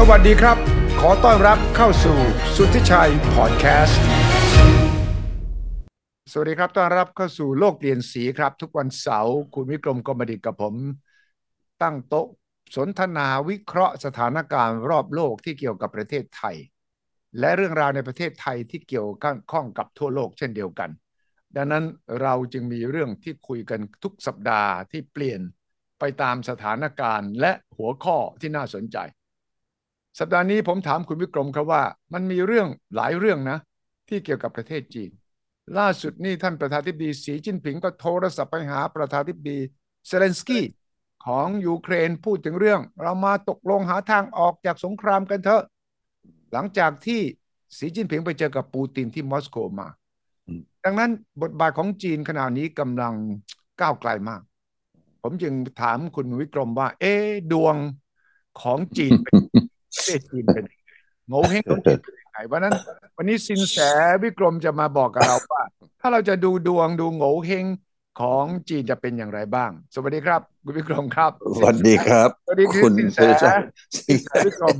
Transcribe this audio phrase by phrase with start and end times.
[0.00, 0.56] สวัสดีครับ
[1.00, 2.18] ขอต้อนรับเข้าสู่
[2.56, 4.02] สุทธิชัยพอดแคสต์
[6.32, 10.74] สวัสดีครับ ต้อนรับเข้าสู่โลกเปลี่ยนสีครับ ทุกวันเสาร์คุณวิกรมกรมดิตกับผม
[11.82, 12.26] ตั้งโต๊ะ
[12.76, 16.56] สนทนาวิเคราะห์สถานการณ์รอบโลกที่เกี่ยวกับประเทศไทย
[17.38, 19.10] และเรื่องราวในประเทศไทยที่เกี่ยว
[19.52, 20.90] ข้องกับทั่วโลกเช่นเดียวกัน
[21.56, 21.84] ดังนั้น
[22.22, 25.40] เราจึงมีเรื่องที่คุยกันทุกสัปดาห์ที่เปลี่ยน
[25.98, 28.98] ไปตามสถานการณ์และหัวข้อที่น่าสนใจ
[30.18, 31.82] สัปดาห์นี้ผมถามคุณวิกรมครับว่า
[32.12, 33.58] มันมีเรื่องหลายเรื่องนะ
[34.08, 35.10] ที่เกี่ยวกับประเทศจีน
[35.78, 39.58] ล่าสุดนี่ท่านประธานาธิบดีสีจิ้นผิงก็โทรศัพท์ไปหาประธานาธิบดี
[40.06, 40.64] เซเลนสกี้
[41.26, 45.62] ของยูเครนพูดถึงเรื่อง เรามาตกลงหาทางออกจากสงครามกันเถอะ
[46.52, 47.20] หลังจากที่
[47.78, 49.88] สีจิ้นผิงไปเจอกับปูตินที่มอสโกมา
[50.84, 51.10] ดังนั้น
[51.42, 53.14] บทบาทของจีนขณะนี้กำลัง
[53.80, 54.40] ก้าวไกลมาก
[55.22, 57.14] ผมจึงถามคุณวิกรมว่า เอ๊
[57.52, 57.76] ดวง
[58.60, 59.34] ของจีนเป็น
[59.94, 60.82] ประเทศจีนเป็นยังไง
[61.28, 62.72] โง่เฮงของจีนเป็นยังไงวันนั้น
[63.16, 63.78] วันนี้สินแส
[64.22, 65.62] วิกรมจะมาบอกกับเราว่า
[66.00, 67.66] ถ้าเราจะดูดวงดูโง่เฮง
[68.20, 73.58] ของจีนจะเป็นอย่างไรบ้าง สวัสดีครับคุณวิกรมครับ สวัสดีครับสวัสดีคือคุณสินแสสุรชัย
[73.96, 74.76] สินแสวิกรม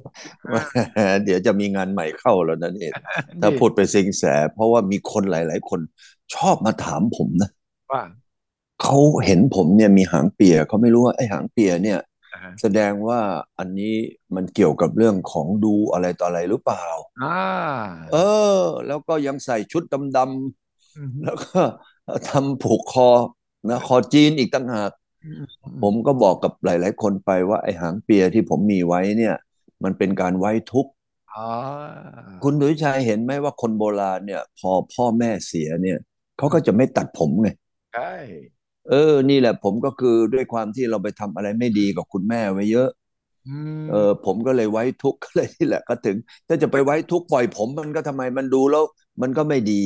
[1.24, 2.92] เดี๋ยวจะมีงานใหม่เข้าแล้วนะเนี่ย
[3.40, 5.80] ถ้าพูดไปสิงแส เพราะว่ามีคนหลาย ๆ คน
[6.34, 7.50] ชอบมาถามผมนะ
[7.90, 8.02] ว่า
[8.82, 12.07] เขาเห็นผมเนี่ยมีหางเปียเขาไม่รู้ว่าไอ้หางเปียเนี่ยอ่าฮะ
[12.62, 13.20] แสดงว่า
[13.58, 13.94] อันนี้
[14.34, 16.84] มันเกี่ยวกับเรื่องของดูอะไรต่ออะไรหรือเปล่า
[17.22, 17.40] อ่า
[18.12, 18.16] เอ
[18.58, 19.82] อ แล้วก็ยังใส่ชุด
[20.16, 21.60] ดำมๆแล้วก็
[22.30, 23.10] ทำผูกคอ
[23.70, 24.90] นะคอจีนอีกต่างหาก
[25.82, 29.34] ผมก็บอกกับหลาย ๆ คนไปว่าไอ้หางเปียที่ผมมีไว้เนี่ย
[29.84, 30.90] มันเป็นการไว้ทุกข์
[31.34, 31.50] อ่า
[32.44, 35.98] คุณดุยชัยเห็นไหมว่าคนโบราณเนี่ย พอพ่อแม่เสียเนี่ย
[36.38, 37.48] เขาก็จะไม่ตัดผมไง
[37.94, 38.12] ใช่
[38.90, 42.88] เออ นี่แหละ ผมก็คือด้วยความที่เราไปทำอะไรไม่ดีกับคุณแม่ไว้เยอะ
[43.46, 46.16] อืมเออ ผมก็เลยไว้ทุกข์ก็เลยนี่แหละก็ถึง
[46.48, 48.84] ถ้าจะไปไว้ทุกข์ปล่อยผมมันก็ทำไมมันดูแล้ว
[49.22, 49.82] มันก็ไม่ดี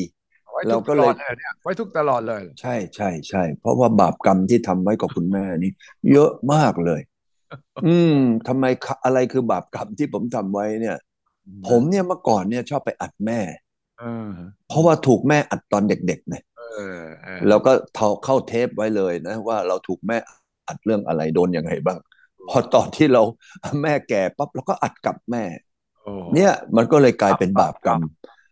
[0.52, 5.70] ไว้ทุเรากก็ตเลลอยดเลยเนี่ยไว้ทุกตลอดเลย ใช่ใช่ใช่เพราะว่าบาปกรรมที่ทำไว้กับคุณแม่นี่
[6.12, 7.01] เยอะมากเลย
[7.86, 8.17] อืม
[8.48, 10.96] ทำไมคะอะไรคือบาปกรรมที่ผมทำไว้เนี่ย
[11.68, 13.41] ผมเนี่ยเมื่อก่อนเนี่ยชอบไปอัดแม่
[13.98, 14.33] เออ
[14.68, 16.52] เพราะว่าถูกแม่อัดตอนเด็กๆเนี่ยเออเออ
[17.48, 20.18] แล้วก็เท่าเข้าเทปไว้เลยนะ ว่าเราถูกแม่
[20.68, 21.98] อัดเรื่องอะไรโดนยังไงบ้าง
[22.48, 23.22] พอตอนที่เรา
[23.83, 25.44] แม่แก่ปั๊บเราก็อัดกลับแม่
[26.02, 28.00] โอ้เนี่ยมันก็เลยกลายเป็นบาปกรรม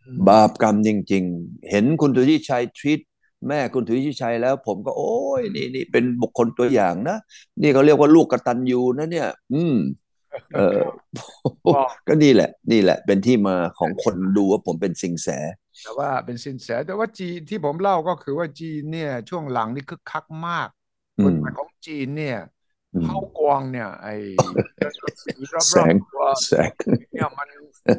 [0.06, 3.00] อืมบาปกรรมจริง ๆ เห็นคุณทุยชัยทวีต
[3.48, 7.16] แม่คุณทุยชัยแล้ว ผมก็โอ้ยนี่นี่เป็นบุคคลตัวอย่างนะ
[7.62, 9.76] นี่เขาเรียกว่าลูกกตัญญูนะเนี่ย อืม
[10.54, 10.80] เออ
[12.06, 15.28] ก็นี่แหละ นี่แหละ เป็นที่มาของคนดูว่าผมเป็นสิงแส
[15.82, 20.68] แต่ว่าเป็นสินแสแต่ว่าจีนที่ผมเล่าก็คือว่าจีนเนี่ย ช่วงหลังนี่คึกคักมาก
[21.18, 22.38] อืกฎมหมายของจีนเนี่ย
[22.94, 24.14] อืมเข้ากวางเนี่ย ไอ้
[25.22, 26.70] สีรอบแสงๆตัวแสง
[27.12, 27.48] เนี่ยมัน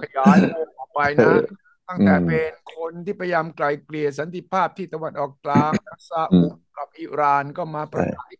[0.02, 1.40] ขยายวงออกไปเอนะอ
[1.88, 5.74] ตั้งแต่อืมเป็นคนที่พยายามไกลเกลี่ยสันติภาพที่ตะวันออกกลาง
[6.10, 8.32] ซาอือุมกับอิหร่านก็มาประกาศ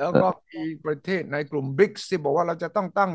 [0.00, 3.12] ที่ปักเอกิ่งอเออแล้วก็มีประเทศในกลุ่มบริกส์ที่บอกว่าเราจะต้องตั้ง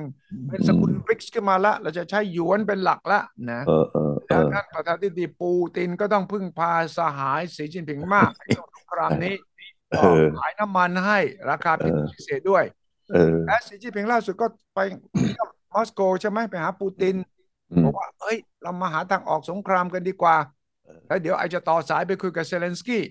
[0.50, 3.19] เป็นสกุลบริกส์ขึ้นมาละ เราจะใช้หยวนเป็นหลักละ
[3.51, 9.35] นะเออเออเอแล้วอท่านประธานาธิบดีปูตินก็ต้องพึ่งพาสหายสีจิ้นผิงมากในช่วงสงครามนี้
[9.91, 11.19] เอก็อขายน้ำมันให้
[11.50, 12.63] ราคาเออพิเศษด้วย
[13.13, 14.79] เออและสีจิ้นผิงล่าสุดก็ไป
[15.12, 17.16] เที่ยวมอสโกใช่ไหมไปหาปูติน
[17.72, 20.35] อืมบอกว่าเอ้ย เรามาหาทางออกสงครามกันดีกว่า
[20.85, 23.03] เออแล้วเดี๋ยวไอจะต่อสายไปคุยกับเซเลนสกี้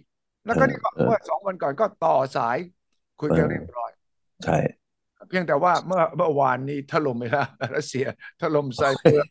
[0.46, 2.58] แล้วก็เออนี่ก็เออเมื่อสองวันก่อนก็ต่อสาย
[3.24, 3.90] คุยกันเออเรียบร้อย
[4.44, 4.58] ใช่
[5.28, 7.46] เพียงแต่ว่าเมื่อเมื่อวานนี้ถล่มไปแล้ว
[7.76, 8.06] รัสเซีย
[8.40, 9.24] ถล่มใส่เมือง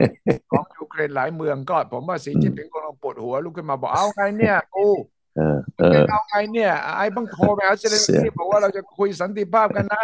[0.51, 4.87] ของยูเครนหลายเมืองก็ผมว่าสีจิ้นผิงกำลังปวดหัวลุกขึ้นมาบอกเอาไงเนี่ยกู
[5.37, 10.03] เออเอจะอเอาไงเนี่ย ไอ้บังโทรไปหาเซเลนสเสียกี้บอกว่าเราจะคุยสันติภาพกันนะ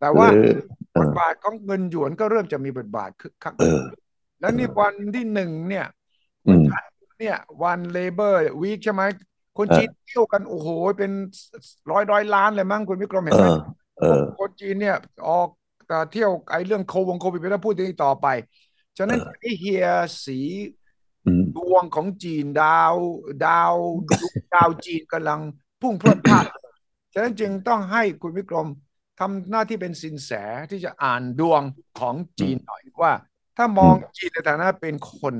[0.00, 0.58] แต่ว่าเออ
[0.92, 3.82] เอบทบาทของเงินหยวนก็เริ่มจะมีบทบาทคึกคักเออ
[4.40, 5.86] แล้วนี่วันที่หนึ่งเนี่ย
[6.46, 6.64] อืม
[7.20, 9.02] เนี่ยวัน Labor Week ใช่ไหม
[9.56, 10.68] คนเออจีนเที่ยวกันโอ้โห
[10.98, 11.12] เป็น
[11.90, 13.58] ร้อยร้อยล้านเลยมั้งคุณวิกรมเห็นเอไหมอ
[13.98, 14.96] เออคนจีนเนี่ย
[15.28, 15.48] ออก
[15.88, 18.26] เอ่อเที่ยวไอ้เรื่องโควงโควิดไม่ต้องพูดถึงอีกต่อไป
[18.98, 19.86] ฉะนั้นเออไอ้เฮีย
[20.24, 20.38] สี
[21.26, 22.94] อืมดวงของจีนดาว
[23.46, 23.74] ดาว
[24.54, 25.40] ดาวจีนกำลัง
[25.80, 26.44] พุ่งพรวดพลาด
[27.12, 28.68] ฉะนั้นจึงต้องให้คุณวิกรม
[29.20, 30.30] ทำหน้าที่เป็นสินแส
[30.70, 31.62] ที่จะอ่านดวง
[32.00, 33.12] ของจีนหน่อยว่า
[33.56, 35.34] ถ้ามองจีนในฐานะเป็นคน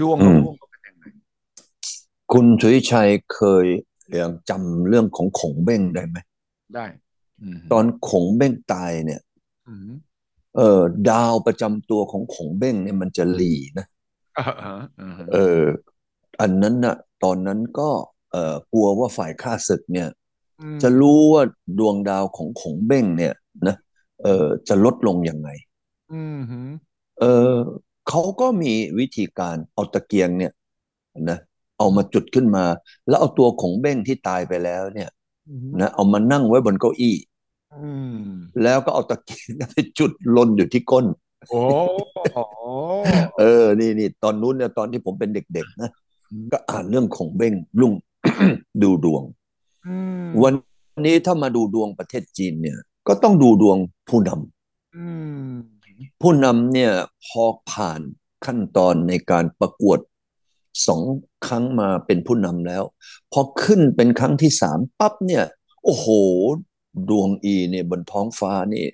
[0.00, 0.67] ดวงของ
[2.32, 3.66] คุณสุริชัยเคย
[4.20, 6.16] ยังจำเรื่องของขงเบ้งได้ไหม
[6.74, 6.86] ได้
[7.42, 9.20] อืมตอนขงเบ้งตายเนี่ย
[9.68, 9.90] อืม
[10.56, 10.80] เออ
[11.10, 13.86] ดาวประจำตัวของขงเบ้งเนี่ยมันจะหลีนะ
[14.38, 15.62] อ่าฮะอ่าฮะเออ
[16.40, 17.90] อันนั้นน่ะ ตอนนั้นก็
[18.32, 20.08] เออกลัวว่าฝ่ายข้าศึกเนี่ย
[20.60, 21.42] อืมจะรู้ว่า
[21.78, 23.34] ดวงดาวของขงเบ้งเนี่ย
[23.66, 23.76] นะ
[24.22, 25.48] เออจะลดลงยังไง
[26.12, 26.60] อืมฮึ
[27.20, 27.54] เออ
[28.08, 30.52] เขาก็มีวิธีการเอาตะเกียงเนี่ย
[31.30, 31.38] นะ
[31.78, 32.64] เอามาจุดขึ้นมา
[33.08, 35.08] แล้วเอาตัวของเบ้งที่ตายไปแล้ว เนี่ย
[35.48, 37.16] อืมนะเอามานั่งไว้บนเก้าอี้
[37.74, 37.88] อื
[38.18, 38.20] ม
[38.62, 41.06] แล้วก็เอาตะเกียงนั้นไปจุดลนอยู่ที่ก้น
[41.50, 41.60] โอ้
[42.30, 42.36] โห
[43.38, 45.90] เออ นี่นี่ตอนนู้นเนี่ยตอนที่ผมเป็นเด็กๆนะ
[46.52, 47.92] ก็อ่านเรื่องของเบ้งลุง
[48.82, 49.22] ดูดวง
[49.86, 50.52] อืมวัน
[51.06, 52.78] นี้ถ้ามาดูดวงประเทศจีนเนี่ย
[53.08, 53.76] ก็ต้องดูดวง
[54.08, 55.06] ผู้นำอื
[55.48, 55.52] ม
[56.22, 56.92] ผู้นำเนี่ย
[57.26, 58.00] พอผ่าน
[58.46, 59.98] ขั้นตอนในการประกวด
[60.86, 61.02] สอง
[61.46, 62.84] ครั้งมาเป็นผู้นำแล้ว
[63.32, 65.44] พอขึ้นเป็นครั้งที่สามปั๊บเนี่ย
[65.84, 66.06] โอ้โห
[67.08, 68.84] ดวงอีเนี่ยบนท้องฟ้านี่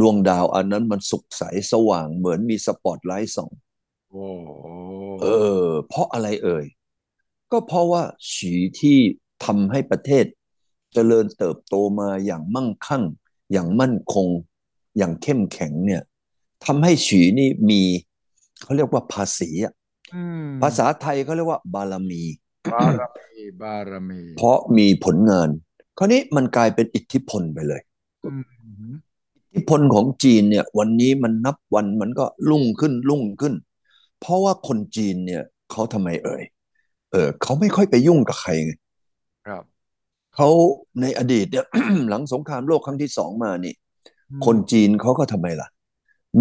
[0.00, 1.42] ดวงดาวอันนั้นมันสุกใส
[1.72, 3.50] สว่างเหมือนมีสปอตไลท์ส่อง
[4.10, 4.56] โอ้โห
[5.22, 5.26] เอ
[5.62, 6.64] อ เพราะอะไรเอ่ย
[7.52, 8.98] ก็เพราะว่าฉีที่
[9.44, 10.24] ทำให้ประเทศ
[10.92, 13.04] เจริญเติบโตมาอย่างมั่งคั่ง
[13.52, 14.28] อย่างมั่นคง
[14.98, 16.02] อย่างเข้มแข็งเนี่ย
[16.64, 17.82] ทำให้ฉีนี่มี
[18.62, 19.85] เขาเรียกว่าภาษีอะอืม
[20.62, 22.22] ภาษาไทยเขาเรียกว่า บารมี
[22.72, 25.48] บารมีบารมี เพราะมีผลงาน
[25.98, 27.80] คราวนี้มันกลายเป็นอิทธิพลไปเลย
[28.24, 28.32] อื
[28.92, 28.94] ม
[29.54, 33.54] อิทธิพลของจีนเนี่ย วันนี้มันนับวันมันก็รุ่งขึ้นรุ่งขึ้น
[34.20, 36.42] เพราะว่าคนจีนเนี่ยเขาทำไมเอ่ย
[37.12, 38.72] เออเขาไม่ค่อยไปยุ่งกับใครไง
[39.46, 39.64] ครับ
[40.36, 40.48] เขา
[41.00, 41.64] ในอดีตเนี่ย
[42.08, 43.74] หลังสงครามโลกครั้งที่สองมานี่
[44.30, 45.68] อืมคนจีนเขาก็ทำไมล่ะ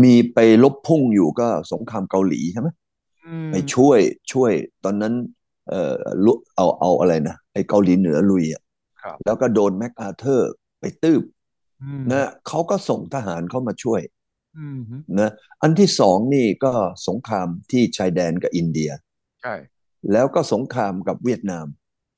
[0.04, 2.85] มีไปลบพุ่งอยู่ก็สงครามเกาหลีใช่ไหมอืม
[3.50, 4.00] ไปช่วย
[4.32, 4.52] ช่วย
[4.84, 5.14] ตอนนั้น
[5.70, 5.96] เอ่อ
[6.26, 8.62] ลุเอาเอาอะไรนะไอ้เกาหลีเหนือลุยอะ
[9.02, 11.24] ครับแล้วก็โดนแมคอาเธอร์ไปตืบ
[11.84, 14.02] อืมนะเขาก็ส่งทหารเข้ามาช่วย
[14.58, 15.32] อืมฮึนะ
[15.62, 16.74] อันที่สองนี่ก็
[17.08, 18.92] สงครามที่ชายแดนกับอินเดีย
[19.42, 19.54] ใช่
[20.12, 21.68] แล้วก็สงครามกับเวียดนาม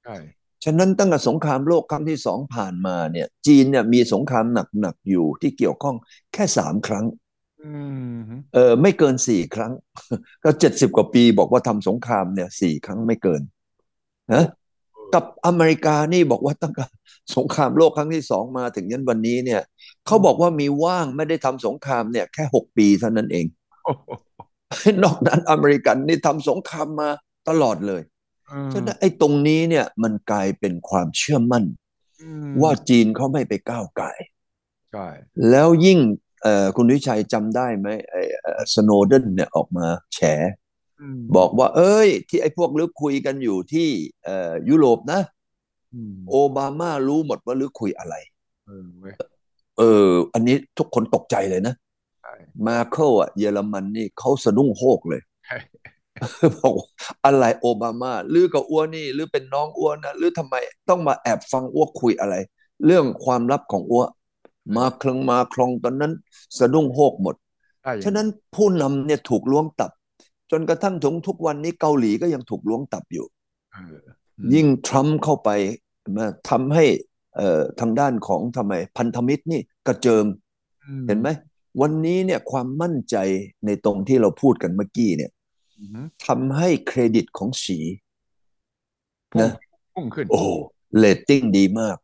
[0.04, 0.18] ใช่
[0.64, 4.46] ฉะนั้นตั้งแต่สงครามโลกครั้งที่สองผ่านมาเนี่ย จีนเนี่ยมีสงคราม
[4.82, 5.96] หนักๆอยู่ที่เกี่ยวข้อง
[6.34, 7.27] แค่สามครั้งอืมฮึ
[8.54, 9.72] เออไม่เกินสี่ครั้ง
[10.44, 13.42] ก็เจ็ดสิบกว่าปีบอกว่าทำสงครามเนี่ยสี่ครั้งไม่เกิน
[14.34, 14.46] นะ
[15.14, 16.86] กับอเมริกานี่บอกว่าตั้งแต่
[17.36, 19.62] สงครามโลกครั้งที่สองมาถึงยันวันนี้เนี่ย
[20.06, 23.46] เขาบอกว่ามีว่างไม่ได้ทำสงครามเนี่ย แค่หกปีเท่านั้นเอง
[23.86, 24.08] โอ้โห
[25.04, 27.10] นอกนั้นอเมริกันนี่ทำสงครามมา
[27.50, 28.02] ตลอดเลย
[28.52, 31.64] อืมฉะนั้นไอ้ตรงนี้เนี่ยมันกลายเป็นความเชื่อมั่น
[32.22, 34.18] อืมว่าจีนเขาไม่ไปก้าวไก่าย
[34.92, 35.08] ใช่
[35.50, 36.27] แล้วยิ่งเอ่อ
[36.76, 38.22] คุณวิชัยจำได้ไหมไอ้
[38.74, 40.20] สโนเดนเนี่ยออกมาแฉ
[41.02, 43.88] อืมบอกว่า เอ้ย ที่ไอ้พวกลึกคุยกันอยู่ที่
[44.24, 45.22] เอ่อยุโรปนะ
[45.94, 48.16] อืมโอบามารู้หมดว่าลึกคุยอะไร
[48.66, 49.14] เออเว้ย
[49.78, 51.76] เอออันนี้ทุกคนตกใจเลยนะ
[52.22, 52.34] ใช่
[52.68, 55.58] มาเคิลอะเยอรมันนี่เขาสะดุ้งโฮกเลยใช่
[56.60, 56.88] บอกว่า
[57.26, 60.56] อะไรโอบามาหรือกับอ้วนนี่หรือเป็นน้องอ้วนนะหรือทำไม
[60.90, 62.36] ต้องมาแอบฟังอ้วกคุยอะไร
[62.86, 64.04] เรื่องความลับของอ้ว
[64.76, 66.14] มาคลงมาคลองตอนนั้น
[66.60, 67.36] สะดุ้งโฮกหมด
[67.84, 69.92] ใช่อย่างฉะนั้นผู้นำเนี่ยถูกล้วงตับ
[70.52, 73.26] จนกระทั่งถึงทุกวันนี้เกาหลีก็ยังถูกล้วงตับอยู่
[73.74, 73.98] เออ
[74.38, 75.50] อืมยิ่งทรัมป์เข้าไป
[76.18, 76.86] มาทำให้
[77.36, 80.26] เอ่อทางด้านของทำไมพันธมิตรนี่กระเจิง
[80.86, 81.30] อืมเห็นไหม
[81.82, 83.16] วันนี้เนี่ยความมั่นใจ
[83.66, 85.32] ในตรงที่เราพูดกันเมื่อกี้เนี่ย
[85.80, 87.80] อืมฮึทำให้เครดิตของสี
[89.34, 89.52] พุ่งนะ
[89.94, 90.42] พุ่งขึ้น โอ้
[90.98, 91.98] เรตติ้งดีมาก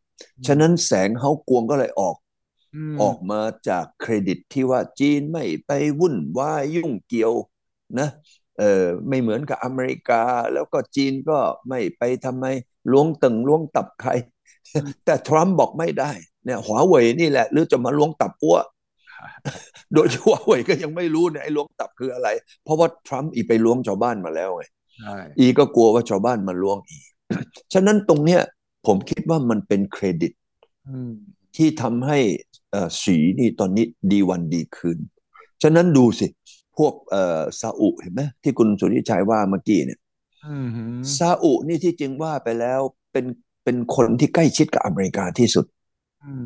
[0.46, 2.23] ฉะนั้นแสงเฮากวงก็เลยออกอืม
[3.00, 5.70] ออกมาจากเครดิตที่ว่าจีนไม่ไป
[6.00, 7.32] วุ่นวายยุ่งเกี่ยว
[7.98, 8.08] นะ
[8.58, 10.22] เออไม่เหมือนกับอเมริกา
[10.52, 12.46] แล้วก็จีนก็ไม่ไปทำไม
[12.92, 14.10] ล้วงตึงล้วงตับใคร
[15.04, 16.12] แต่ทรัมป์บอกไม่ได้
[16.44, 18.58] เนี่ยหัวเว่ยนี่แหละ หรือจะมาล้วงตับอ้ว
[19.92, 22.28] โดยหัวเว่ยก็ยังไม่รู้เนี่ยไอ้ล้วงตับคืออะไร
[22.64, 24.64] เพราะว่าทรัมป์อีไปล้วงชาวบ้านมาแล้วไง
[24.96, 27.04] ใช่อีก็กลัวว่าชาวบ้านมาล้วงอีก
[27.74, 28.40] ฉะนั้นตรงเนี้ย
[28.86, 30.32] ผมคิดว่ามันเป็นเครดิต
[30.88, 31.12] อืม
[31.56, 32.18] ที่ทำให้
[32.70, 34.98] เอ่อสีนี่ตอนนี้ดีวันดีคืน
[35.62, 36.26] ฉะนั้นดูสิ
[36.76, 40.00] พวกเอ่อซาอุเห็นไหมที่คุณสุริชัยว่าเมื่อกี้เนี่ย
[40.46, 40.84] อืมฮึ
[41.18, 42.80] ซาอุนี่ที่จริงว่าไปแล้ว
[43.12, 43.26] เป็น
[43.64, 45.66] เป็นคนที่ใกล้ชิดกับอเมริกาที่สุด
[46.24, 46.44] อืม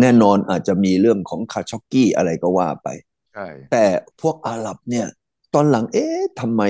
[0.00, 2.88] แน่นอนอาจจะมีเรื่องของคาช็อกกี้อะไรก็ว่าไป
[3.32, 3.84] ใช่แต่
[4.20, 5.06] พวกอาหรับเนี่ย
[5.54, 6.62] ตอนหลังเอ๊ะทำไม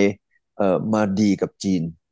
[0.57, 2.08] เอ่อมาดีกับจีนอืมฮึ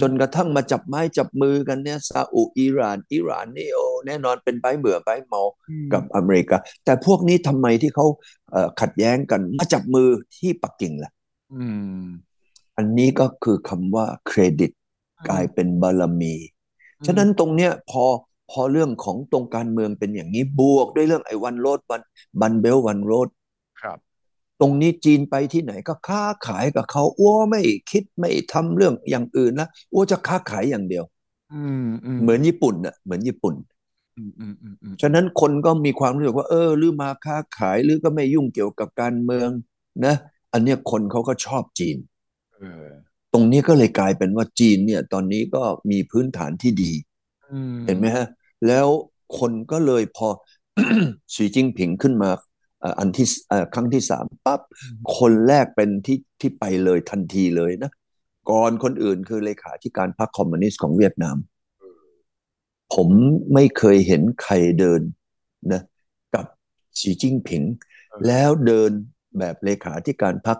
[0.00, 8.06] จนกระทั่งมาจับไม้จับมือกันเนี่ยซาอุอิหร่านอิหร่านนี่โอแน่นอนเป็นใบเบื่อใบเมาอืมกับอเมริกา แต่พวกนี้ทำไมที่เขา
[8.50, 11.10] เอ่อขัดแย้งกันมาจับมือที่ปักกิ่งล่ะ
[11.54, 11.64] อื
[12.02, 12.06] ม
[12.76, 14.70] อันนี้ก็คือคำว่าเครดิต
[15.28, 16.34] กลายเป็นบารมี
[17.06, 18.04] ฉะนั้นตรงเนี้ยพอ
[18.50, 22.00] พอเรื่องของตรงการเมืองเป็นอย่างนี้บวกด้วยเรื่องไอ้วันโรดวัน
[22.40, 23.28] บันเบลวันโรด
[23.80, 23.98] ครับ
[24.62, 31.04] ตรงนี้จีนไปที่ไหนก็ค้าขายกับเขาอ้วไม่คิดไม่ทำเรื่องอย่างอื่นนะอ้วจะค้าขายอย่างเดียว
[31.54, 33.54] อืมอืมเหมือนญี่ปุ่นน่ะเหมือนญี่ปุ่น
[34.18, 39.48] อืมอืมอืมอืมฉะนั้นคนก็มีความรู้สึกว่า เออหรือมาค้าขายหรือก็ไม่ยุ่งเกี่ยวกับการเมือง
[40.06, 40.14] นะ
[40.52, 41.96] อันเนี้ยคนเขาก็ชอบจีน
[42.56, 42.86] เออ
[43.32, 46.92] ตรงนี้ก็เลยกลายเป็นว่าจีนเนี่ย ตอนนี้ก็มีพื้นฐานที่ดี
[47.52, 48.26] อืมเห็นไหมฮะ
[48.66, 48.86] แล้ว
[49.38, 50.28] คนก็เลยพอ
[51.34, 54.60] สีจิ้งผิงขึ้นมาเอ่ออันที่เอ่อครั้งที่สามปั๊บ
[55.18, 57.90] คนแรกเป็นที่ที่ไปเลยทันทีเลยนะ
[58.50, 61.36] ก่อนคนอื่นคือเลขาธิการพรรคคอมมิวนิสต์ของเวียดนาม
[62.94, 63.08] ผม
[63.54, 65.00] ไม่เคยเห็นใครเดิน
[65.72, 65.82] นะ
[66.34, 66.46] กับ
[67.00, 67.62] สีจิ้งผิง
[68.26, 68.90] แล้วเดิน
[69.38, 70.58] แบบเลขาธิการพรรค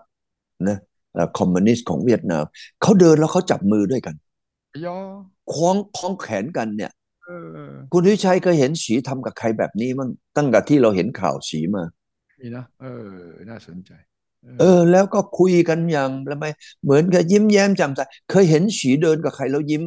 [0.69, 0.79] นะ
[1.15, 2.45] เอ่อคอมมิวนิสต์ของเวียดนาม
[2.83, 4.15] เขาเดินแล้วเขาจับมือด้วยกัน
[4.87, 4.99] ยอ
[5.55, 6.93] คล้องคล้องแขนกันเนี่ย
[7.25, 7.31] เอ
[7.69, 11.85] อคุณวิชัยเคยเห็นสีทำกับใครแบบนี้มั้งตั้งแต่ที่เราเห็นข่าวสีมา
[12.43, 13.17] นี่นะเออ
[13.51, 13.93] น่าสนใจ
[14.61, 16.45] เออ แล้วก็คุยกันอย่างละไม
[16.83, 19.83] เหมือนกับยิ้มแย้มแจ่มใสเคยเห็นสีเดินกับใครแล้วยิ้ม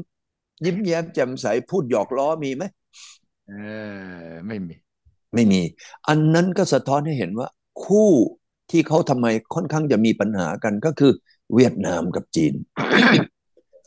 [0.66, 2.64] ยิ้มแย้มแจ่มใสพูดหยอกล้อมีไหม
[3.48, 4.76] เออไม่มี
[5.34, 5.62] ไม่มี
[6.08, 7.48] อันนั้นก็สะท้อนให้เห็นว่า
[7.84, 8.12] คู่
[8.72, 11.12] ที่เขาทำไมค่อนข้างจะมีปัญหากันก็คือ
[11.56, 12.54] เวียดนามกับจีน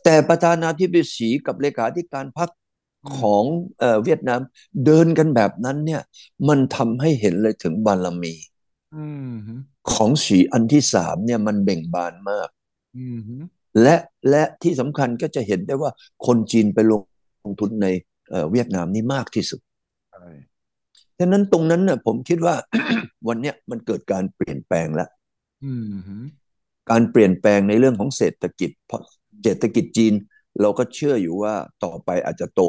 [0.03, 2.49] แต่ประธานาธิบดีสีกับเลขาธิการพรรค
[3.17, 3.43] ของ
[3.79, 4.39] เอ่อเวียดนาม
[4.85, 6.01] เดินกันแบบนั้นเนี่ย
[6.47, 8.58] มันทำให้เห็นเลยถึงบารมีอืมฮึ
[9.93, 12.49] ของสีอันที่สามเนี่ยมันเบ่งบานมาก
[12.97, 13.35] อืมฮึ
[13.81, 13.95] และ
[14.29, 15.91] และที่สำคัญก็จะเห็นได้ว่า
[16.25, 16.93] คนจีนไปล
[17.49, 17.87] งทุนใน
[18.29, 19.59] เอ่อเวียดนามนี่มากที่สุด
[20.11, 20.27] ใช่
[21.19, 22.55] ฉะนั้นตรงนั้นน่ะผมคิดว่า
[23.27, 25.09] วันเนี้ยมันเกิดการเปลี่ยนแปลงแล้ว
[25.65, 26.15] อืมฮึ
[26.91, 29.01] การเปลี่ยนแปลงในเรื่องของเศรษฐกิจ เพราะ
[29.43, 30.13] เศรษฐกิจจีน
[30.61, 31.53] เราก็เชื่ออยู่ว่า
[31.83, 32.61] ต่อไปอาจจะโต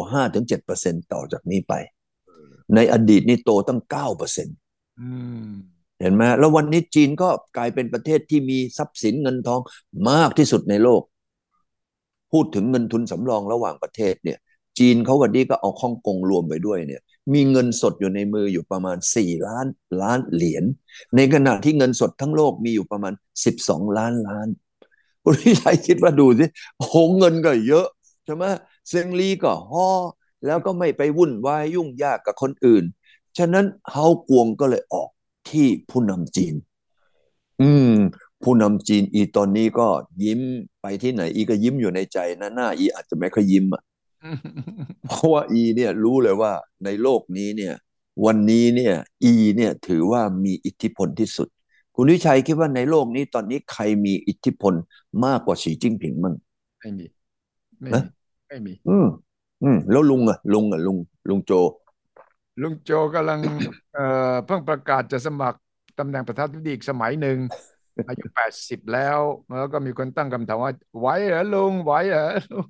[0.52, 1.74] 5-7%ต่อจากนี้ไป
[2.74, 3.80] ในอดีตนี่โตตั้ง
[4.20, 4.58] 9%
[5.00, 5.10] อื
[5.48, 9.60] มเห็นไหมแล้ววันนี้จีนก็กลายเป็นประเทศที่มีทรัพย์สินเงินทอง
[10.10, 11.02] มากที่สุดในโลก
[12.32, 14.38] พูดถึงเงินทุนสำรองระหว่างประเทศเนี่ย
[14.78, 17.02] จีนเขาวันนี้ก็เอาฮ่องกงรวมไปด้วยเนี่ย
[17.32, 19.66] มีเงินสดอยู่ในมืออยู่ประมาณ 4 ล้าน
[20.02, 20.64] ล้านเหรียญ
[21.16, 23.12] ในขณะที่เงินสดทั้งโลกมีอยู่ประมาณ
[23.54, 24.48] 12 ล้านล้าน
[25.24, 27.86] คุณวิชัยคิดว่าดูสิโอ้โหเงินก็เยอะ
[28.24, 28.44] ใช่ไหม
[28.88, 29.88] เซิงลีก็ห่อ
[30.46, 32.84] แล้วก็ไม่ไปวุ่นวายยุ่งยากกับคนอื่น
[33.38, 35.10] ฉะนั้นเฮากวงก็เลยออก
[35.48, 36.54] ที่ผู้นำจีน
[37.62, 37.94] อืม
[38.42, 39.88] ผู้นำจีนอีตอนนี้ก็
[40.24, 40.40] ยิ้ม
[40.80, 43.82] ไปที่ไหน อีก็ยิ้มอยู่ในใจนะหน้าอีอาจจะไม่ค่อยยิ้มอะ
[45.08, 46.52] เพราะว่าอีเนี่ยรู้เลยว่า
[46.84, 47.74] ในโลกนี้เนี่ย
[48.24, 48.94] วันนี้เนี่ย
[49.24, 51.48] อีเนี่ยถือว่ามีอิทธิพลที่สุด
[51.94, 54.74] คุณวิชัยคิดว่าในโลกนี้ตอนนี้ใครมีอิทธิพล
[55.24, 56.34] มากกว่าสีจิ้งผิงมั่ง
[56.80, 57.06] ไม่มี
[57.80, 58.08] ไม่นะมี
[58.48, 59.06] ไม่มี อืม
[59.62, 61.52] อืมแล้วลุงอะลุงอะลุงลุงโจ
[62.62, 63.40] ลุงโจกำลัง
[63.94, 65.58] เอ่อเพิ่งประกาศจะสมัคร
[65.98, 67.38] ตำแหน่งประธานาธิบดีอีกสมัยหนึ่ง
[68.08, 69.18] อายุแปดสิบแล้ว
[69.58, 72.68] แล้วก็มีคนตั้งคำถามว่าไหวเหรอลุงไหวเหรอลุง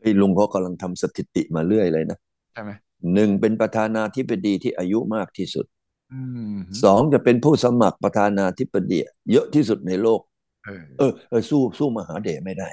[0.00, 2.18] ไอ้ลุงเขากำลังทำสถิติมาเรื่อยเลยนะ
[2.52, 2.70] ใช่ไหม
[3.14, 5.66] หนึ่งเป็นประธานาธิบดีที่อายุมากที่สุด
[6.12, 6.20] อื
[6.54, 8.98] มสองจะเป็นผู้สมัครประธานาธิบดี
[9.32, 10.20] เยอะที่สุดในโลก
[10.66, 12.68] เออเออเออสู้สู้มหาเดชไม่ได้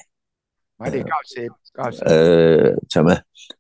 [0.78, 2.12] หมายถึงเก้าสิบเก้าสิบเอ
[2.60, 3.10] อใช่ไหม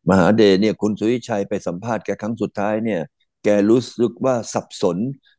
[0.09, 3.01] มหาเดชเนี่ยคุณสุวิชัยไปสัมภาษณ์แกครั้งสุดท้ายเนี่ย
[3.43, 4.97] แกรู้สึกว่าสับสน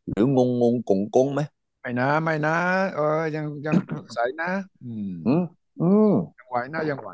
[0.09, 1.41] หรืองงงกงกงไหม
[1.83, 2.57] ไม่นะไม่นะ
[2.95, 3.75] เออยังยัง
[4.15, 4.51] ใสนะ
[4.85, 5.45] อืมอืม
[5.81, 7.09] อืมยังไหวนะยังไหว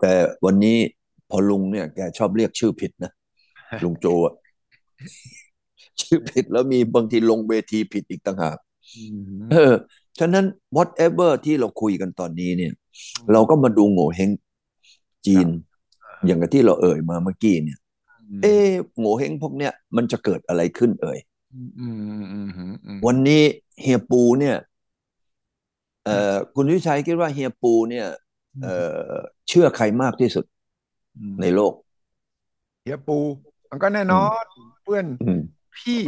[0.00, 0.12] แต่
[0.44, 0.78] วันนี้
[1.30, 3.12] พอลุงเนี่ยแกชอบเรียกชื่อผิดนะ
[3.84, 4.34] ลุงโจอะ
[6.00, 8.56] ชื่อผิดแล้วมีบางทีลงเวทีผิดอีกต่างหาก
[8.96, 9.04] อื
[9.40, 9.74] มเออ
[10.18, 10.44] ฉะนั้น
[10.76, 12.72] whatever ที่เราคุยกันตอนนี้เนี่ย
[13.32, 14.30] เราก็มาดูโง่เฮง
[15.26, 15.48] จีน
[16.26, 17.78] อย่างกับที่เราเอ่ยมาเมื่อกี้เนี่ย
[18.42, 18.68] เอ๊ะ
[18.98, 21.18] โง่เฮงพวกเนี้ยมันจะเกิดอะไรขึ้นเอ่ย
[21.54, 23.42] อืมอืมอืมอืมอืมอืมวันนี้
[23.82, 24.56] เฮียปูเนี่ย
[26.04, 28.06] เอ่อคุณวิชัยคิดว่าเฮียปูเนี่ย
[28.62, 28.74] เอ่
[29.10, 29.12] อ
[29.48, 30.44] เชื่อใครมากที่สุด
[31.18, 31.72] อืมในโลก
[32.82, 33.18] เฮียปู
[33.70, 34.44] มันก็แน่นอน
[34.84, 35.40] เพื่อนอืม
[35.78, 36.00] พี่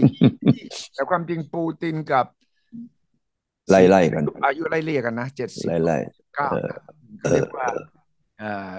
[0.55, 0.63] พี่
[0.95, 2.27] แต่ความจริงปูตินกับ
[3.71, 6.71] ไล่ๆกัน อายุไล่เลี่ยกันนะเจ็ดสิบไล่เก้าเออ
[7.23, 7.67] ก็เรียกว่า
[8.39, 8.73] เอ่อ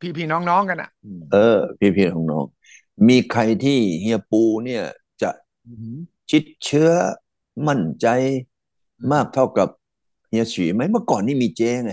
[0.00, 1.58] พี่พี่น้องๆกันอะอืมๆเออ
[1.96, 4.84] พี่ๆน้องๆมีใครที่เฮียปูเนี่ย
[5.22, 5.30] จะ
[5.66, 5.98] อืม
[6.30, 6.90] ชิดเชื้อ
[7.68, 8.06] มั่นใจ
[9.12, 9.68] มากเท่ากับ
[10.28, 11.92] เฮียฉีไหมเมื่อก่อนนี่มีเจ๊ไง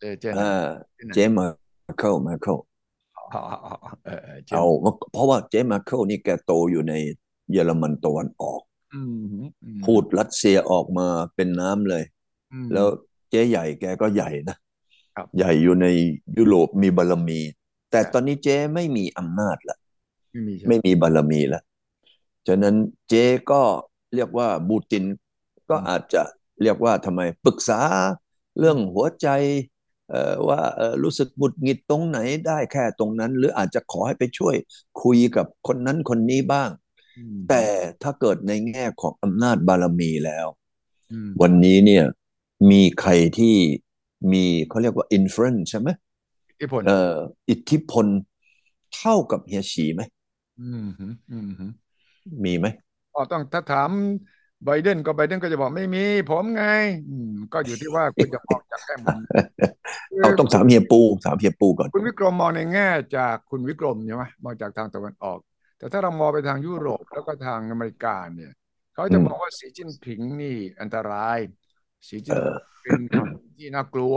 [0.00, 0.66] เจอเจออ่า
[1.08, 1.46] นะเจ๊แมร์
[1.98, 2.58] เคิลแมร์เคิล
[3.30, 4.64] เอาเอาเอาเอาเออเออเจอเอา
[5.12, 6.94] เพราะว่าเจ๊แมร์เคิลนี่แกโตอยู่ใน
[7.52, 8.60] เยอรมันตะวันออก
[8.94, 9.24] อืม
[9.64, 12.04] อืมพูดรัสเซียออกมาเป็นน้ำเลย
[12.52, 14.56] อืมแล้วเจ๊ใหญ่แกก็ใหญ่นะ
[15.16, 15.86] ครับใหญ่อยู่ใน
[16.38, 17.40] ยุโรปมีบารมี
[17.90, 19.76] แต่ตอนนี้เจ๊ไม่มีอำนาจละ
[20.30, 21.62] ไม่มีใช่ไหมไม่มีบารมีแล้ว
[22.46, 22.76] ฉะนั้น
[23.08, 23.62] เจ๊ก็
[24.14, 25.04] เรียกว่าปูติน
[25.70, 26.22] ก็อาจจะ
[26.62, 27.80] เรียกว่าทำไมปรึกษา
[28.58, 29.28] เรื่องหัวใจ
[30.10, 34.54] เอ่อว่าเอ่อรู้สึกหงุดหงิดตรงไหนได้แค่ตรงนั้น หรืออาจจะขอให้ไปช่วย
[35.02, 36.70] คุยกับคนนั้นคนนี้บ้าง
[37.18, 37.64] อืมแต่
[38.02, 40.46] ถ้าเกิดในแง่ของอำนาจบารมีแล้ว
[41.12, 42.04] อืมวันนี้เนี่ย
[42.70, 43.56] มีใครที่
[44.32, 45.88] มีเขาเรียกว่า influence ใช่ไหม
[46.48, 47.14] อิทธิพลเอ่อ
[47.50, 48.06] อิทธิพล
[48.96, 50.02] เท่ากับเฮียฉีไหม
[50.58, 51.64] อืมฮึอืมฮึ
[52.44, 52.66] มีไหม
[53.14, 53.90] อ๋อต้องถ้าถาม
[54.64, 56.62] ไบเดนก็ไบเดนก็จะบอกไม่มี ผมไง
[57.06, 59.18] อืมก็อยู่ที่ว่าคุณจะมองจากแง่มุม
[60.10, 65.38] คือเอาต้องถามเฮียปูถามเฮียปูก่อน คุณวิกรมมองในแง่จากคุณวิกรมใช่ไหมมองจากทางตะวันออก
[65.78, 68.52] แต่ถ้าเรามองไปทางยุโรปแล้วก็ทางอเมริกาเนี่ย
[68.94, 71.38] เขาจะอืมบอกว่าสีจิ้นผิงนี่อันตราย
[72.06, 74.16] สีจิ้เอนอผิงเป็นคนที่น่ากลัว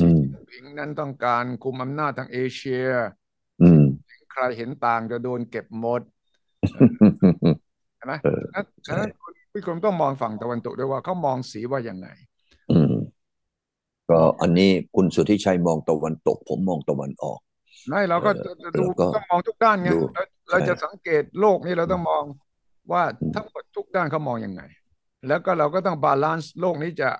[0.00, 2.84] อืสีมจิ้นผิงนั้นต้องการคุมอำนาจทางเอเชีย
[3.62, 3.82] อืม
[4.32, 6.02] ใครเห็นต่างจะโดนเก็บหมด
[7.96, 12.08] ใช่ไหมเออฉะนั้นใช่ฉะนั้นคุณวิกรมต้องมองฝั่งตะวันตกด้วยว่าเขามองสีว่ายังไง
[12.70, 12.94] อืม
[14.10, 17.38] ก็อันนี้คุณสุทธิชัยมองตะวันตก ผมมองตะวันออก
[17.88, 22.22] ไม่เราเอก็อจะจะดูแล้วก็ต้องมองทุกด้านไงดูเราเราใช่จะสังเกตโลกนี้เราต้องมอง
[22.92, 24.62] ว่าอืมทั้งหมดทุกด้านเขามองยังไง
[25.26, 27.10] แล้วก็เราก็ต้อง balance โลกนี้จะ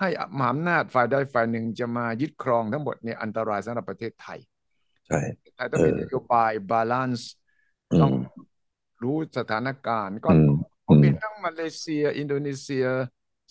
[0.00, 0.08] ให้
[0.38, 4.38] มหาอำนาจฝ่ายใดฝ่ายหนึ่งจะมายึดครองทั้งหมดเนี่ยอันตรายสำหรับประเทศไทย
[5.06, 5.18] ใช่
[5.56, 7.30] ไทยต้องมีเออนโยบาย balance
[7.92, 8.12] อืต้องม
[9.02, 10.48] รู้สถานการณ์ก็อืม
[10.86, 12.86] ผมอืมเห็นทั้งมาเลเซีย อินโดนีเซีย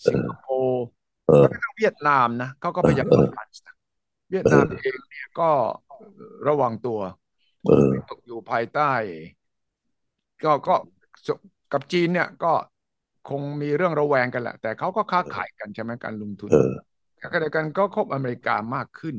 [0.08, 0.84] สิงคโปร์
[1.26, 3.74] เออแม้กระทั่งเวียดนามนะเขาก็พยายามเออบาลานซ์นะ
[4.30, 5.50] เวียดนามเองเนี่ยก็
[6.48, 7.00] ระวังตัว
[7.64, 8.92] เออตกอยู่ภายใต้
[10.44, 10.74] ก็ก็
[11.72, 12.52] กับจีนเนี่ยก็
[13.28, 16.72] คงมีเรื่องระแวงกันแหละ แต่เขาก็ค้าขายกันใช่ไหมการลงทุนเออ
[17.20, 19.16] ขณะเดียวกันก็คบอเมริกามากขึ้น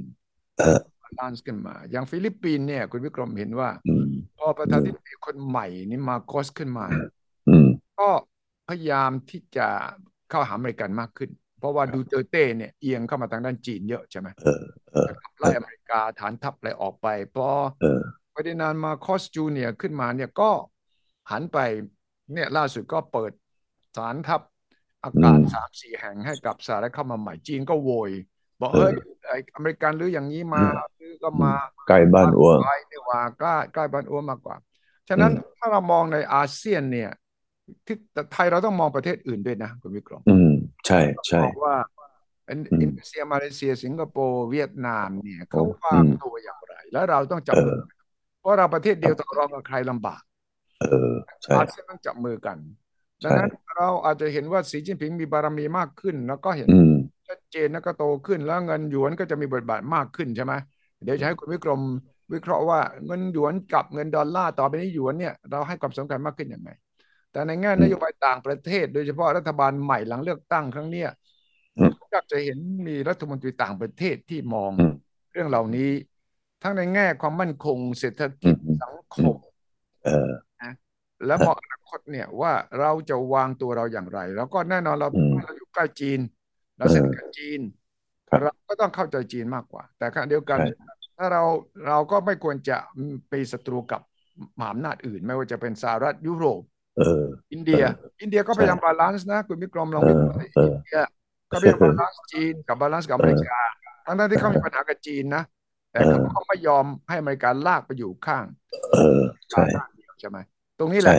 [0.60, 6.86] เออ balance กันมา อย่างฟิลิปปินส์เนี่ย คุณวิกรมเห็นว่าอืมพอประธานาธิบดีคนใหม่นี่มาร์กอสขึ้นมา
[7.50, 7.68] อืม
[8.00, 8.10] ก็
[8.68, 9.68] พยายามที่จะ
[10.30, 14.62] เข้าหาอเมริกันมากขึ้น เพราะว่าดูเตอร์เต้เนี่ยเอียงเข้ามาทางด้านจีนเยอะใช่ไหมเออ
[14.94, 17.48] เออขับไล่อเมริกาฐานทัพอะไรออกไปพอ
[17.82, 18.02] เออ
[18.34, 20.50] ฟร์ดินานด์มาร์กอสจูเนียร์ขึ้นมาเนี่ยก็
[21.32, 21.58] หันไป
[22.34, 23.32] เนี่ยล่าสุดก็เปิด
[23.98, 24.42] ฐานทัพ
[25.04, 28.12] อาอืกาศมสามสี่แห่งให้กับสหรัฐเข้ามาใหม่จีนก็โวย
[28.62, 28.94] บอกเออเฮ้ย
[29.28, 31.54] ไออเมริกันหรืออย่างนี้มาอืมหรือก็อืมมา
[31.88, 34.56] ใกล้บ้านอ้วไกลนี่หว่าใกล้ใกล้บ้านอ้วมากกว่า
[35.10, 37.10] ฉะอืนั้นมถ้าเรามองในอาเซียนเนี่ย
[37.86, 40.48] ที่แต่ไทยเราต้องมองประเทศอื่นด้วยนะคุณวิกรมอืม
[40.86, 41.76] ใช่ใช่บอกว่า
[42.50, 47.98] อินอือิมนโดนีเซียมาเลเซีย สิงคโปร์เวียดนามเนี่ยโอ้เขาวาอืงมตัวอย่างไร แล้วเราต้องจับเอมืออกัน
[48.40, 50.22] เพราะเราประเทศเดียวต่อรองกับใครลำบาก
[50.80, 52.58] เออใช่อาเซียนต้องจับมือกัน
[53.24, 56.92] ดังใช่นั้นเราอาจจะเห็นว่าสีจิ้นผิงมีบารมีมากขึ้น แล้วก็เห็นอืม
[57.28, 60.54] ชัดเจนแล้วก็โตขึ้นแล้วเงินหยวนก็จะมีบทบาทมากขึ้นใช่ไหม
[61.04, 61.82] เดี๋ยวจะให้คุณวิกรม
[62.34, 66.70] วิเคราะห์ว่าเงินหยวนกับเงินดอลลาร์ต่อไปนี้หยวนเนี่ยเราให้ความสำคัญมากขึ้นยังไง
[67.32, 71.08] แต่ในแง่อืนมโยบายต่างประเทศ โดยเฉพาะรัฐบาลใหม่หลังเลือกตั้งครั้งเนี้ย
[71.78, 74.92] อืมอยากจะเห็นมีรัฐมนตรีต่างประเทศที่มองอืม
[75.32, 75.82] เรื่องเหล่านี้
[76.62, 79.36] ทั้งในแง่ความมั่นคงเศรษฐอืกิจมอืมสังคอืมม
[80.04, 80.47] เออนะ
[81.26, 86.20] และมองอนาคตเนี่ยว่าเราจะวางตัวเราอย่างไร แล้วก็แน่นอนเราอืมเราอยู่ใกล้จีน
[86.78, 87.60] เราเอสอนิทกับจีน
[88.30, 91.44] ครับเราก็ต้องเข้าใจจีนมากกว่า แต่ขณะเดียวกันใช่ถ้าเรา
[91.88, 92.78] เราก็ไม่ควรจะ
[93.30, 94.02] เป็นศัตรูกับ
[94.60, 96.62] มหาอำนาจอื่น ไม่ว่าจะเป็นสหรัฐยุโรป
[96.96, 97.88] เอออินเดียเออ
[98.22, 101.04] อินเดียก็พใช่ยายามบาลานซ์นะคุณวิกรมลองเอวิอเคราะห์สิเออิอนเดีย
[101.52, 103.60] ก็พยายามบาลานซ์จีนกับบาลานซ์กับอเอเมริอกา
[104.06, 105.44] ทั้งๆที่เขามีปัญหากับจีนนะ
[105.92, 108.46] แต่เอเขาอก็ไม่ยอมให้อเมริกาลากไปอยู่ข้าง
[108.92, 110.38] เออกาใช่รด้านเดียวใช่ไหม
[110.78, 111.16] ตรงนี้แหใช่ละ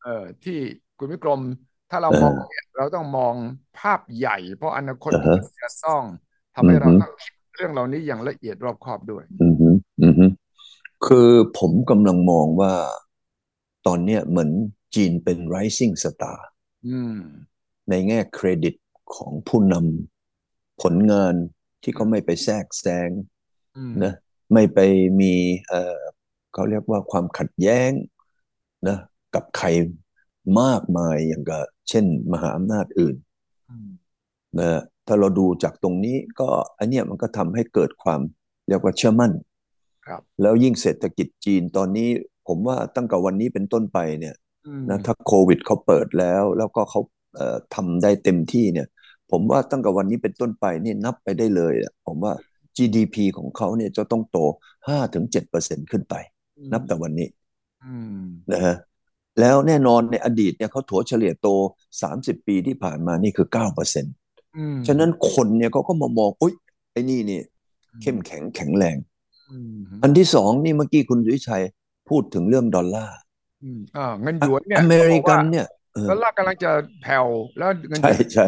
[0.00, 0.10] เออ
[0.42, 0.52] ที่
[0.96, 1.42] คุณวิกรม
[1.88, 3.36] ถ้าเราเอมองอเนี่ยเราต้องมอง
[3.74, 6.04] ภาพใหญ่ เพราะอนาคตเออฮะจะต้อง
[6.54, 9.68] ทำอืให้มเราฮึต้องคิดเรื่องเหล่านี้อย่างละเอียดรอบคอบด้วย อืมฮึ
[10.02, 10.26] อืมฮึ
[11.06, 12.74] คือผมกำลังมองว่า
[13.86, 14.50] ตอนเนี้ยเหมือน
[14.94, 16.38] จีนเป็น rising star
[16.84, 17.14] อืม
[17.90, 18.74] ในแง่เครดิต
[19.14, 21.34] ของผู้นำผลงาน
[21.82, 23.10] ที่เขาไม่ไปแทรกแซง
[23.76, 24.12] อืมนะ
[24.52, 24.78] ไม่ไป
[25.20, 25.34] มี
[25.68, 26.00] เอ่อ
[26.52, 27.90] เขาเรียกว่าความขัดแย้ง
[28.86, 28.98] นะ
[29.34, 29.66] กับใคร
[30.60, 33.16] มากมายอย่างกับเช่น มหาอำนาจอื่น
[33.70, 33.88] อืม
[34.58, 38.20] นะถ้าเราดูจากตรงนี้ก็อันเนี้ยมันก็ทำให้เกิดความ
[38.68, 39.32] เรียกว่าเชื่อมั่น
[40.06, 42.08] ครับแล้วยิ่งเศรษฐกิจจีนตอนนี้
[42.48, 44.34] ผมว่าตั้งแต่วันนี้เป็นต้นไปเนี่ย
[44.66, 47.00] อืมนะถ้าโควิดเขาเปิดแล้ว แล้วก็เขา
[47.36, 48.88] เอ่อทำได้เต็มที่เนี่ย
[49.30, 52.32] ผมว่าตั้งแต่วันนี้เป็นต้นไปนี่นับไปได้เลยอะผมว่า
[52.76, 54.38] GDP ของเขาเนี่ยจะต้องโต
[54.88, 56.14] 5ถึง7%ขึ้นไป
[56.58, 57.37] อืมนับแต่วันนี้อืม
[58.52, 58.76] นะฮะ
[59.40, 61.48] แล้วแน่นอนในอดีตเนี่ยเขาถัวเฉลี่ยโต
[62.00, 63.46] 30 ปีที่ผ่านมานี่คือ
[63.96, 66.54] 9%อืมฉะนั้นคนเนี่ยเขาก็มามองอุ้ย
[66.92, 67.40] ไอ้นี่นี่
[68.02, 68.96] เข้มแข็งแข็งแรง
[69.50, 71.62] อืมอันที่สองนี่เมื่อกี้คุณสุวิชัย
[72.08, 73.18] พูดถึงเรื่องดอลลาร์
[73.62, 76.70] อืมอ่าเงินหยวนเนี่ยอเมเขาบริอกกัว่านเนี่ยเออดอลลาร์กำลังจะ
[77.02, 77.26] แผ่ว
[77.58, 78.46] แล้วเงินหยใช่วนใช่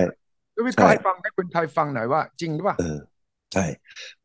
[0.56, 2.98] ก็วิเคราะห์ใช่ให้ฟังให้คนไทยฟังหน่อยว่า จริงหรือเปล่าเออ
[3.52, 3.64] ใช่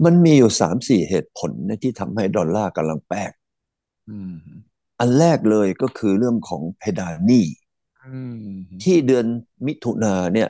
[0.05, 3.31] มันมีอยู่สามสี่เหตุผลนะที่ทำให้ดอลลาร์กำลังแปลก
[4.99, 7.45] อืมอันแรกเลยก็คือเรื่องของเพดานหนี้
[8.03, 9.25] อืมที่เดือน
[9.67, 10.49] มิถุนาเนี่ย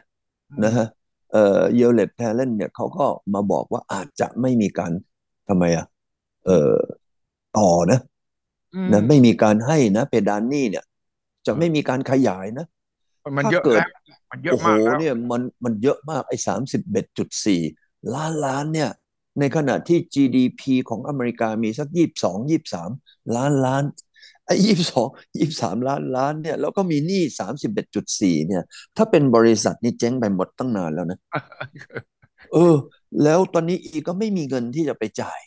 [0.64, 0.88] นะฮะ
[1.32, 4.92] เอ่อเยลเลตแพลนเนี่ยเขาก็มาบอกว่าอาจจะไม่มีการ
[5.48, 5.86] ทำไมอะ
[6.46, 6.76] เอ่อ
[7.58, 8.00] ต่อนะ
[8.74, 10.86] อืมนะไม่มีการให้นะเพดานหนี้เนี่ย
[11.46, 12.66] จะไม่มีการขยายนะ
[13.38, 13.90] มันถ้าเยอะเกิดแล้ว
[14.32, 17.62] มันเยอะโอ้โหมากแล้วเนี่ยมันมันเยอะมากไอ้สามสิบเอ็ดจุดสี่
[18.16, 18.90] ล้านล้านเนี่ย
[19.40, 22.90] ในขณะที่ GDP ของอเมริกามีสักยี่สิบสองยี่สิบสาม
[23.36, 23.84] ล้านล้าน
[24.46, 28.64] ไอ้ยี่สิบสองยี่สิบสามล้านล้านเนี่ยแล้วก็มีหนี้สามสิบเอ็ดจุดสี่เนี่ย
[28.98, 31.20] ถ้าเป็นบริษัทนี่เจ๊งไปหมดตั้งนานแล้วนะ
[32.54, 32.76] เออ
[33.24, 35.40] แล้วตอนนี้อีก็ไม่มีเงินที่จะไปจ่าย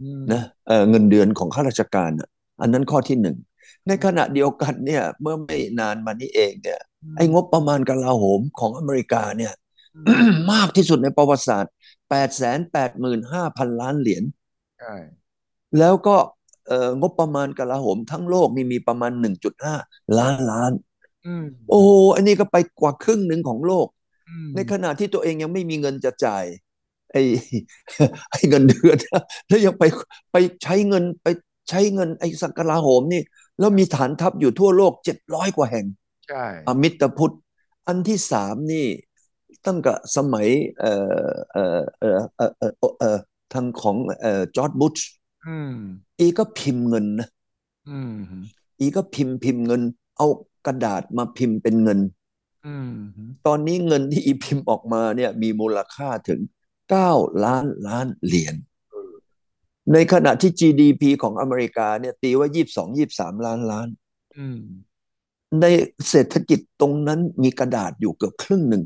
[0.00, 2.28] อืมนะเออเงินเดือนของข้าราชการอะ
[2.60, 3.36] อันนั้นข้อที่หนึ่ง
[3.86, 6.80] ในขณะเดียวกันเนี่ย เมื่อไม่นานมานี้เองเนี่ย
[7.16, 9.52] ไอ้งบประมาณกลาโหมของอเมริกาเนี่ย
[10.52, 11.72] มากที่สุดในประวัติศาสตร์
[12.10, 14.24] แปดแสนแปดหมื่นห้าพันล้านเหรียญ
[14.76, 14.92] ใช่
[15.78, 16.20] แล้วก็เอ่อ
[17.00, 19.74] งบประมาณกลาโหมทั้งโลกนี่มีประมาณหนึ่งจุดห้า
[20.18, 20.72] ล้านล้าน
[21.24, 23.86] อืมโอ้โหอันนี้ก็ไปกว่าครึ่งหนึ่งของโลก
[24.28, 26.44] อืมในขณะที่ตัวเองยังไม่มีเงินจะจ่าย
[27.12, 27.22] ไอ้
[28.30, 28.98] ไอ้เงินเดือน
[29.48, 29.84] แล้วยังไป
[30.32, 31.28] ไปใช้เงินไป
[31.70, 33.22] ใช้เงินไอ้สักกลาโหมนี่
[33.58, 35.86] แล้วมีฐานทัพอยู่ทั่วโลกเจ็ดร้อยกว่าแห่ง
[36.26, 37.34] ใช่อมิตรพุทธ
[37.86, 38.86] อันที่สามนี่
[39.66, 40.48] ตั้งแต่สมัย
[40.80, 40.92] เอ่
[41.28, 43.18] อเอ่อเอ่อเอ่อเอ่อเอ่อ
[43.54, 44.96] ทางของเอ่อจอร์ดบุช
[45.48, 45.74] อืม
[46.18, 47.28] อีก็พิมพ์เงินนะ
[47.90, 48.14] อืม
[48.80, 49.82] อีก็พิมพ์พิมพ์เงิน
[50.16, 50.26] เอา
[50.66, 52.00] กระดาษมาพิมพ์เป็นเงิน
[52.66, 52.90] อืม
[53.46, 56.40] ตอนนี้เงินที่อีพิมพ์ออกมาเนี่ย มีมูลค่าถึง
[56.90, 57.12] เก้า
[57.44, 58.54] ล้านล้านเหรียญ
[59.92, 63.88] ในขณะที่ GDP ของอเมริกาเนี่ย ตีว่ายี่สิบสองยี่สามล้านล้าน
[64.38, 64.60] อืม
[65.60, 65.66] ใน
[66.10, 68.82] เศรษฐกิจตรงนั้นมีกระดาษอยู่เกือบครึ่งหนึ่ง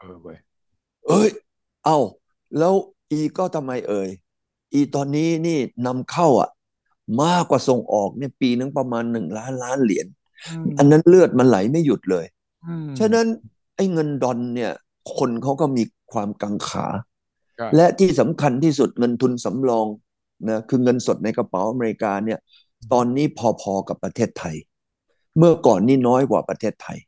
[0.00, 0.38] เออเว้ย
[1.06, 1.28] เอ้ย
[1.84, 1.98] เอา
[2.58, 2.74] แล้ว
[3.10, 4.08] อีก็ทำไมเอ่ย
[4.72, 6.50] อีตอนนี้นี่นำเข้าอะ
[7.22, 10.06] มากกว่าส่งออกเนี่ยปีนึงประมาณหนึ่งล้านล้านเหรียญ
[10.48, 12.26] อืมอันนั้นเลือดมันไหลไม่หยุดเลย
[12.66, 13.26] อืมฉะนั้น
[13.76, 14.72] ไอ้เงินดอลเนี่ย
[15.16, 15.82] คนเขาก็มี
[16.12, 16.86] ความกังขา
[17.56, 19.86] ใช่และที่สำคัญที่สุดเงินทุนสำรอง
[20.50, 22.38] นะคือเงินสดในกระเป๋าอเมริกาเนี่ย
[22.92, 24.56] ตอนนี้พอๆกับประเทศไทย
[25.38, 26.98] เมื่อก่อนนี่น้อยกว่าประเทศไทย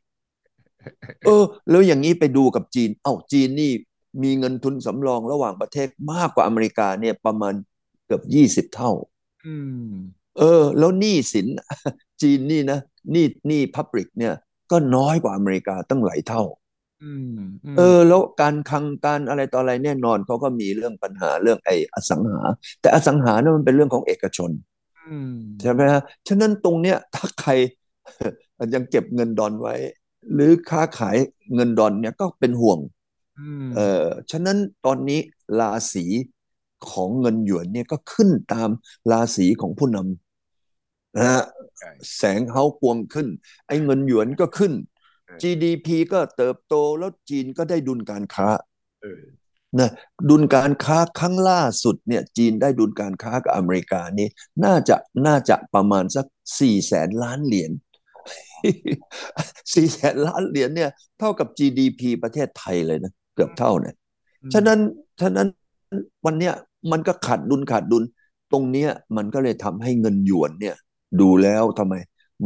[1.25, 3.71] เออ แล้วอย่างนี้ไปดูกับจีน เอ้าจีนนี่
[4.23, 7.53] มีเงินทุนสำรองระหว่างประเทศมากกว่าอเมริกาเนี่ยประมาณ
[8.05, 8.91] เกือบยี่สิบเท่า
[9.45, 9.55] อื
[9.87, 9.89] ม
[10.37, 11.47] เออ แล้วหนี้สิน
[12.21, 12.79] จีนนี่นะ
[13.11, 14.33] หนี้หนี้พับริกเนี่ย
[14.71, 16.43] ก็น้อยกว่าอเมริกาตั้งหลายเท่า
[17.03, 17.39] อืม
[17.73, 22.39] มเออ แล้วการคลังการอะไรต่ออะไรแน่นอนเขาก็มีเรื่องปัญหาเรื่องไอ้อสังหา
[22.81, 24.51] แต่อสังหาเนี่ยมันเป็นเรื่องของเอกชน
[25.07, 27.51] อืมใช่ไหมฮะฉะนั้นตรงเนี้ยถ้าใคร
[28.73, 29.75] ยังเก็บเงินดอลไว้
[30.33, 31.17] หรือค้าขาย
[31.55, 33.04] เงินดอลเนี่ยก็เป็นห่วงอืม
[33.75, 35.19] เออฉะนั้นตอนนี้
[35.59, 36.05] ราศี
[36.89, 38.69] ของเงินหยวนเนี่ยก็ขึ้นตาม
[39.11, 41.41] ราศีของผู้นำนะฮะ
[41.79, 43.27] ใช่แสงเฮากวงขึ้น
[43.67, 44.73] ไอ้เงินหยวนก็ขึ้น
[45.25, 48.47] เออ GDP ก็เติบโตแล้วจีนก็ได้ดุลการค้า
[49.01, 49.23] เออ
[49.79, 49.89] นะ
[50.29, 54.27] ดุลการค้าครั้งล่าสุดเนี่ยจีนได้ดุลการค้ากับอเมริกานี่
[54.63, 54.95] น่าจะ
[55.27, 56.25] น่าจะประมาณสัก
[56.59, 57.71] สี่แสนล้านเหรียญ
[59.73, 63.95] สี่แสนล้านเหรียญเนี่ยเท่ากับ GDP ประเทศไทยเลยนะ เกือบเท่าเนี่ย
[64.43, 64.79] อืมฉะนั้น
[65.21, 65.47] ฉะนั้น
[66.25, 66.53] วันเนี้ย
[66.91, 68.03] มันก็ขาดดุลขาดดุล
[68.51, 70.75] ตรงเนี้ยมันก็เลยทำให้เงินหยวนเนี่ย
[71.21, 71.95] ดูแล้วทำไม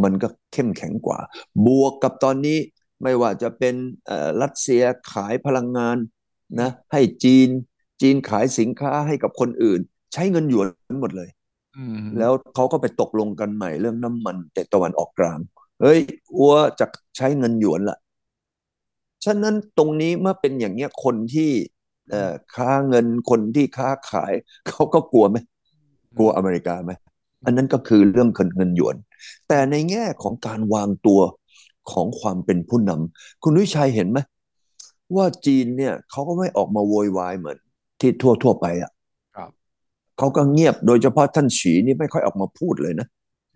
[0.04, 1.20] มันก็เข้มแข็งกว่า
[1.66, 2.58] บวกกับตอนนี้
[3.04, 3.76] ไม่ว่าจะเป็น
[4.08, 5.98] เอ่อรัสเซียขายพลังงาน
[6.62, 7.50] นะให้จีน
[8.02, 9.80] จีนขายสินค้าให้กับคนอื่น
[10.14, 10.68] ใช้เงินหยวน
[11.02, 11.30] หมดเลย
[11.78, 15.40] อืมแล้วเขาก็ไปตกลงกันใหม่เรื่องน้ำมันแต่ตะวันออกกลาง
[15.82, 16.00] เฮ้ย
[16.38, 16.86] อัวจะ
[17.18, 17.98] ใช้เงินหยวนละ
[19.26, 21.52] ฉะนั้นตรงนี้เมื่อเป็นอย่างเงี้ยคนที่
[22.12, 24.34] เอ่อค้าเงินคนที่ค้าขาย
[24.68, 25.38] เขาก็กลัวไหม
[26.18, 26.92] กลัวอเมริกาไหม
[27.46, 28.96] อันนั้นก็คือเรื่องเงินหยวน
[29.48, 31.22] แต่ในแง่ของการวางตัว
[31.92, 34.20] ของความเป็นผู้นำคุณวิชัยเห็นไหม
[35.16, 37.58] ว่าจีนเนี่ยเขาก็ไม่ออกมาโวยวายเหมือน
[38.00, 38.92] ที่ทั่วทั่วไปอะ
[39.36, 39.52] ครับ
[40.18, 43.08] เขาก็เงียบโดยเฉพาะท่านฉีนี่ไม่ค่อยออกมาพูดเลยนะ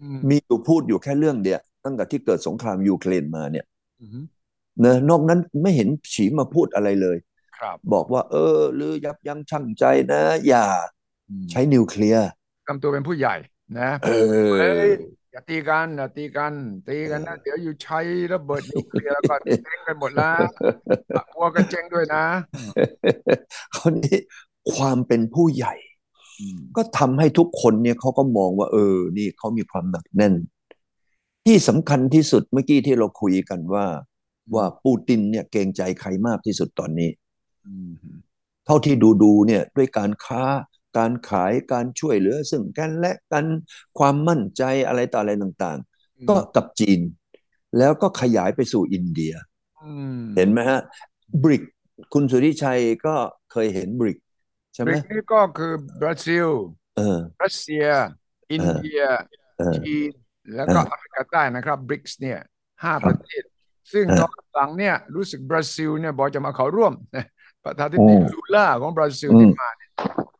[0.02, 3.66] อืมมีอยู่พูดอยู่แค่เรื่องเดียวตั้งแต่ที่เกิดสงครามยูเครนมาเนี่ย
[4.02, 7.18] อืมเนอะนอกนั้นไม่เห็นฉีมาพูดอะไรเลย
[7.58, 10.66] ครับบอกว่า เออหรือยับยั้งชั่งใจนะ อย่า
[11.30, 12.28] อืมใช้นิวเคลียร์
[12.68, 13.36] ทำตัวเป็นผู้ใหญ่
[13.80, 14.10] นะเอ
[14.60, 14.90] เฮ้อย
[15.32, 16.54] อย่าตีกันอย่าตีกัน
[16.88, 18.00] ตีกันนะเดี๋ยวอยู่ใช้
[18.34, 20.32] ระเบิดนิวเคลียร์แล้วก็เจ๊งกันหมดละ
[21.36, 22.24] วัวก็เจ๊งด้วยนะ
[23.76, 24.18] คราวนี้
[24.74, 25.74] ความเป็นผู้ใหญ่
[26.40, 30.34] อืมก็ทำให้ทุกคนเนี่ยเขาก็มองว่า เออ นี่เขามีความหนักแน่น
[31.46, 33.86] ที่สำคัญที่สุดเมื่อกี้ที่เราคุยกันว่า
[34.56, 37.10] ว่าปูตินเนี่ยเกรงใจใครมากที่สุดตอนนี้
[37.68, 37.92] อืม
[38.66, 40.44] เท่าที่ดูดูเนี่ยด้วยการค้า
[40.98, 43.46] การขายการช่วยเหลือ ซึ่งกันและกัน
[44.00, 47.00] ความมั่นใจอะไรต่ออะไรต่าง ๆ ก็กับจีน
[47.78, 49.34] แล้วก็ขยายไปสู่อินเดีย
[50.38, 50.80] เห็นไหมฮะ
[51.44, 51.64] บริก
[52.14, 53.16] คุณสุริชัยก็
[53.52, 54.18] เคยเห็นบริก
[54.74, 56.50] ใช่ไหมบริกนี่ก็คือบราซิล
[57.44, 57.86] รัสเซีย
[58.52, 59.02] อินเดีย
[59.86, 60.12] จีน
[60.56, 62.40] แล้วก็แอฟริกาใต้นะครับบริกส์เนี่ย
[62.84, 63.44] ห้าประเทศ
[63.92, 66.94] ซึ่งตอนหลังเนี่ยรู้สึกบราซิลเนี่ยบอกจะมาเข้าร่วม
[67.64, 69.90] ประธานาธิบดีลูล่าของบราซิลที่มาเนี่ย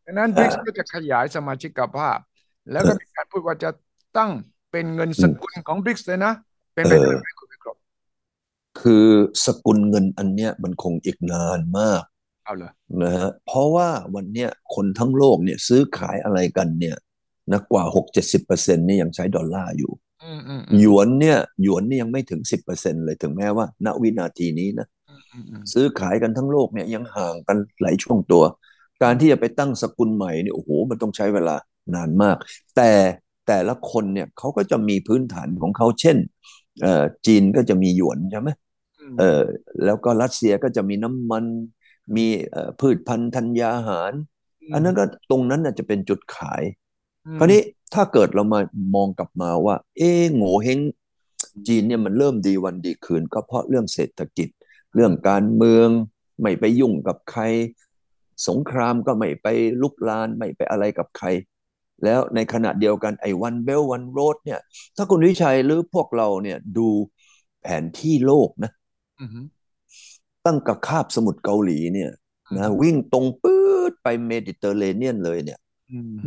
[0.06, 2.20] ดังนั้นบริกส์ก็จะขยายสมาชิกภาพ
[2.72, 3.70] แล้วก็มีการพูดว่าจะ
[4.18, 4.32] ตั้ง
[4.72, 6.34] เป็นเงินสกุลของบริกส์เลยนะ
[6.74, 7.78] เป็นไปได้ไหมคุณวิกรม
[8.82, 9.08] คือ
[9.46, 12.04] สกุลเงินอันเนี้ยมันคงอีกนานมาก
[12.46, 16.96] เอาเลยนะฮะเพราะว่าวันเนี้ยคนทั้งโลกเนี่ยซื้อขายอะไรกันเนี่ย
[17.52, 19.92] นะกว่าหกเจ็ดสิบเปอร์เซ็นต์ต์นี่ยังใช้ดอลลาร์อยู่
[20.80, 24.88] หยวนเนี่ยหยวนนี่ยังไม่ถึงสิบเปอร์เซ็นเลยถึงแม้ว่า ณวินาทีนี้นะ
[25.72, 28.44] ซื้อขายกันทั้งโลกเนี่ยยังห่างกันหลายช่วงตัว
[29.04, 31.56] การที่จะไปตั้งสกุลใหม่เนี่ยโอ้โหมันต้องใช้เวลา
[31.96, 32.38] นานมาก
[32.76, 32.92] แต่
[33.48, 36.18] แต่ละคนเนี่ยเขาก็จะมีพื้นฐานของเขาเช่น
[36.82, 38.50] เอ่อจีนก็จะมีหยวนใช่ไหม
[39.20, 39.42] เออ
[39.86, 41.46] แล้วก็รัสเซียก็จะมีน้ำมัน
[42.16, 42.26] มี
[42.80, 44.14] พืชพันธุ์ธัญญาหาร
[44.74, 46.64] อันนั้นก็ตรงนั้นน่ะจะเป็นจุดขาย
[47.38, 47.62] คราวนี้
[47.94, 48.60] ถ้าเกิดเรามา
[48.96, 50.80] มองกลับมาว่า เอ๊โง่เฮง
[51.68, 54.50] จีนเนี่ยมันเริ่มดีวันดีคืน ก็เพราะเรื่องเศรษฐกิจ
[54.96, 55.88] เรื่องการเมือง
[56.42, 57.44] ไม่ไปยุ่งกับใคร
[58.48, 59.48] สงครามก็ไม่ไป
[59.82, 61.28] รุกรานไม่ไปอะไรกับใคร
[62.04, 64.60] แล้วในขณะเดียวกันไอ้ One Belt One Road เนี่ย
[64.96, 66.88] ถ้าคุณวิชัยหรือพวกเราเนี่ยดู
[67.62, 68.72] แผนที่โลกนะ
[70.46, 72.12] ตั้งกับคาบสมุทรเกาหลีเนี่ย
[72.58, 75.60] นะวิ่งตรงปื๊ดไปเมดิเตอร์เรเนียนเลยเนี่ย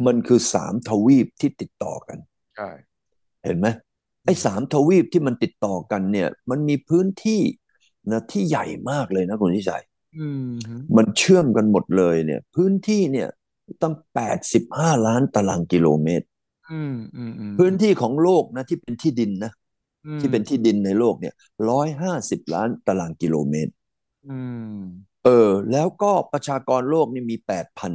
[0.07, 2.19] มันคือสามทวีปที่ติดต่อกัน
[2.57, 2.71] ใช่
[3.45, 3.67] เห็นไหม
[4.25, 7.43] ไอ้สามทวีปที่มันติดต่อกันเนี่ย มันมีพื้นที่
[8.13, 9.85] นะที่ใหญ่มากเลยนะคุณทิชัย
[10.97, 13.29] มันเชื่อมกันหมดเลยเนี่ย พื้นที่เนี่ย
[13.83, 16.27] ตั้งแปดสิบห้าล้านตารางกิโลเมตร
[17.59, 19.53] พื้นที่ของโลกนะที่เป็นที่ดินนะ
[20.21, 21.35] ที่เป็นที่ดินในโลกเนี่ย
[21.71, 23.73] ร้อยห้าสิบล้านตารางกิโลเมตร
[25.25, 27.93] เออ แล้วก็ประชากรโลกนี่มีแปดพัน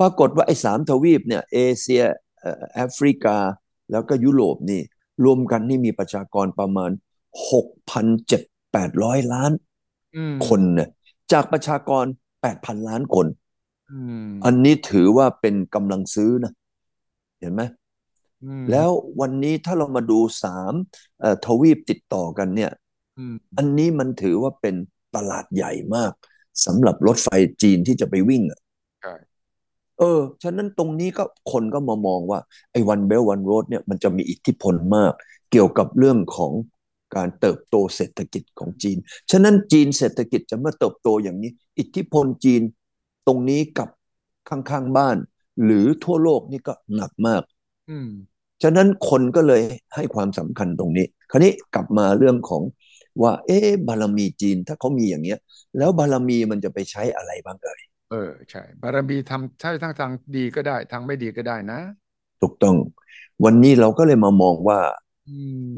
[0.00, 2.04] ปรากฏว่าไอ้สามทวีปเนี่ยเอเชีย
[2.74, 3.36] แอฟริกา
[3.90, 4.80] แล้วก็ยุโรปนี่
[5.24, 6.90] รวมกันนี่มีประชากรประมาณ
[7.50, 9.52] หกพันเจ็ดแปดร้อยล้าน
[10.48, 10.88] คนเนี่ย
[11.32, 12.04] จากประชากร
[12.42, 13.26] แปดพันล้านคน
[14.44, 16.52] อันนี้ถือว่าเป็นกำลังซื้อนะ
[17.40, 17.62] เห็นไหม
[18.70, 20.72] แล้ววันนี้ถ้าเรามาดูสาม
[21.46, 22.70] ทวีปติดต่อกันเนี่ย
[23.56, 24.74] อันนี้มันถือว่าเป็น
[25.16, 26.12] ตลาดใหญ่มาก
[26.66, 27.28] สำหรับรถไฟ
[27.62, 28.60] จีนที่จะไปวิ่งอะ
[29.98, 32.38] เออ ฉะนั้นตรงนี้ก็คนก็มามองว่า
[32.72, 35.12] ไอ้วันเบลวันโรดเนี่ยมันจะมีอิทธิพลมาก
[35.50, 36.52] เกี่ยวกับเรื่องของ
[37.16, 38.96] การเติบโตเศรษฐกิจของจีน
[39.30, 42.62] ฉะนั้นจีนเศรษฐกิจจะเมื่อเติบโตอย่างนี้ อิทธิพลจีน
[43.26, 43.88] ตรงนี้กับ
[44.48, 45.16] ข้างๆบ้าน
[45.64, 47.42] หรือทั่วโลกนี่ก็หนักมาก
[47.90, 48.10] อืม
[48.62, 49.62] ฉะนั้นคนก็เลย
[49.94, 52.62] ให้ความสำคัญตรงนี้ คราวนี้กลับมาเรื่องของ
[53.22, 55.38] ว่า เอ๊บารมีจีนถ้าเขามีอย่างเงี้ย
[55.78, 57.80] แล้วบารมีมันจะไปใช้อะไรบ้างเอ่ย
[58.10, 61.80] เออใช่ บารมีทำใช้ทั้งทางดีก็ได้ทางไม่ดีก็ได้นะ
[62.40, 62.76] ถูกต้อง
[63.44, 64.80] วันนี้เราก็เลยมามองว่า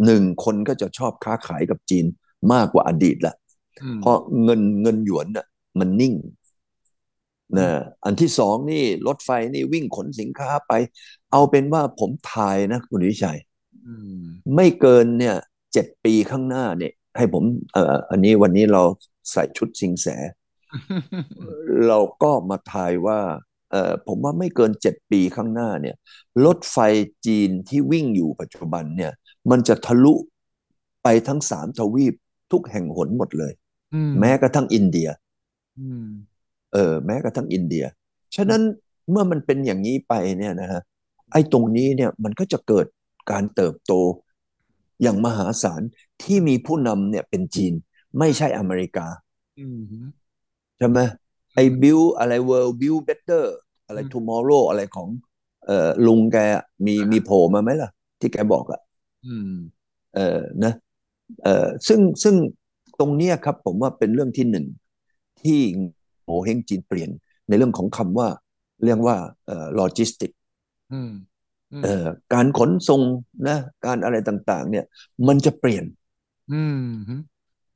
[0.05, 2.07] หนึ่งคนก็จะชอบค้าขายกับจีน
[2.53, 3.35] มากกว่าอดีตละ
[4.01, 5.47] เพราะเงินเงินหยวนน่ะ
[5.79, 6.15] มันนิ่ง
[7.59, 7.69] นะ
[8.05, 10.73] อันที่สองนี่รถไฟนี่วิ่งขนสินค้าไป
[11.33, 13.39] เอาเป็นว่าผมทายนะคุณวิชัย
[14.55, 15.37] ไม่เกินเนี่ย
[15.73, 18.83] เจ็ดปีข้างหน้าเนี่ย ให้ผมเอ่ออันนี้วันนี้เรา
[19.33, 20.07] ใส่ชุดสิงแส
[21.89, 23.21] เราก็มาทายว่า
[23.71, 25.97] เอ่อผมว่าไม่เกินเจ็ดปีข้างหน้าเนี่ย
[26.45, 26.79] รถไฟ
[27.27, 29.13] จีนที่วิ่งอยู่ปัจจุบันเนี่ย
[29.51, 30.15] มันจะทะลุ
[31.03, 32.15] ไปทั้งสามทวีป
[32.53, 33.53] ทุกแห่งหนหมดเลย
[34.19, 35.09] แม้กระทั่งอินเดีย
[36.73, 37.85] เออ แม้กระทั่งอินเดีย
[38.37, 38.63] ฉะนั้น
[39.11, 40.81] เมื่อมันเป็นอย่างนี้ไปเนี่ยนะฮะ
[41.33, 42.87] ไอ้ตรงนี้เนี่ยมันก็จะเกิด
[43.31, 43.93] การเติบโต
[45.03, 45.83] อย่างมหาศาล
[46.23, 47.73] ที่มีผู้นำเนี่ยเป็นจีน
[48.19, 49.07] ไม่ใช่อเมริกา
[50.79, 51.01] ใช่ไหม
[51.55, 53.45] ไอ้บิวอะไร world build better
[53.87, 55.09] อะไร tomorrow อะไรของ
[55.67, 56.37] เอ่อลุงแก
[56.87, 58.81] มีมีโผล่มาไหมล่ะ ที่แกบอกอะ
[60.17, 60.73] เออนะ
[61.45, 62.35] เออซึ่งซึ่ง
[63.01, 64.67] ตรงเนี้ยครับ ผมว่าเป็นเรื่องที่หนึ่ง
[65.43, 65.61] ที่
[66.25, 67.11] โหเฮงจีนเปลี่ยน
[67.49, 68.29] ในเรื่องของคำว่า
[68.85, 70.31] เรียกว่าเอ่อโลจิสติกส์
[71.83, 73.01] เอ่อการขนส่ง
[73.49, 74.85] นะ การอะไรต่าง ๆ เนี่ย
[75.29, 75.85] มันจะเปลี่ยน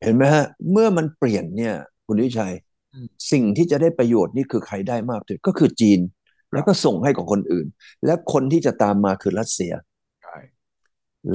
[0.02, 1.74] เห็นไหมฮะ เมื่อมันเปลี่ยนเนี่ย
[2.06, 2.52] คุณวิชัย
[3.32, 6.00] สิ่งที่จะได้ประโยชน์นี่คือใครได้มากที่สุดก็คือจีน
[6.52, 7.66] แล้วก็ส่งให้กับคนอื่น
[8.06, 9.72] และคนที่จะตามมาคือรัสเซีย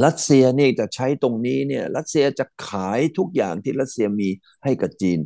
[0.04, 4.30] รัสเซียนี่จะใช้ตรงนี้เนี่ย รัสเซียจะขายทุกอย่างที่รัสเซียมี
[4.64, 5.20] ให้กับจีน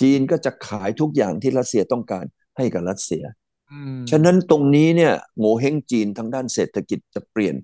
[0.00, 2.24] จีนก็จะขายทุกอย่างที่รัสเซียต้องการ
[2.56, 3.24] ให้กับรัสเซีย
[3.72, 7.54] อืมฉะนั้นตรงนี้เนี่ยโง่เฮงจีนทางด้านเศรษฐกิจจะเปลี่ยน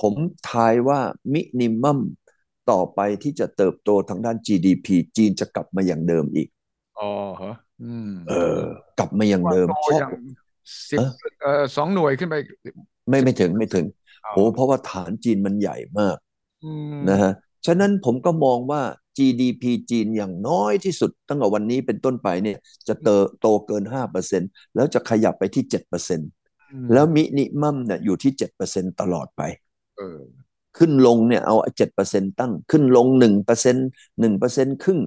[0.00, 0.14] ผม
[0.50, 1.00] ทายว่า
[1.32, 2.00] มินิมัม
[2.70, 6.48] ต่อไปที่จะเติบโตทางด้าน GDP จีนจะกลับมาอย่างเดิมอีก
[7.02, 8.60] อ๋อเหรออืมเออ
[8.98, 10.10] กลับมาอย่างเดิมโตเพราะอย่าง
[10.90, 11.10] สิบเออ
[11.42, 12.34] เอ่อสองหน่วยขึ้นไป
[13.08, 13.86] ไม่ไม่ถึงไม่ถึง
[14.24, 16.16] อ๋อโอ้เพราะว่าฐานจีนมันใหญ่มาก
[16.64, 17.32] อืมนะฮะ
[17.66, 18.82] ฉะนั้นผมก็มองว่า
[19.18, 26.30] GDP จีนอย่างน้อยที่สุด ตั้งแต่วันนี้เป็นต้นไปเนี่ย จะเติบโตเกิน 5%แล้วจะขยับไปที่7%
[26.72, 29.42] อืมแล้วมินิมัมเนี่ยอยู่ที่ 7%ตลอดไป
[29.98, 30.20] เออ
[30.78, 33.76] ขึ้นลงเนี่ยเอาเจ็ดเปอร์เซ็นตั้ง ขึ้นลงหนึ่งเปอร์เซ็น
[34.20, 35.02] หนึ่งเปอร์เซ็นครึ่งม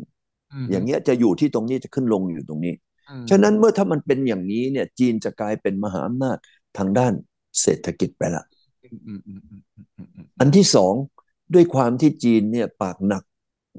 [0.72, 2.74] อย่างเงี้ยจะอยู่ที่ตรงนี้จะขึ้นลงอยู่ตรงนี้
[3.10, 6.38] อืมฉะนั้นเมื่อถ้ามันเป็นอย่างนี้เนี่ย จีนจะกลายเป็นมหาอำนาจ
[6.78, 7.14] ทางด้าน
[7.62, 8.44] เศรษฐกิจไปละ
[8.84, 10.94] อืมอืมอืมอืมอืมอืมอืมอันที่สอง
[11.54, 13.24] ด้วยความที่จีนเนี่ยปากหนัก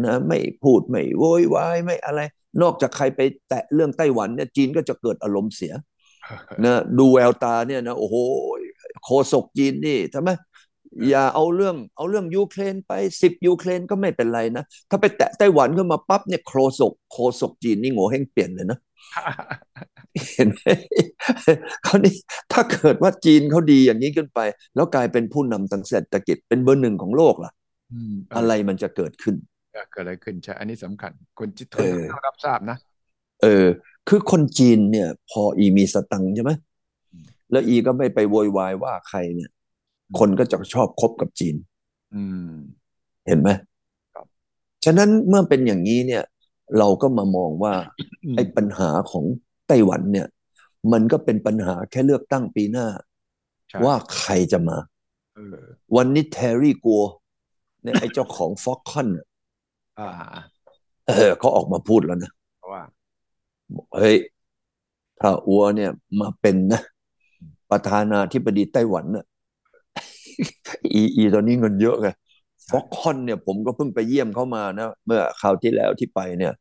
[0.04, 2.20] นะไม่พูดไม่โวยวายไม่อะไร
[2.62, 5.72] นอกจากใครไปแตะเรื่องไต้หวันเนี่ยจีนก็จะเกิดอารมณ์เสีย
[6.64, 8.16] นะดูแววตาเนี่ยนะโอ้โห
[9.04, 10.28] โคศกจีนนี่ทำไม
[11.10, 18.78] อย่าเอาเรื่องเอาเรื่องยูเครนไปสิบยูเครนก็ไม่เป็นไรนะ ถ้าไปแตะไต้หวันขึ้นมาปั๊บเนี่ยโคศกโคศกจีนนี่โง่เฮงเปลี่ยนเลยนะ
[20.34, 20.62] เห็นไหม
[21.86, 22.14] คราวนี้
[22.52, 24.40] ถ้าเกิดว่าจีนเขาดีอย่างนี้ขึ้นไป
[24.74, 27.52] แล้วกลายเป็นผู้นำทางเศรษฐกิจเป็นเบอร์หนึ่งของโลกล่ะ
[27.92, 29.34] อืมเอะไรมันจะเกิดขึ้น
[29.72, 32.76] เออเกิดอะไรขึ้นใช่ อันนี้สำคัญ คนจิตเออต้องรับทราบนะ
[33.42, 33.66] เออ
[34.08, 36.52] คือคนจีนเนี่ย พออีมีสตังค์ใช่ไหม
[37.12, 39.50] อืมแล้วอีก็ไม่ไปโวยวายว่าใครเนี่ย
[40.18, 41.56] คนก็จะชอบคบกับจีน
[42.14, 42.50] อืม
[43.26, 43.48] เห็นไหม
[44.14, 44.26] ครับ
[44.84, 46.22] ฉะนั้นเมื่อเป็นอย่างนี้เนี่ย
[46.78, 47.74] เราก็มามองว่า
[48.24, 49.24] อืมไอ้ปัญหาของ
[49.68, 50.26] ไต้หวันเนี่ย
[50.92, 52.86] มันก็เป็นปัญหาแค่เลือกตั้งปีหน้า
[53.68, 54.76] ใช่ว่าใครจะมา
[55.36, 55.56] เออ
[55.96, 57.02] วันนี้แทรี่กัว
[57.82, 59.08] เนี่ยไอ้เจ้าของฟ็อกคอน
[59.98, 60.08] อ่า
[61.08, 62.82] เออเขาออกมาพูดแล้วนะเพราะว่า
[63.74, 64.16] บอกเฮ้ย
[65.20, 65.90] ถ้าอัวเนี่ย
[66.20, 66.80] มาเป็นนะ
[67.70, 69.24] ประธานาธิบดีไต้หวันน่ะ
[70.92, 72.08] อีอีตอนนี้เงินเยอะไง
[72.68, 76.52] ฟ็อกคอนเนี่ยผมก็เพิ่งไปเยี่ยมเขามานะ เมื่อคราวที่แล้วที่ไปเนี่ย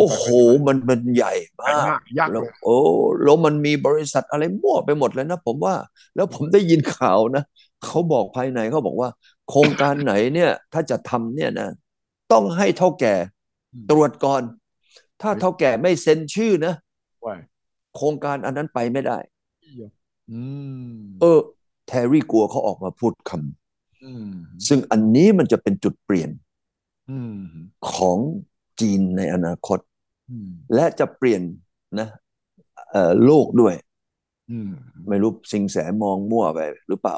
[0.00, 0.24] โอ้โห
[0.66, 1.34] มันมันใหญ่
[1.66, 2.76] ใหญ่มากมากยักษ์แล้วเลยโอ้
[3.22, 5.74] แล้วมันมีบริษัทอะไรมั่วไปหมดเลยนะผมว่า
[6.16, 7.44] แล้วผมได้ยินข่าวนะ
[7.84, 9.08] เขาบอกภายในเขาบอกว่า
[9.48, 11.68] โครงการไหนเนี่ย ถ้าจะทำเนี่ยนะ
[12.32, 13.14] ต้องให้เท่าแก่
[13.90, 14.42] ตรวจก่อน
[15.22, 16.74] ถ้าเท่าแก่ไม่เซ็นชื่อนะ
[17.24, 17.34] ว่า
[17.96, 19.18] โครงการอันนั้นไปไม่ได้
[20.30, 20.40] อื
[20.86, 21.38] มเออ
[21.86, 23.32] แทรี่กลัวเขาออกมาพูดค
[24.02, 26.30] อืมำซึ่งอันนี้มันจะเป็นจุดเปลี่ยน
[27.08, 27.38] อืม
[27.92, 28.18] ของ
[28.80, 29.78] จีนในอนาคต
[30.28, 31.42] อืมและจะเปลี่ยน
[31.98, 32.08] นะ
[32.90, 33.74] เอ่อโลกด้วย
[34.50, 34.70] อืม
[35.08, 37.16] ไม่รู้สิงแสมองมั่วไปหรือเปล่า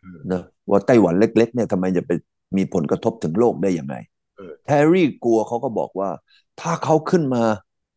[0.00, 2.10] เออนะว่าไต้หวันเล็ก ๆ เนี่ยทำไมจะไป
[2.56, 3.94] มีผลกระทบถึงโลกได้ยังไง
[4.36, 6.10] เออแทรี่กลัวเขาก็บอกว่า
[6.60, 7.44] ถ้าเขาขึ้นมา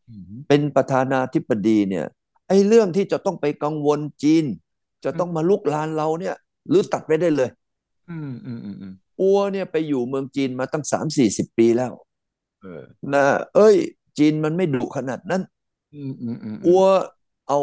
[0.08, 2.06] อืมเป็นประธานาธิบดีเนี่ย
[2.48, 4.46] ไอ้เรื่องที่จะต้องไปกังวลจีน
[5.04, 6.36] จะต้องมาลุกลานเราเนี่ย
[6.70, 7.50] หรือตัดไปได้เลย
[8.10, 11.92] อืมอืมอืมอืมอัวเนี่ยไปอยู่เมืองจีนมาตั้งสามสี่สิบปีแล้ว
[12.62, 12.84] เออ
[13.14, 13.24] นะ
[13.56, 13.76] เอ้ย
[14.18, 15.42] จีนมันไม่ดุขนาดนั้น
[15.94, 16.84] อืมอืมอืมอัว
[17.48, 17.60] เอา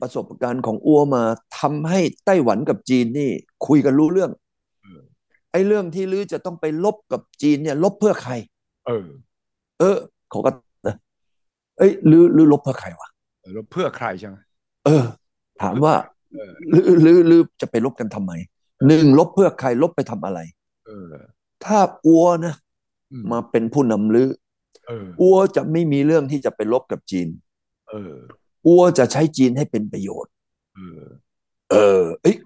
[0.00, 1.22] ประสบการณ์ของอัวมา
[1.58, 3.30] ทำให้ไต้หวันกับจีนนี่
[3.66, 4.30] คุยกันรู้เรื่อง
[5.52, 8.32] ไอ้เรื่องที่ลือจะต้องไปลบกับจีนเนี่ย ลบเพื่อใคร
[8.86, 9.06] เออ
[9.78, 9.96] เออ
[10.30, 10.50] เขาก็
[10.86, 10.96] นะ
[11.78, 13.08] เอ้ยลือลือลบเพื่อใครวะ
[13.40, 14.36] เออแล้วเพื่อใครใช่ไหม
[14.84, 15.04] เออ
[15.62, 15.94] ถามว่า
[16.32, 18.32] เออลือลือลือจะไปลบกันทำไม
[18.86, 20.40] หนึ่งลบเพื่อใครลบไปทำอะไร
[20.86, 21.12] เออ
[21.64, 22.54] ถ้าอัวนะ
[23.12, 24.28] อืมมาเป็นผู้นำลือ
[24.88, 27.28] เอออัวจะไม่มีเรื่องที่จะไปลบกับจีน
[27.90, 28.14] เออ
[28.66, 30.32] อัวจะใช้จีนให้เป็นประโยชน์
[30.76, 31.02] เออ
[31.70, 32.36] เออเอ้ย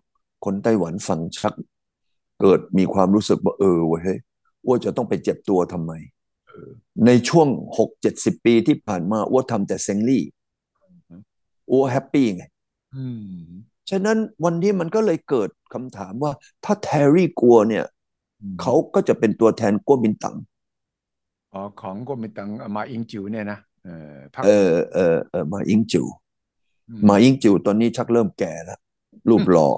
[0.44, 1.54] คนไต้หวันฟังชัก
[2.40, 4.18] เกิดมีความรู้สึกว่าเออเว้ยเฮ้ย
[4.64, 5.92] อ้วจะต้องไปเจ็บตัวทำไม
[6.48, 6.68] เออ
[7.06, 10.24] ในช่วงหกเจ็ดสิบปีที่ผ่านมาอ้วทำแต่เซงลี่
[11.70, 12.44] อ้วแฮปปี้ไง
[12.96, 13.06] อื
[13.40, 13.46] ม
[13.90, 16.32] ฉะนั้นวันนี้มันก็เลยเกิดคำถามว่า
[16.64, 17.84] ถ้าแทรี่กลัวเนี่ย
[18.42, 20.36] อืมเขาก็จะเป็นตัวแทนกัวบินตัง
[21.52, 26.06] อ๋อของกรมตังมาอิงจิ๋วเนี่ยนะเออพรรคเออเออเออมาอิงจิว
[26.88, 28.78] อืมมาอิงจิวตอนนี้ชักเริ่มแก่แล้ว
[29.28, 29.68] รูปหล่อ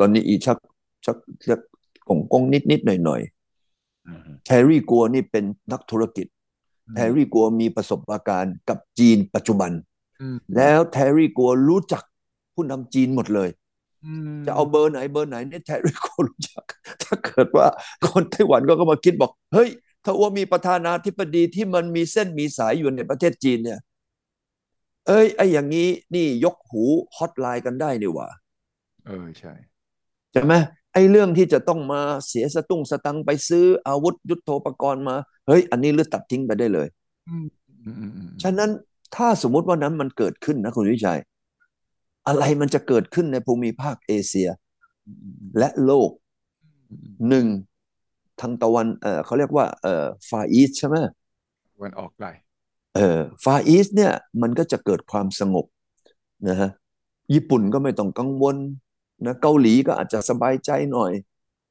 [0.00, 0.58] ตอนนี้อีชัก
[1.04, 1.60] ชักเรียก
[2.08, 3.20] กงกงนิดนิดหน่อยหน่อย
[4.06, 6.26] อืมแทรี่กัวนี่เป็นนักธุรกิจ
[6.94, 9.70] แทรี่กัวมีประสบการณ์กับจีนปัจจุบัน
[10.20, 12.04] อืมแล้วแทรี่กัวรู้จัก
[12.56, 13.48] ผู้นำจีนหมดเลย
[14.04, 16.64] อืมจะเอาเบอร์ไหนเบอร์ไหนเนี่ยแทรี่กัวรู้จัก
[17.02, 17.66] ถ้าเกิดว่า
[18.06, 19.68] คนไต้หวันก็ก็มาคิดบอก เฮ้ย
[20.04, 23.80] ถ้าว่ามีประธานาธิบดีที่มันมีเส้นมีสายอยู่ในประเทศจีนเนี่ย
[25.06, 26.84] เอ้ยไอ้อย่างนี้นี่ยกหู
[27.16, 28.28] ฮอตไลน์กันได้นี่หว่า
[29.06, 29.52] เออใช่
[30.32, 30.54] ใช่ไหม
[30.92, 35.16] ไอ้เรื่องที่จะต้องมาเสียสตุ้งสตังค์ไปซื้ออาวุธยุทโธปกรณ์มา
[35.48, 36.88] เฮ้ย อันนี้ลือตัดทิ้งไปได้เลย
[37.28, 37.46] อืม
[37.84, 38.70] อืมอืมอืมฉะนั้น
[39.16, 41.20] ถ้าสมมุติว่านั้นมันเกิดขึ้นนะคุณวิชัย
[42.26, 44.48] อะไรมันจะเกิดขึ้นในภูมิภาคเอเชีย
[45.58, 46.10] และโลก
[47.28, 47.46] หนึ่ง
[48.40, 50.96] ทางตะวันเออเขาเรียกว่าเออฟาอีสใช่ไหม
[51.82, 52.28] วันออกไกล
[52.96, 54.12] เออฟาอีสเนี่ย
[54.42, 55.66] มันก็จะเกิดความสงบ
[56.48, 56.70] นะฮะ
[57.34, 58.56] ญี่ปุ่นก็ไม่ต้องกังวล
[59.26, 61.12] นะเกาหลีก็อาจจะสบายใจหน่อย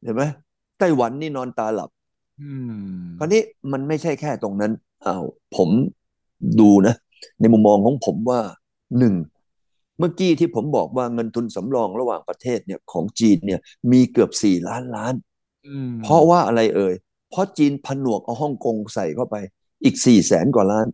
[0.03, 0.23] เห็นไหม
[0.79, 1.89] ไต้หวันนี่นอนตาหลับ
[2.41, 3.41] อืมคราวนี้
[3.71, 4.71] มันไม่ใช่แค่ตรงนั้น
[5.05, 5.25] อ้าว
[5.55, 5.69] ผม
[6.59, 6.95] ดูนะ
[7.39, 8.39] ในมุมมองของผมว่า
[8.99, 9.13] หนึ่ง
[9.99, 13.59] เมื่อกี้ที่ผมบอกว่าเงินทุนสำรองระหว่างประเทศเนี่ยของจีนเนี่ย
[13.91, 15.13] มีเกือบสี่ล้านล้าน
[15.67, 16.95] อืมเพราะว่าอะไรเอ่ย
[17.29, 19.35] เพราะจีนผนวกเอาฮ่องกงใส่เข้าไป
[19.83, 20.87] อีกสี่แสนกว่าล้าน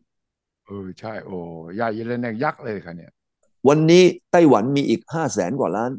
[0.65, 1.37] เออใช่โอ้
[1.75, 3.11] ใหญ่เลยเนี่ยยักษ์เลยค่ะเนี่ย
[3.67, 5.91] วันนี้ไต้หวันมีอีกห้าแสนกว่าล้าน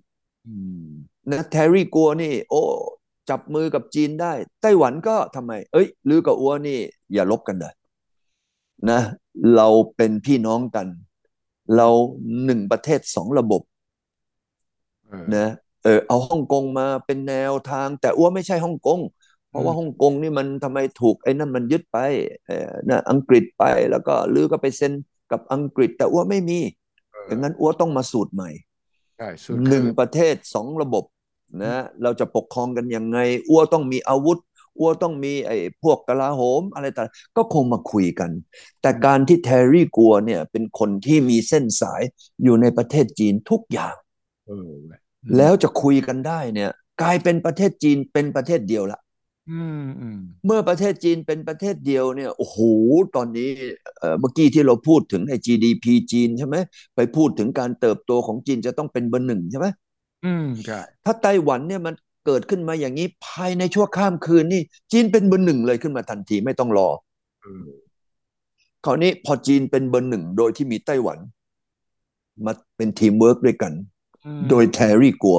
[0.46, 0.86] อืม
[1.30, 2.62] นะแทรี่กัวนี่ โอ้
[3.30, 4.32] จับมือกับจีนได้
[4.62, 6.78] ไต้หวันก็ทำไม เอ้ยลือกับอัวนี่
[7.14, 7.74] อย่าลบกันเลย
[8.90, 9.00] นะ
[9.56, 10.86] เราเป็นพี่น้องกัน
[11.76, 11.88] เรา
[12.44, 13.62] หนึ่งประเทศสองระบบ
[15.08, 15.46] เออนะ
[15.82, 19.00] เออเอาฮ่องกงมาเป็นแนวทาง แต่อ้วไม่ใช่ฮ่องกง
[19.48, 21.98] เพราะว่าอืมฮ่องกงนี่มันทำไมถูกไอ้นั่นมันยึดไป
[22.46, 24.92] เออนะอังกฤษไปแล้วก็ลือก็ไปเซ็น
[25.30, 26.58] กับอังกฤษ แต่อ้วไม่มี
[27.12, 28.50] เอออย่างนั้นอ้วต้องมาสูตรใหม่
[29.16, 31.04] ใช่สุดหนึ่งคือประเทศสองระบบ
[31.62, 34.38] นะเราจะปกครองกันยังไง อ้วต้องมีอาวุธ
[34.78, 38.30] อ้วต้องมีไอ้พวกกลาโหมอะไรต่างก็คงมาคุยกัน
[38.82, 42.02] แต่การที่แทรี่กัวเนี่ยเป็นคนที่มีเส้นสาย
[42.42, 43.94] อยู่ในประเทศจีนทุกอย่าง
[44.44, 44.52] เออ
[44.82, 44.98] เว้ย
[45.36, 46.70] แล้วจะคุยกันได้เนี่ย
[47.02, 48.98] กลายเป็นประเทศจีนเป็นประเทศเดียวละ
[49.48, 50.16] อืมอืม
[50.46, 52.58] เมื่อประเทศจีนเป็นประเทศเดียวเนี่ยโอ้โห
[53.16, 53.48] ตอนนี้
[53.98, 56.56] เอ่อเมื่อกี้ที่เราพูดถึงไอ้ GDP จีนใช่ไหม
[56.96, 59.66] ไปพูดถึงการเติบโตของจีนจะต้องเป็นเบอร์หนึ่งใช่ไหม
[60.22, 61.94] อืมใช่ถ้าไต้หวันเนี่ยมัน
[62.26, 64.62] เกิดขึ้นมาอย่างนี้ภายในชั่วข้ามคืนนี่
[64.92, 66.88] จีนเป็นเบอร์หนึ่งเลยขึ้นมาทันทีไม่ต้องรอ
[67.42, 67.66] เออ
[68.84, 71.18] คราวนี้พอจีนเป็นเบอร์หนึ่งโดยที่มีไต้หวัน
[72.44, 73.72] มาเป็นทีมเวิร์กด้วยกัน
[74.26, 75.38] อืมโดย Terry Gou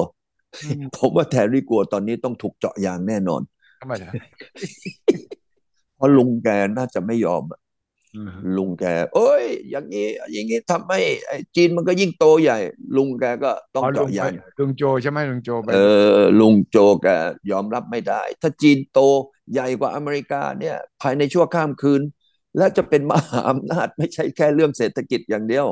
[0.64, 3.42] อืมผมว่า Terry Gou ตอนนี้ต้องถูกเจาะยางแน่นอน
[3.80, 4.10] ทำไมล่ะ
[5.96, 7.63] เพราะลุงแกน่าจะไม่ยอมอะอืม
[8.56, 8.84] ลุงแก
[9.14, 12.58] เอ้ย อย่างนี้อย่างนี้ทำให้ไอ้จีนมันก็ยิ่งโตใหญ่
[12.96, 15.78] ลุงแกก็ต้องอ๋อลุเจาะงไปยางลุงโจใช่ไหมลุงโจไปเอ
[16.18, 17.08] อลุงโจแก
[17.50, 19.00] ยอมรับไม่ได้ ถ้าจีนโต
[19.52, 22.02] ใหญ่กว่าอเมริกาเนี่ย ภายในชั่วข้ามคืน
[22.58, 25.66] และจะเป็นมหาอำนาจไม่ใช่แค่เรื่องเศรษฐกิจอย่างเดียว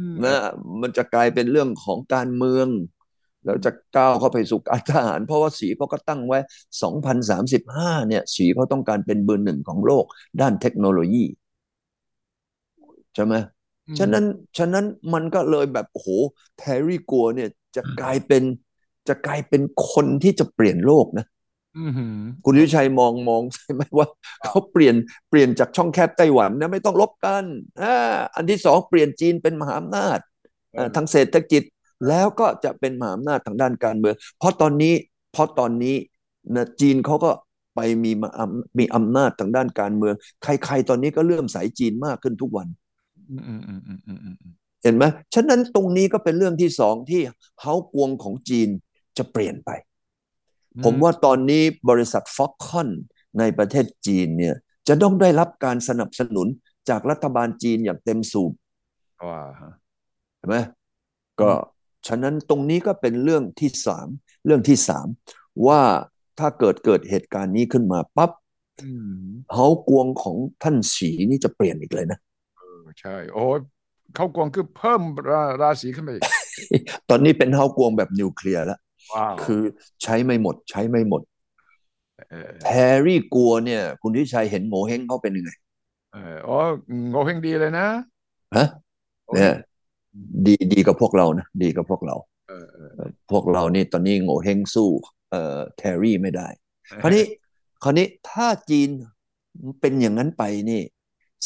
[0.00, 0.36] อืมนะ
[0.80, 2.68] มันจะกลายเป็นเรื่องของการเมือง
[3.44, 6.38] แล้วจะก้าวเข้าไปสู่การทหาร เพราะว่าสีเขาก็ตั้งไว้
[7.24, 10.04] 2035 เนี่ย สีเขาต้องการเป็นเบอร์หนึ่งของโลก
[10.40, 11.24] ด้านเทคโนโลยี
[13.16, 13.34] ใช่ไหม
[13.88, 14.24] อืมฉะนั้น
[14.58, 16.08] ฉะนั้นมันก็เลยแบบโอ้โห
[16.58, 18.42] แทรี่กัวเนี่ยจะกลายเป็น
[19.08, 21.26] จะกลายเป็นคนที่จะเปลี่ยนโลกนะ
[21.74, 24.06] อืมหืมคุณวิชัยมองมองใช่ไหมว่า
[24.44, 24.94] เขาเปลี่ยน
[25.28, 27.44] เปลี่ยนจากช่องแคบไต้หวันนะไม่ต้องลบกัน
[27.82, 30.18] อ่าอันที่สองเปลี่ยนจีนเป็นมหาอำนาจ
[30.72, 31.62] เอออ่าทางเศรษฐกิจ
[32.08, 34.94] แล้วก็จะเป็นมหาอำนาจทางด้านการเมือง เพราะตอนนี้
[35.32, 35.96] เพราะตอนนี้
[36.56, 37.30] นะจีนเขาก็
[37.74, 42.68] ไปมีมาอำมีอำนาจทางด้านการเมือง ใครๆตอนนี้ก็เลื่อมใสจีนมากขึ้นทุกวัน
[44.82, 45.04] เห็นไหม
[45.34, 47.20] ฉะนั้นตรงนี้ก็เป็นเรื่องที่สองที่
[47.60, 48.68] เฮากวงของจีน
[49.18, 49.70] จะเปลี่ยนไป
[50.84, 52.88] ผมว่าตอนนี้บริษัทฟ็อกคอน
[53.38, 54.54] ในประเทศจีนเนี่ย
[54.88, 56.46] จะต้องได้รับการสนับสนุน
[56.88, 58.52] จากรัฐบาลจีนอย่างเต็มสูบ
[59.28, 59.72] ว่าฮะ
[60.38, 60.56] เห็นไหม
[61.40, 61.50] ก็
[62.06, 64.08] ฉะนั้นตรงนี้ก็เป็นเรื่องที่สาม
[64.46, 65.06] เรื่องที่สาม
[65.66, 65.82] ว่า
[66.38, 68.30] ถ้าเกิดเกิดเหตุการณ์นี้ขึ้นมาปั๊บ
[69.52, 72.18] เฮากวงของท่านสีนี่จะเปลี่ยนอีกเลยนะ
[73.00, 73.58] ใช่ โอ้ย
[74.14, 76.22] เข้ากวงคือเพิ่มราราศีขึ้นไปอีก
[77.10, 78.78] ตอนนี้เป็นเฮากวงแบบนิวเคลียร์แล้ว
[79.14, 79.62] ว้าวคือ
[80.02, 81.22] ใช้ไม่หมด ใช้ไม่หมด
[82.30, 85.50] เออแฮร์รี่กัวเนี่ย คุณทิชัยเห็นโงเฮงเขาเป็นยังไง
[86.12, 86.56] เออโอ้
[87.10, 87.86] โงเฮงดีเลยนะ
[88.56, 88.66] ฮะ
[89.24, 89.56] โงเนี่เฮยง
[90.46, 92.16] ดีดีกับพวกเรานะดีกับพวกเรา
[92.48, 94.90] เออเออเอ่อพวกเรานี่ตอนนี้โง่เฮงสู้
[95.30, 96.48] เอ่อแทรี่ไม่ได้
[97.02, 97.24] คราวนี้
[97.82, 98.88] คราวนี้ถ้าจีน
[99.80, 100.82] เป็นอย่างนั้นไปนี่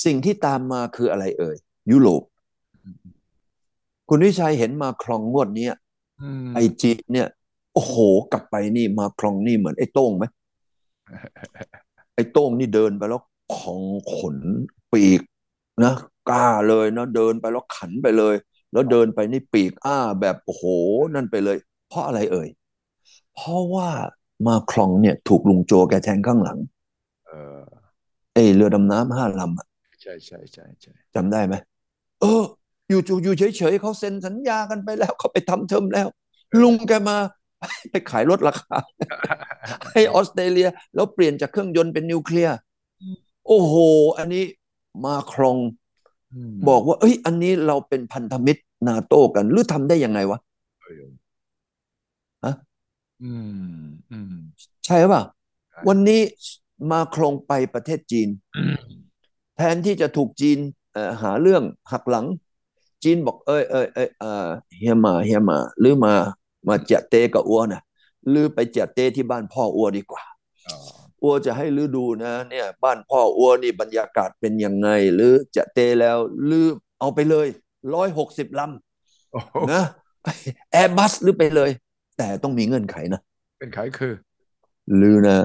[0.05, 1.57] สิ่งที่ตามมาคืออะไรเอ่ย
[1.91, 2.23] ยุโรป
[4.09, 5.75] คุณวิชัยเห็นมาครองงวดเนี้ย
[6.23, 7.29] อืมไอจีนเนี่ย
[7.75, 7.97] โอ้โห
[8.33, 10.25] กลับไปนี่มาครองนี่เหมือนไอ้โต้งไหม
[12.15, 13.23] ไอ้โต้งนี่เดินไปแล้ว
[13.57, 13.81] ของ
[14.17, 14.37] ขน
[14.93, 15.21] ปีก
[15.85, 15.93] นะ
[16.29, 18.35] กล้าเลยนะเดินไปแล้วขันไปเลย
[18.73, 20.65] แล้วเดินไปนี่ปีกอ้าแบบโอ้โห
[21.15, 21.57] นั่นไปเลย
[21.89, 22.49] เพราะอะไรเอ่ย
[23.35, 23.89] เพราะว่า
[24.47, 26.59] มาครองเนี่ย ถูกลุงโจแกแทงข้างหลัง
[27.27, 27.61] เออ
[28.35, 29.67] เอยเรือดำน้ำห้าลำอะ
[30.03, 31.55] ใช่ใช่ใช่ใช่จำได้ไหม
[32.21, 32.43] เออ
[32.89, 36.09] อยู่อยู่อยู่เฉยๆเขาเซ็นสัญญากันไปแล้วเขาไปทำเทอมแล้ว
[36.63, 37.17] ลุงแกมา
[37.91, 38.77] ไปขายลดราคา
[39.93, 42.57] ให้ออสเตรเลีย แล้วเปลี่ยนจากเครื่องยนต์เป็นนิวเคลียร์
[43.47, 43.75] โอ้โห
[44.19, 44.45] อันนี้
[45.05, 45.57] มาครอง
[46.53, 50.39] มบอกว่า เอ้ย อันนี้เราเป็นพันธมิตรนาโต้กัน หรือทำได้ยังไงวะ
[50.89, 50.91] อ
[52.45, 52.55] ฮะ
[53.23, 53.33] อื
[53.77, 53.83] ม
[54.13, 54.35] อืม
[54.87, 55.25] ใช่หรือเปล่า
[55.71, 56.21] ใช่วันนี้
[56.91, 58.77] มาโครงไปประเทศจีนอืม
[59.63, 60.59] แทนที่จะถูกจีน
[60.93, 62.27] เอ่อหาเรื่องหักหลัง
[63.05, 64.49] จีนบอกเอ้ยเอ้ยเอ้ยเอ่อ
[64.79, 66.15] เฮียมาเฮียมา หรือมา
[66.69, 67.83] มาเจาะเตกับอัวนะ
[68.29, 70.23] หรือไปเจาะเตที่บ้านพ่ออัวดีกว่า
[70.69, 70.77] อ๋อ
[71.23, 76.67] อัวจะให้ลือดูนะ เนี่ย บ้านพ่ออัวนี่บรรยากาศเป็นยังไง หรือจะเตแล้วหรือ
[77.01, 77.47] เอาไปเลย
[77.95, 78.61] ร้อยหกสิบล
[79.33, 79.83] โอ้โหำนะ
[80.73, 81.71] แอร์บัสหรือไปเลย
[82.19, 83.21] แต่ต้องมีเงื่อนไขนะ
[83.59, 84.13] เป็นไขคือ
[85.01, 85.39] ลือนะ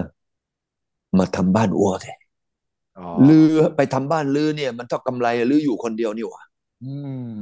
[1.18, 2.25] มาทำบ้านอัวเถอะอ๋อ
[3.30, 6.44] ลือไปทำบ้านลือเนี่ย มันเท่ากำไรลืออยู่คนเดียวนี่หว่า
[6.84, 6.94] อื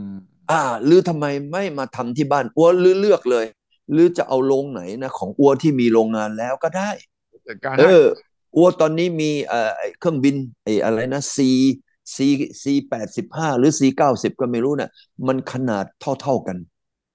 [0.06, 0.10] ม
[0.52, 3.46] อ่าลือทำไมไม่มาทำที่บ้านอัวลือเลือกเลย
[3.92, 6.90] หรือจะเอาโรงไหนนะของอัวที่มีโรงงานแล้วก็ได้
[7.48, 8.06] จัดการเอให้อ
[8.56, 11.38] อัวตอนนี้มีเอ่อไอ้เครื่องบินไอ้อะไรนะ C
[12.16, 12.18] C
[12.62, 14.90] C แปดสิบห้าหรือ C เก้าสิบก็ไม่รู้นะ
[15.28, 15.86] มันขนาด
[16.22, 16.58] เท่าๆกัน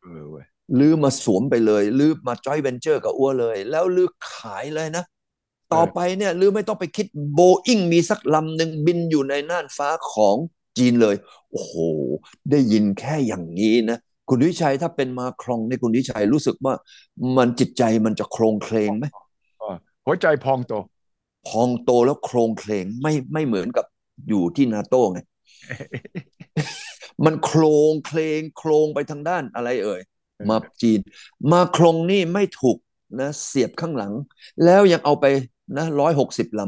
[0.03, 5.05] เออเว้ยหรือมาสวมไปเลยหรือมาจอยเวนเจอร์กับอัวเลย แล้วลือขายเลยนะ
[5.75, 10.37] ต่อไปเนี่ยลือไม่ต้องไปคิดโบอิงมีสักลำหนึ่งบินอยู่ในน่านฟ้าของ
[10.79, 11.17] จีนเลย
[11.51, 11.75] โอ้โห
[12.51, 13.99] ได้ยินแค่อย่างนี้นะ
[14.29, 16.75] คุณวิชัยถ้าเป็นมาครองในยคุณวิชัยรู้สึกว่า
[17.37, 19.05] มันจิตใจมันจะโครงเคลงไหม
[19.61, 19.69] อ๋อ
[20.05, 20.73] หัวใจพองโต
[21.49, 23.87] พองโตแล้วโครงเคลงไม่ไม่เหมือนกับ
[24.29, 25.21] อยู่ที่นาโต้ไง
[27.25, 30.01] มันโครงเคลงโครงไปทางด้านอะไรเอ่ย
[30.49, 31.01] มาจีน
[31.53, 32.79] มาโครงนี่ไม่ถูก
[33.21, 34.13] นะ เสียบข้างหลัง
[34.65, 35.25] แล้วยังเอาไป
[35.77, 36.63] นะร้อยหกสิบล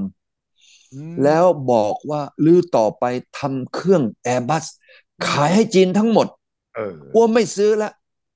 [0.93, 3.05] อืมำแล้วบอกว่าลือต่อไป
[3.39, 4.65] ทำเครื่องแอร์บัส
[5.29, 6.27] ขายให้จีนทั้งหมด
[6.77, 7.91] เอออั๊วไม่ซื้อละ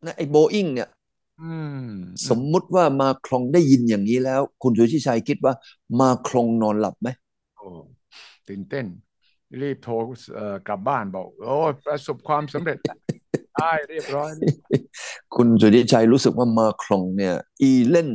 [0.05, 0.89] นะไอ้โบอิงเนี่ย
[1.43, 1.55] อื
[1.87, 1.89] ม
[2.29, 5.55] สมมุติว่ามาครงได้ยินอย่างนี้แล้ว คุณสุทธิชัยคิดว่า
[6.01, 7.09] มาครงนอนหลับไหม
[7.57, 7.69] โอ้
[8.49, 8.87] ตื่นเต้น
[9.63, 9.95] รีบโทร
[10.35, 12.79] เอ่อกลับบ้านบอก โอ้ยประสบความสำเร็จ
[13.61, 14.31] ได้เรียบร้อย
[15.35, 18.09] คุณสุทธิชัยรู้สึกว่ามาครงเนี่ย อีเล่น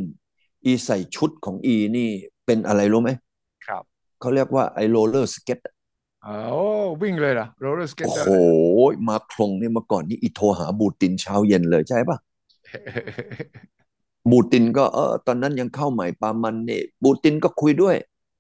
[0.66, 2.10] อีใส่ชุดของอีนี่
[2.50, 3.10] เป็นอะไรรู้ไหม
[3.68, 3.84] ครับ
[4.20, 5.60] เขาเรียกว่าไอ้ roller skate
[6.26, 6.38] อ๋อ
[7.02, 8.28] วิ่งเลยเหรอ roller skate โอ้โห
[9.08, 12.18] มาครงเนี่ยเมื่อก่อนนี่อีโทรหาปูตินเช้าเย็นเลยใช่ปะ
[14.32, 17.96] ปูตินก็เออตอนนั้นยังเข้าใหม่ปามันเนี่ยปูตินก็คุยด้วย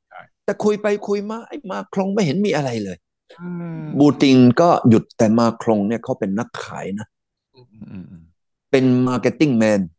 [0.09, 2.97] ใช่แต่คุยไปคุยมาไอ้มาครงไม่เห็นมีอะไรเลย
[3.41, 3.47] อื
[3.79, 7.07] มปูตินก็หยุดแต่มาครงเนี่ยเขาเป็นนักขายนะ
[7.55, 8.23] อืมอืมอืม
[8.71, 9.98] เป็น marketing man อืม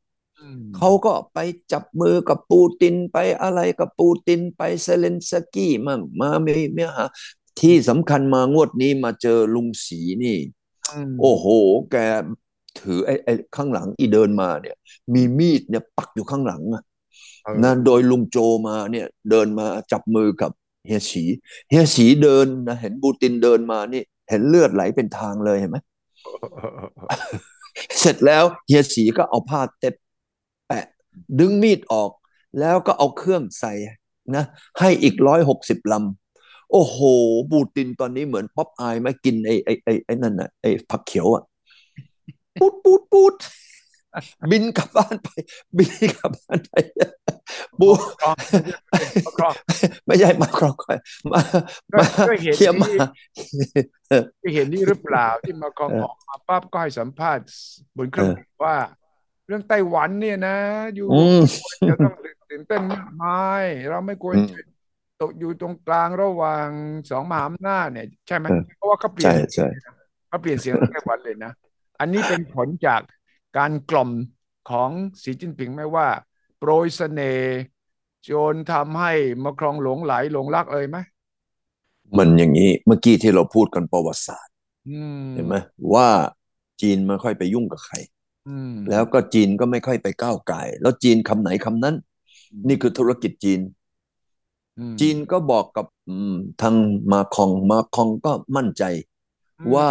[0.77, 1.39] เขาก็ไป
[1.73, 7.05] จับมือกับปูตินไปอะไรกับปูตินไปเซเลนสกี้มั่งมาเมีเมียหา
[7.61, 10.37] ที่สำคัญมางวดนี้มาเจอลุงสีนี่
[10.93, 11.47] อืมโอ้โห
[11.93, 11.97] แก
[12.81, 14.77] ถือไอ้ไอ้ข้างหลังอีเดินมาเนี่ย
[15.13, 16.83] มีมีดเนี่ยปักอยู่ข้างหลังอะ
[17.45, 18.37] เออนะโดยลุงโจ
[18.69, 20.51] มาเนี่ย เดินมาจับมือกับ
[20.87, 21.25] เฮียสี
[21.71, 25.79] เฮียสีเดินนะเห็นปูตินเดินมานี่ เห็นเลือดไหลเป็นทางเลยเห็นไหม
[27.99, 30.10] เสร็จแล้วเฮียสีก็เอาผ้าเต็บแปะ
[31.39, 32.11] ดึงมีดออก
[32.61, 33.73] แล้วก็เอาเครื่องใส่
[34.37, 34.45] นะ
[34.79, 36.99] ให้อีกร้อยหกสิบลำ โอ้โห
[37.51, 41.43] บูตินตอนนี้เหมือนป๊อปอายไหมกินไอ้ไอ้ไอ้ไอ้นั่นน่ะไอ้ผักเขียวอะ
[42.61, 43.35] ปูดปูดปูด
[44.51, 45.29] บินกลับบ้านไป
[45.79, 46.73] บินกลับบ้านไป
[47.81, 47.91] บู
[48.21, 48.37] กรอง
[49.39, 49.55] กรอง
[50.07, 50.99] ไม่ใช่มาครองคอย
[51.33, 51.41] มา
[51.93, 52.89] ก็มาก็เห็นเฮียมา
[54.43, 57.45] ที่เห็นนี่หรือเปล่าที่มากองเออออกมาปั๊บก็ให้สัมภาษณ์
[57.97, 58.77] บนเครื่องบินว่า
[59.51, 60.51] เรื่องไต้หวันเนี่ยนะ
[60.95, 61.43] อยู่อืม
[61.87, 63.31] จะต้องตื่นเต้นมากมา
[63.63, 64.55] ย เราไม่ควรอืมจะ
[65.19, 66.69] ตกอยู่ตรงกลางระหว่าง
[67.11, 69.67] สองมหาอำนาจเนี่ย ใช่ไหมเออเพราะว่าเขาเปลี่ยใช่นใช่
[70.29, 71.51] เขาเปลี่ยนเสียงไต้หวันเลยนะ
[72.01, 73.01] อันนี้เป็นผลจาก
[73.59, 74.11] การกล่อม
[74.71, 74.91] ของ
[75.23, 76.09] สีจิ้นผิงไม่ว่า
[76.59, 77.49] โปรยเสน่ห์
[78.29, 79.13] จนทำให้
[79.45, 80.99] มาครองหลงไหลหลงรักเอ่ยไหม
[82.19, 84.55] มันอย่างนี้เมื่อกี้ที่เราพูดกันประวัติศาสตร์
[84.87, 85.55] อืมเห็นไหม
[85.95, 86.09] ว่า
[86.81, 88.20] จีนไม่ค่อยไปยุ่งกับใครอืม
[88.91, 91.95] แล้วก็จีนก็ไม่ค่อยไปก้าวไก่ายแล้วจีนคำไหนคำนั้น
[92.69, 93.61] นี่คือธุรกิจจีน
[94.79, 96.75] อืมจีนก็บอกกับอืมทาง
[97.13, 98.85] มาคองมาคองก็มั่นใจ
[99.61, 99.89] อืมว่า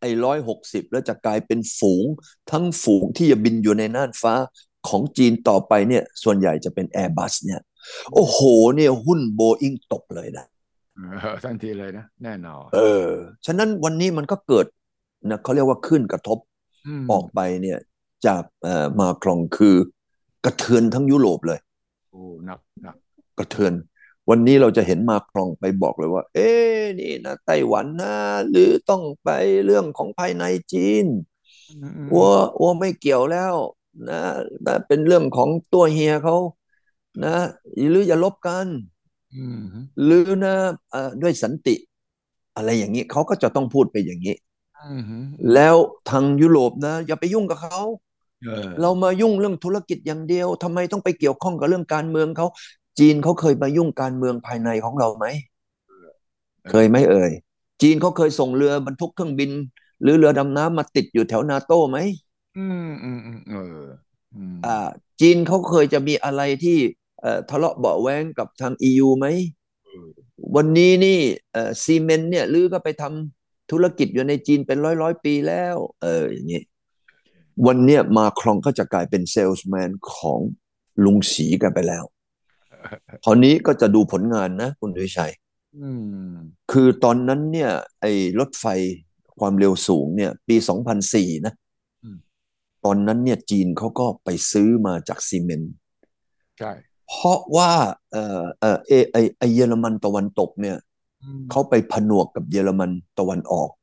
[0.00, 2.04] ไอ้ร้อยหกสิบแล้วจะกลายเป็นฝูง
[2.50, 4.34] ทั้งฝูงที่จะบินอยู่ในน่านฟ้า
[4.88, 7.60] ของจีนต่อไปเนี่ย ส่วนใหญ่จะเป็น Airbus เนี่ย
[8.14, 8.38] โอ้โห
[8.76, 10.46] เนี่ยหุ้นโบอิงตกเลยนะ
[10.96, 13.08] เออทันทีเลยนะ แน่นอนเออ
[13.46, 14.66] ฉะนั้นวันนี้มันก็เกิด
[15.30, 16.38] นะเขาเรียกว่าขึ้นกระทบ
[17.02, 17.78] มออกไปเนี่ย
[18.26, 19.76] จากเอ่อมาครองคือ
[20.44, 21.60] กระเทือนทั้งยุโรปเลย
[22.10, 22.96] โอ้หนักหนัก
[23.38, 23.72] กระเทือน
[24.30, 28.14] วันนี้เราจะเห็นมาครองไปบอกเลยว่า เอ๊ะนี่นะไต้หวันนะ
[28.50, 29.30] หรือต้องไป
[29.64, 31.06] เรื่องของภายในจีน
[31.70, 33.54] อืมอืมอัวอัวไม่เกี่ยวแล้ว
[34.08, 34.20] นะ
[34.66, 36.36] นะเป็นเรื่องของตัวเฮียเขา
[37.24, 37.34] นะ
[37.90, 38.66] หรืออย่าลบกัน
[39.34, 39.60] อืม
[40.04, 40.54] หรือนะ
[40.90, 41.76] เอ่อด้วยสันติ
[42.56, 44.34] อะไรอย่างนี้เขาก็จะต้องพูดไปอย่างนี้
[44.84, 45.76] อืมอืมแล้ว
[46.10, 47.80] ทางยุโรปนะ อย่าไปยุ่งกับเขา
[48.42, 52.46] เออเรามายุ่งเรื่องธุรกิจอย่างเดียวทำไมต้องไปเกี่ยวข้องกับเรื่องการเมืองเขา
[52.98, 55.26] จีนเขาเคยมายุ่งการเมืองภายในของเราไหม
[56.68, 57.32] เคยไหมเอ่ย
[57.82, 59.50] จีนเขาเคยส่งเรือบรรทุกเครื่องบิน
[60.02, 61.98] หรือเรือดำน้ำมาติดอยู่แถวนาโต้ไหม
[62.54, 63.56] อืมอืมอืมเออ
[64.34, 64.88] อืมอ่า
[65.20, 66.78] จีนเขาเคยจะมีอะไรที่
[67.20, 69.26] เอ่อทะเลาะเบาะแว้งกับทาง EU ไหม
[69.84, 70.08] เออ
[70.56, 71.18] วันนี้นี่
[71.52, 76.60] เอ่อซีเมนต์เนี่ยลือก็ไปทำธุรกิจอยู่ในจีนเป็นร้อยร้อยปีแล้ว เอออย่างนี้
[77.66, 80.40] วันเนี้ยมาครองก็จะกลายเป็นเซลส์แมนของ
[81.04, 82.04] ลุงสีกันไปแล้ว
[83.24, 85.32] คราวนี้ก็จะดูผลงานนะคุณดุชัย
[85.78, 85.90] อื
[86.30, 86.34] ม
[86.72, 88.66] คือตอนนั้นเนี่ย ไอ้รถไฟ
[89.40, 90.56] ความเร็วสูงเนี่ย ปี
[91.00, 91.54] 2004 นะ
[92.04, 92.18] อืม
[92.84, 95.74] ตอนนั้นเนี่ยจีนเขาก็ไปซื้อมาจากซีเมนต์
[96.58, 96.72] ใช่
[97.08, 97.70] เพราะว่า
[98.12, 100.76] เอ่อเอ่อเอไอไอเยอรมันตะวันตกเนี่ย
[101.22, 103.79] อืมเขาไปผนวกกับเยอรมันตะวันออกอืม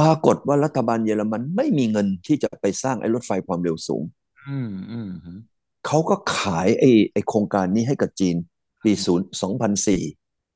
[0.00, 4.02] ปรากฏว่ารัฐบาลเยอรมันไม่มีเงินที่จะไปสร้างไอ้รถไฟความเร็วสูง
[4.48, 5.38] อืมอืมอืม
[5.86, 8.36] เขาก็ขายไอ้ไอ้โครงการนี้ให้กับจีน
[8.82, 10.02] ปีศูนย์สองพันสี่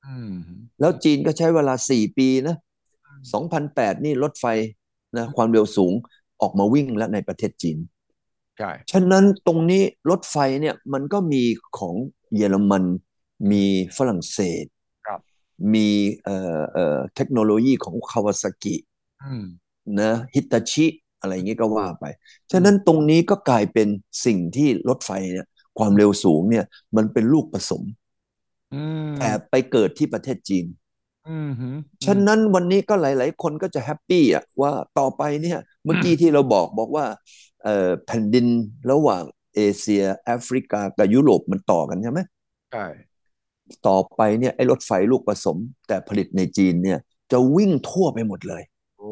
[0.07, 0.33] อืม
[0.81, 2.57] แล้วจีนก็ใช้เวลาสี่ปีนะ
[3.33, 4.47] สองพันแปดนี่รถไฟ
[5.17, 5.93] นะความเร็วสูง
[6.41, 7.79] ออกมาวิ่งแล้วในประเทศจีน
[8.59, 11.43] ใช่ฉะนั้นตรงนี้รถไฟเนี่ยมันก็มี
[11.79, 11.95] ของ
[12.37, 12.85] เยอรมัน
[13.51, 13.65] มี
[13.97, 14.76] ฝรั่งเศสครับ
[15.75, 15.89] มี
[16.25, 18.77] เอ่อเอ่อเทคโนโลยีของคาวาซากิ
[19.21, 19.45] อืม
[19.99, 20.87] นะฮิตาชิ
[21.21, 22.05] อะไรอย่างนี้ก็ว่าไป
[22.53, 23.89] ฉะนั้นตรงนี้ก็กลายเป็น
[24.25, 25.47] สิ่งที่รถไฟเนี่ย
[25.79, 26.65] ความเร็วสูงเนี่ย
[26.97, 27.83] มันเป็นลูกผสม
[28.73, 30.67] อืมแต่ไปเกิดที่ประเทศจีน
[31.25, 37.07] อืมอืมฉะนั้นวันนี้ก็หลาย ๆ คนก็จะแฮปปี้อะว่าต่อไปเนี่ยเมื่อกี้ที่เราบอกบอกว่า
[37.63, 38.47] เอ่อแผ่นดิน
[38.91, 39.23] ระหว่าง
[39.55, 42.21] เอเชียแอฟริกากับยุโรปมันต่อกันใช่ไหม
[42.71, 43.16] ใช่
[43.89, 45.57] ต่อไปเนี่ยไอ้รถไฟลูกผสม
[45.89, 46.99] แต่ผลิตในจีนเนี่ย
[47.33, 48.63] จะวิ่งทั่วไปหมดเลย
[48.99, 49.11] โอ้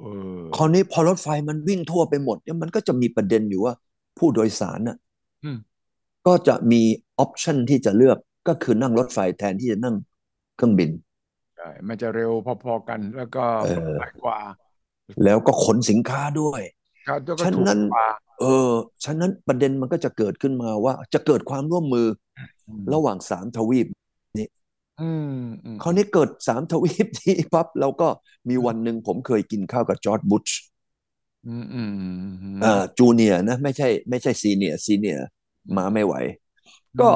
[0.00, 0.06] เอ
[0.38, 3.74] อคราวนี้พอรถไฟมันวิ่งทั่วไปหมดเนี่ยมันก็จะมีประเด็นอยู่ว่า
[4.18, 4.96] ผู้โดยสารน่ะ
[5.44, 5.58] อืม
[6.26, 6.82] ก็จะมี
[7.18, 8.18] ออปชันที่จะเลือก
[8.48, 9.96] ก็คือนั่งรถไฟแทนที่จะนั่ง
[10.56, 10.90] เครื่องบิน
[11.56, 12.30] ใช่มันจะเร็ว
[12.64, 14.38] พอๆกันแล้วก็เออปลอดภัยกว่า
[15.24, 16.62] แล้วก็ขนสินค้าด้วย
[17.06, 18.06] ครับแล้วก็ฉะถูกนั้นกว่า
[18.40, 18.70] เออ
[19.04, 22.06] ฉะนั้นประเด็นมันก็จะเกิดขึ้นมาว่า จะเกิดความร่วมมือ
[22.36, 22.48] อืม
[22.92, 23.86] ระหว่างสามทวีป
[25.00, 28.08] อืมอืมคราวนี้เกิดสามทวีปที่ปั๊บเราก็
[28.48, 30.46] มีวันหนึ่งผมเคยกินข้าวกับจอร์ดบุช
[31.46, 35.18] อืมอืมอืมอืมอ่าจูเนียนะ ไม่ใช่ ไม่ใช่ซีเนียซีเนีย
[35.76, 36.14] มาไม่ไหว
[37.00, 37.10] ก็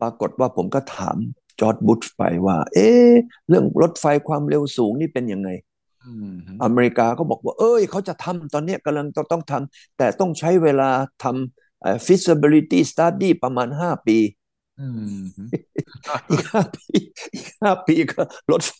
[0.00, 1.16] ปรากฏว่าผมก็ถาม
[1.60, 3.10] จอร์ดบุชไปว่า เอ๊ะ
[3.48, 5.48] เรื่องรถไฟความเร็วสูงนี่เป็นยังไง
[6.04, 10.90] อืมอเมริกาก็บอกว่า เอ้ย เขาจะทำตอนเนี้ยกำลังต้องต้องทำแต่ต้องใช้เวลา
[11.22, 14.18] ทำเอ่อ feasibility study ประมาณห้าปี
[14.80, 14.88] อื
[15.20, 15.22] ม
[16.30, 16.84] อีกห้าปี
[17.34, 18.74] อีกห้าปีก็รถไฟ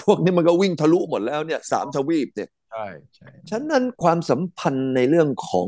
[0.00, 5.66] พวกนี้มันก็วิ่งทะลุหมดแล้วเนี่ยสามทวีปเนี่ยใช่ใช่ฉะนั้นความสัมพันธ์ในเรื่องของ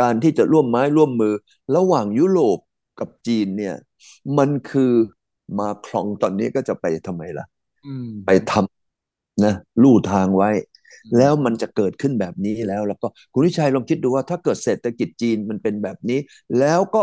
[0.00, 1.34] การที่จะร่วมไม้ร่วมมือ
[1.76, 2.58] ระหว่างยุโรป
[3.00, 3.74] กับจีนเนี่ย
[4.38, 4.92] มันคือ
[5.58, 7.46] มาคลองตอนนี้ก็จะไปทำไมล่ะ
[8.26, 10.50] ไปทำนะลู่ทางไว้
[11.18, 16.18] แล้วมันจะเกิดขึ้นแบบนี้แล้ว แล้วก็คุณวิชัยลองคิดดูว่าถ้าเกิดเศรษฐกิจจีนมันเป็นแบบนี้
[16.58, 17.00] แล้วก็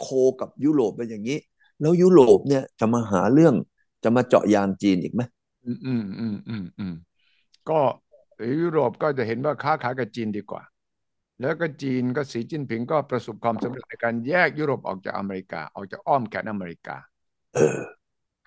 [0.00, 0.08] โค
[0.40, 1.38] กับยุโรปเป็นอย่างนี้
[1.80, 3.54] แล้วยุโรปเนี่ยจะมาหาเรื่อง
[4.04, 5.22] จะมาเจาะยางจีนอีกไหม
[5.64, 6.94] อืมอืมอืมอืมอืม
[7.68, 7.80] ก็
[8.62, 10.62] ยุโรปก็จะเห็นว่าค้าขายกับจีนดีกว่า
[11.40, 16.96] แล้วก็จีนก็สีจิ้นผิงก็ประสบความสำเร็จในการแยกยุโรปออกจากอเมริกา ออกจากอ้อมแขนอเมริกา
[17.54, 17.78] เออ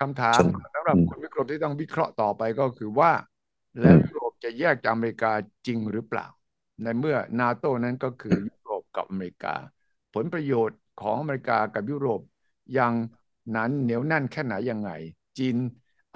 [0.00, 3.12] คำถามฉันสำหรับอืมคุณวิกรมที่ต้องวิเคราะห์ต่อไปก็คือว่า
[3.80, 5.32] แล้วยุโรปจะแยกจากอเมริกา
[5.66, 6.26] จริงหรือเปล่า
[6.82, 9.54] ในเมื่อนาโตนั้นก็คือยุโรปกับอเมริกา
[10.14, 12.20] ผลประโยชน์ ของอเมริกากับยุโรป
[12.78, 12.92] ยัง
[13.52, 14.90] หนั้นเหนียวแน่นแค่ไหนยังไง
[15.38, 15.56] จีน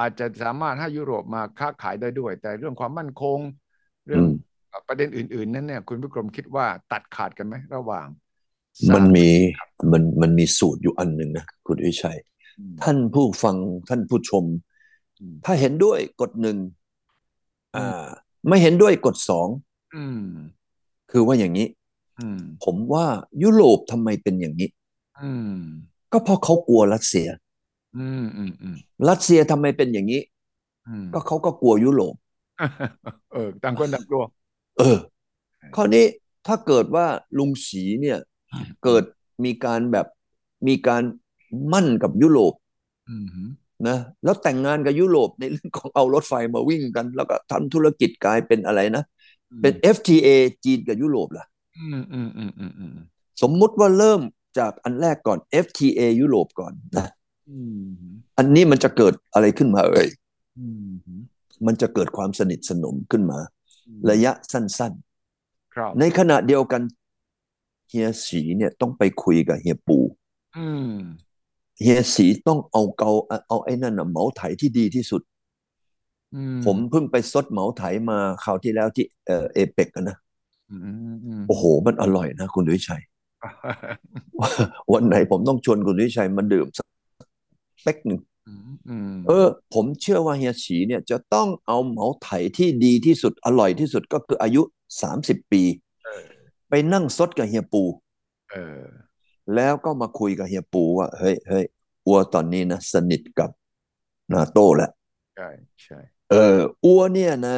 [0.00, 3.38] อาจจะสามารถให้ยุโรปมาค้าขายได้ด้วย แต่เรื่องความมั่นคง
[4.06, 4.32] เรื่องอืม
[4.88, 8.06] ประเด็นอื่น ๆ นั้นเนี่ย คุณวิกรมคิดว่าตัดขาดกันไหมระหว่าง
[8.94, 9.28] มันสามมี
[9.92, 12.18] มันมันมีสูตรอยู่อันหนึ่งนะคุณวิชัย
[12.58, 13.56] อืมท่านผู้ฟัง
[13.88, 14.44] ท่านผู้ชม
[15.20, 16.56] อืมถ้าเห็นด้วยกดหนึ่ง
[17.76, 18.04] อ่า
[18.48, 19.48] ไม่เห็นด้วยกดสอง
[19.94, 20.22] อืม
[21.10, 21.77] คือว่าอย่างนี้อืม
[22.64, 23.06] ผมว่า
[23.42, 24.68] ยุโรปทำไมเป็นอย่างนี้
[25.22, 25.58] อืม
[26.12, 27.28] ก็เพราะเขากลัวรัสเซีย
[27.98, 28.76] อืมอืมอืม
[29.08, 30.20] รัสเซียทำไมเป็นอย่างนี้
[30.88, 32.14] อืมก็เขาก็กลัวยุโรป
[33.32, 34.22] เออต่างคนต่างกลัว
[34.78, 34.98] เออ
[35.76, 36.04] คราวนี้
[36.46, 37.06] ถ้าเกิดว่า
[37.38, 38.18] ลุงสีเนี่ย
[38.84, 39.04] เกิด
[39.44, 40.06] มีการแบบ
[40.68, 41.02] มีการ
[41.72, 42.54] มั่นกับยุโรป
[43.10, 43.48] อืม
[43.88, 49.04] นะแล้วแต่งงานกับยุโรปในเรื่องของเอารถไฟมาวิ่งกัน แล้วก็ทำธุรกิจกลายเป็นอะไรนะ
[49.62, 50.28] เป็น FTA
[50.64, 51.44] จีนกับยุโรปล่ะ
[51.78, 52.94] อืมอืมอืมอืมอืม
[53.42, 54.20] สมมุติว่าเริ่ม
[54.58, 57.06] จากอันแรกก่อน FTA ยุโรปก่อนนะ
[57.50, 57.86] อืม
[58.38, 60.08] อันนี้มันจะเกิดอะไรขึ้นมาเอ่ย
[60.58, 60.92] อืม
[61.66, 63.38] มันจะเกิดความสนิทสนมขึ้นมา
[64.10, 64.92] ระยะสั้น
[65.74, 66.82] ครับๆในขณะเดียวกัน
[67.88, 69.98] เฮียสีเนี่ยต้องไปคุยกับเฮียปู
[70.56, 70.92] อืม
[71.82, 73.10] เฮียสีต้องเอาเกา
[73.48, 75.22] เอาไอ้นั่นน่ะเหมาไถที่ดีที่สุด
[76.34, 80.27] อืมผมเพิ่งไปซดเหมาไถมาคราวที่แล้วที่เออเอเปกนะอืมอืมอืม
[81.48, 83.02] โอ้โห มันอร่อยนะ คุณวิชัย
[84.92, 86.86] วันไหนผมต้องชวนคุณวิชัยมาดื่มสัก
[87.82, 94.62] เป๊กหนึ่งอืมอืมเออ ผมเชื่อว่าเฮียฉีเนี่ย จะต้องเอาเหมาไถที่ดีที่สุดอร่อยที่สุดก็คืออายุ
[95.02, 95.62] สามสิบปี
[96.04, 96.26] เออ
[96.68, 97.82] ไปนั่งซดกับเฮียปู
[98.50, 98.82] เออ
[99.54, 101.64] แล้วก็มาคุยกับเฮียปูว่า เฮ้ยเฮ้ย
[102.06, 103.50] อัวตอนนี้นะ สนิทกับ
[104.34, 104.90] นาโต้แล้ว
[105.36, 105.48] ใช่
[105.82, 105.98] ใช่
[106.30, 107.56] เอออัวเนี่ยนะ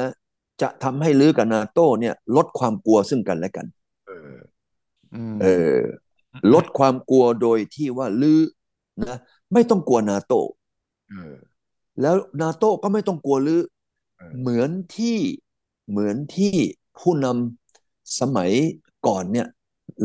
[0.62, 3.66] จะทำให้ลือกับนาโต้เนี่ย ลดความกลัวซึ่งกันและกัน
[4.06, 4.36] เออ
[5.14, 5.46] อืมเอ
[5.76, 5.78] อ
[6.54, 8.40] ลดความกลัวโดยที่ว่าลือ
[9.02, 9.16] นะ
[9.52, 10.40] ไม่ต้องกลัวนาโต้
[11.08, 11.36] เออ
[12.00, 13.62] แล้วนาโต้ก็ไม่ต้องกลัวลือ
[14.18, 15.16] เออเหมือนที่
[15.90, 16.54] เหมือนที่
[16.98, 18.50] ผู้นำสมัย
[19.06, 19.46] ก่อนเนี่ย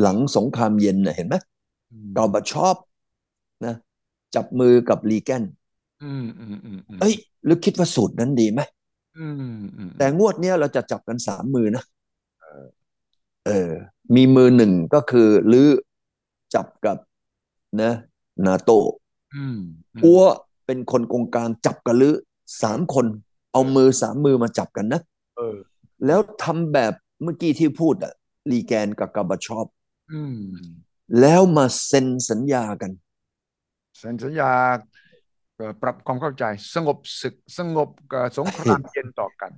[0.01, 1.35] หลังสงครามเย็นน่ะเห็นไหม
[1.91, 2.77] อืมกอร์บาชอฟ
[3.65, 3.75] นะ
[4.35, 5.43] จับมือกับรีแกน
[6.03, 7.13] อืมอืมอืมอืมเอ้ย
[7.45, 8.84] หรือคิดว่าสูตรนั้นดีไหมอืมอืม
[9.97, 11.83] แต่งวดเนี้ยเราจะจับกันสามมือนะ
[12.41, 12.65] เออ
[13.45, 13.71] เออ
[14.15, 15.69] มีมือหนึ่งก็คือลือ
[16.55, 16.97] จับกับ
[17.81, 17.93] นะ
[18.45, 18.71] นาโต
[19.35, 19.57] อืม
[19.95, 20.23] มอัว
[20.65, 22.15] เป็นคนกงกลางจับกับลือ
[22.63, 23.05] สามคน
[23.51, 25.01] เอามือสามมือมาจับกันนะ
[25.37, 25.57] เออ
[26.05, 26.93] แล้วทำแบบ
[27.23, 28.13] เมื่อกี้ที่พูดอะ
[28.51, 29.67] ลีแกนกับกาบาชอป
[30.13, 30.37] อืม
[31.19, 32.91] แล้วมาเซ็นสัญญากัน
[33.99, 34.94] เซ็นสัญญาเอ่อ
[35.81, 36.43] ปรับความเข้าใจ
[36.73, 39.51] สงบศึกสงบกับสงครามเย็นต่อกัน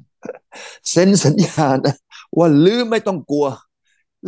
[0.90, 1.96] เซ็นสัญญานะ
[2.38, 3.46] ว่าลือไม่ต้องกลัว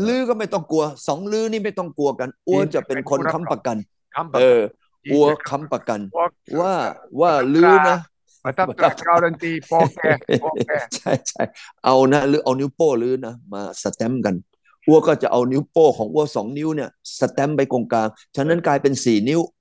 [0.08, 3.78] ลือก็ไม่ต้องกลัวสองลือนี่ไม่ต้องกลัวกันอ้วจะเป็นคนค้ำประกัน
[4.16, 6.28] คำประเอกันออัวค้ำประกัน ว่า
[6.60, 6.74] ว่า
[7.20, 7.98] ว่าลือนะ
[8.44, 10.00] ประทับตราการันตีปอแก
[10.44, 11.44] ปอแกใช่ใช่
[11.86, 14.36] เอานะหรือเอานิ้วโป้หรือนะมาสแตมป์กัน
[14.88, 16.90] อ้วก็จะเอานิ้วโป้ของอ้วสองนิ้วเนี่ย
[17.20, 19.59] สแตมป์ไปตรงกลางฉะนั้นกลายเป็นสี่นิ้วเออ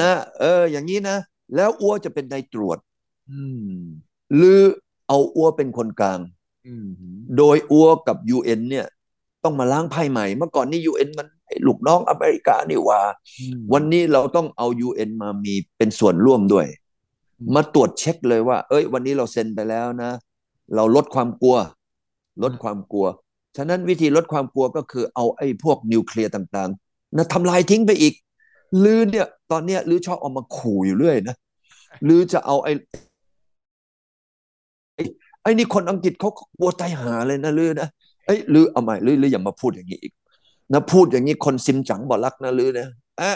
[0.00, 1.16] นะเออ อย่างนี้นะ
[1.54, 2.78] แล้วอ้วจะเป็นนายตรวจ
[3.30, 3.72] อืม
[4.36, 4.60] หรือ
[5.08, 6.20] เอาอ้วเป็นคนกลาง
[6.66, 6.86] อืม
[7.36, 8.86] โดยอ้วกับ UN เนี่ย
[9.44, 13.00] ต้องมาล้างไพ่ใหม่ เมื่อก่อนนี่ UN มันไอ้ลูกน้องอเมริกานี่หว่า
[13.40, 16.66] อืมวันนี้เราต้องเอา UN มามีเป็นส่วนร่วมด้วย
[17.40, 20.10] อืมมาตรวจเช็คเลยว่า เอ้ย วันนี้เราเซ็นไปแล้วนะ
[20.74, 21.56] เราลดความกลัว
[22.42, 23.06] ลดความกลัว
[23.56, 28.14] ฉะนั้นวิธีลดความกลัวก็คือเอาไอ้พวกนิวเคลียร์ต่างๆนะทำลายทิ้งไปอีก
[28.84, 31.36] ลือเนี่ย ตอนเนี้ยลือชอบเอามาขู่อยู่เรื่อยนะ
[32.08, 32.72] ลือจะเอาไอ้
[34.94, 35.02] ไอ้
[35.42, 37.88] ไอ้นี่คนอังกฤษเขากลัวตายหาเลยนะลือนะ
[38.26, 40.12] เอ้ยลือเอาใหม่ลือลืออย่ามาพูดอย่างนี้อีก
[40.72, 42.88] นะพูดอย่างนี้คนซิมจังบอกรักนะลือนะ
[43.20, 43.32] อะ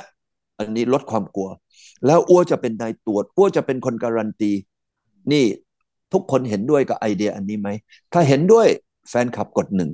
[0.59, 1.49] อันนี้ลดความกลัว
[2.07, 4.53] แล้วอ้วจะเป็นนายตรวจอ้วจะเป็นคนการันตี
[5.33, 5.45] นี่
[6.13, 7.69] ทุกคนเห็นด้วยกับไอเดียอันนี้ไหม
[8.13, 8.67] ถ้าเห็นด้วย
[9.09, 9.91] แฟนคลับกดหนึ่ง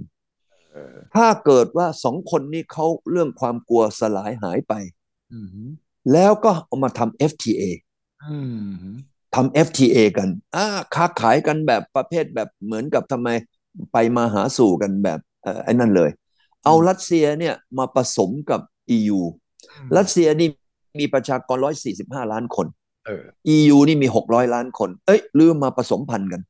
[0.73, 4.96] เออถ้าเกิดว่าสองคนนี้เขาเรื่องความกลัวสลายหายไปอืม
[6.13, 7.63] แล้วก็เอามาทำ FTA
[8.25, 8.37] อื
[8.89, 8.93] ม
[9.35, 13.29] ทำ FTA กันอ่าค้าขายกันแบบประเภทแบบเหมือนกับทำไม
[13.93, 16.11] ไปมาหาสู่กันแบบเอ่อไอ้นั่นเลย
[16.65, 18.61] เอารัสเซียเนี่ยมาผสมกับ
[18.97, 19.21] EU
[19.97, 20.49] รัสเซียนี่
[21.01, 21.59] มีประชากร
[21.95, 22.67] 145 ล้านคน
[23.07, 23.25] เออ
[23.57, 26.43] EU นี่มี 600 ล้านคน เอ้ยลืมมาผสมพันธุ์กัน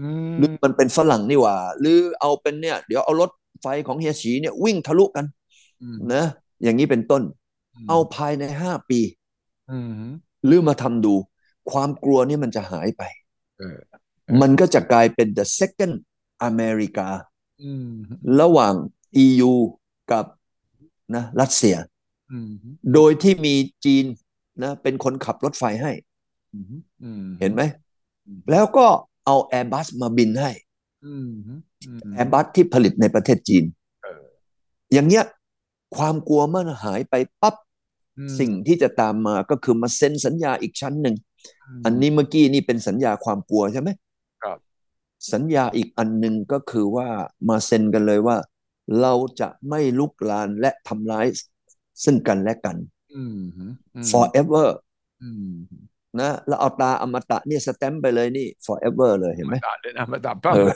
[0.00, 5.26] อืมหรือมันเป็นฝรั่งนี่หว่า หรือเอาเป็นเนี่ย เดี๋ยวเอารถไฟของเฮียฉีเนี่ยวิ่งทะลุกัน
[5.82, 6.24] อืมนะ
[6.62, 7.22] อย่างนี้เป็นต้น
[7.88, 9.00] เอาภายในห้าปี
[9.70, 9.92] อืม
[10.46, 11.14] หรือมาทำดู
[11.70, 13.02] ความกลัวนี่มันจะหายไป
[13.58, 13.78] เออ
[14.40, 15.94] มันก็จะกลายเป็น the second
[16.48, 17.08] America
[17.62, 17.90] อืม
[18.40, 18.74] ระหว่าง
[19.24, 19.52] EU
[20.10, 20.24] กับ
[21.14, 21.76] นะรัสเซีย
[22.32, 22.50] อืม
[22.94, 23.54] โดยที่มี
[23.84, 24.04] จีน
[24.62, 25.92] นะเป็นคนขับรถไฟให้
[26.54, 26.64] อืม
[27.02, 27.62] อืมเห็นไหม
[28.50, 28.86] แล้วก็
[29.26, 30.50] เอา Airbus มาบินให้
[31.06, 31.30] อืม
[31.88, 33.64] อืม Airbus ที่ผลิตในประเทศจีน
[34.02, 34.24] เออ
[34.92, 35.24] อย่างเงี้ย
[35.96, 37.54] ความกลัวมันหายไปปั๊บ
[38.18, 41.16] อืมสิ่งที่จะตามมาก็คือมาเซ็นสัญญาอีกชั้นหนึ่ง
[41.84, 43.88] อันนี้เมื่อกี้นี่เป็นสัญญาความกลัวใช่ไหม
[44.42, 44.58] ครับ
[45.32, 47.08] สัญญาอีกอันหนึ่งก็คือว่า
[47.48, 48.36] มาเซ็นกันเลยว่า
[49.00, 51.26] เราจะไม่ลุกลานและทำร้าย
[52.04, 52.76] ซึ่งกันและกัน
[53.14, 53.64] อืมอื
[54.02, 54.68] ม forever
[55.22, 55.52] อืม
[56.20, 60.70] นะแล้วเอาตาอมตะเนี่ยสแตมป์ไปเลยนี่ forever เลยเห็นไหมมาด่าเลยนะมาด่าป้าเออ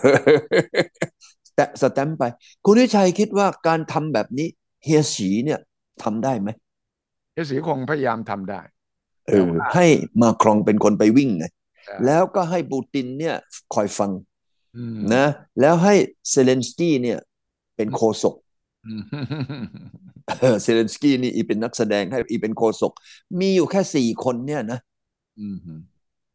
[1.57, 2.25] แต่สแตมป์ไป
[2.65, 4.49] คุณวิชัยคิดว่าการทำแบบนี้
[4.85, 5.61] เฮียสีเนี่ย
[6.03, 6.49] ทำได้ไหม
[7.33, 8.61] เฮยสีคงพยายามทำได้
[9.29, 9.87] เออให้
[10.23, 11.45] มาครองเป็นคนไปวิ่งไง
[11.85, 13.37] ใช่แล้วก็ให้ปูตินเนี่ย
[13.75, 14.11] คอยฟัง
[14.77, 15.27] อืมนะ
[15.61, 15.95] แล้วให้
[16.31, 17.19] เซเลนสกี้เนี่ย
[17.77, 18.35] เป็นโคศก
[18.87, 19.03] อืม
[20.41, 22.93] เออเซเลนสกี้นี่อีเป็นนักแสดงให้อีเป็นโคศก
[23.41, 24.79] มีอยู่แค่สี่คนเนี่ยนะ
[25.41, 25.59] อืม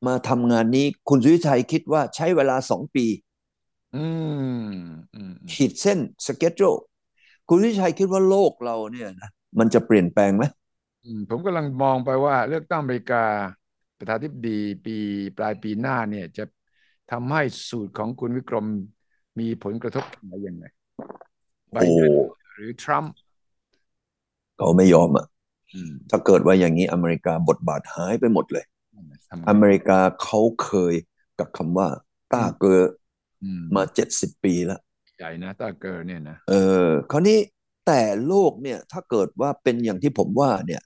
[0.08, 3.06] มาทำงานนี้คุณสุวิชัยคิดว่าใช้เวลาสองปี
[3.96, 4.06] อื
[4.70, 4.74] ม
[5.16, 6.62] อืมขีดเส้นสเกจโจ
[7.50, 9.30] คุณวิชัยคิดว่าโลกเราเนี่ยนะ
[9.60, 10.44] มันจะเปลี่ยนแปลงไหม
[11.04, 13.18] อืมผมกำลังมองไปว่าเลือกตั้งอเมริกา
[13.98, 14.50] ประธานาธิบดี
[14.86, 14.92] ปี
[15.38, 16.44] ปลายปีหน้าเนี่ยจะ
[17.10, 18.68] ทำให้สูตรของคุณวิกรม
[19.40, 20.66] มีผลกระทบอะไรยังไง
[21.74, 22.14] ไบโอ้เดน
[22.54, 23.14] หรือทรัมป์
[24.58, 25.26] เขาไม่ยอมอะ
[25.74, 28.66] อืมถ้าเกิดว่าอย่างนี้อเมริกาบทบาทหายไปหมดเลย
[29.30, 30.94] ทำไงอเมริกาเขาเคย
[31.40, 31.88] กับคำว่า
[32.34, 32.82] ต้าเกอ
[33.44, 34.82] อืมมาเจ็ดสิบปีแล้ว
[35.20, 36.54] ใหญ่นะตาเกอร์เนี่ยนะเอ
[36.86, 37.38] อคราวนี้
[37.88, 40.82] แต่โลกเนี่ยถ้าเกิดว่าเป็นอย่างที่ผมว่าเนี่ย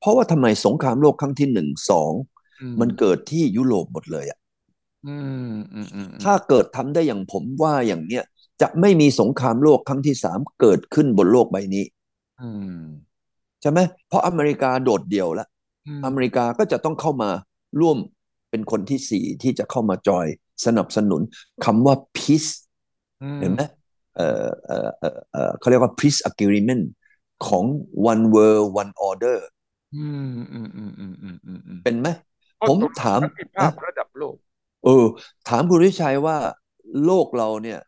[0.00, 2.12] เพราะว่าทำไมสงครามโลกครั้งที่หนึ่งสอง
[2.60, 4.38] อืมันเกิดที่ยุโรปหมดเลยอะ
[5.06, 5.16] อื
[5.52, 8.24] มอืมอืมอืมถ้าเกิดทำได้อย่างผมว่าอย่างเนี้ย
[8.60, 11.84] จะไม่มีสงครามโลกครั้งที่สามเกิดขึ้นบนโลกใบนี้
[12.40, 12.82] อืม
[13.60, 15.48] ใช่ไหมเพราะอเมริกาโดดเดี่ยวแล้ว
[15.86, 17.30] อืมอเมริกาก็จะต้องเข้ามา
[17.80, 17.98] ร่วม
[18.50, 20.26] เป็นคนที่สี่ที่จะเข้ามาจอย
[20.66, 21.20] สนับสนุน
[21.64, 22.65] คำว่า peace อืม
[23.38, 23.62] เห็นไหม
[24.16, 24.22] เออ
[24.66, 26.84] เออเออเออเขาเรียกว่า peace agreement
[27.46, 27.64] ของ
[28.12, 29.38] one world one order
[29.92, 32.08] อืมอืมอืมอืมอืมอืมอืมเป็นไหม
[32.56, 34.36] เพระผมตกลงถามสันติภาพระดับโลก
[34.84, 35.04] เออ
[35.48, 36.38] ถามคุณวิชัยว่า
[37.04, 37.78] โลกเราเนี่ย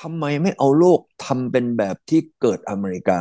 [0.00, 3.18] ทำไมไม่เอาโลกทำเป็นแบบที่เกิดอเมริกา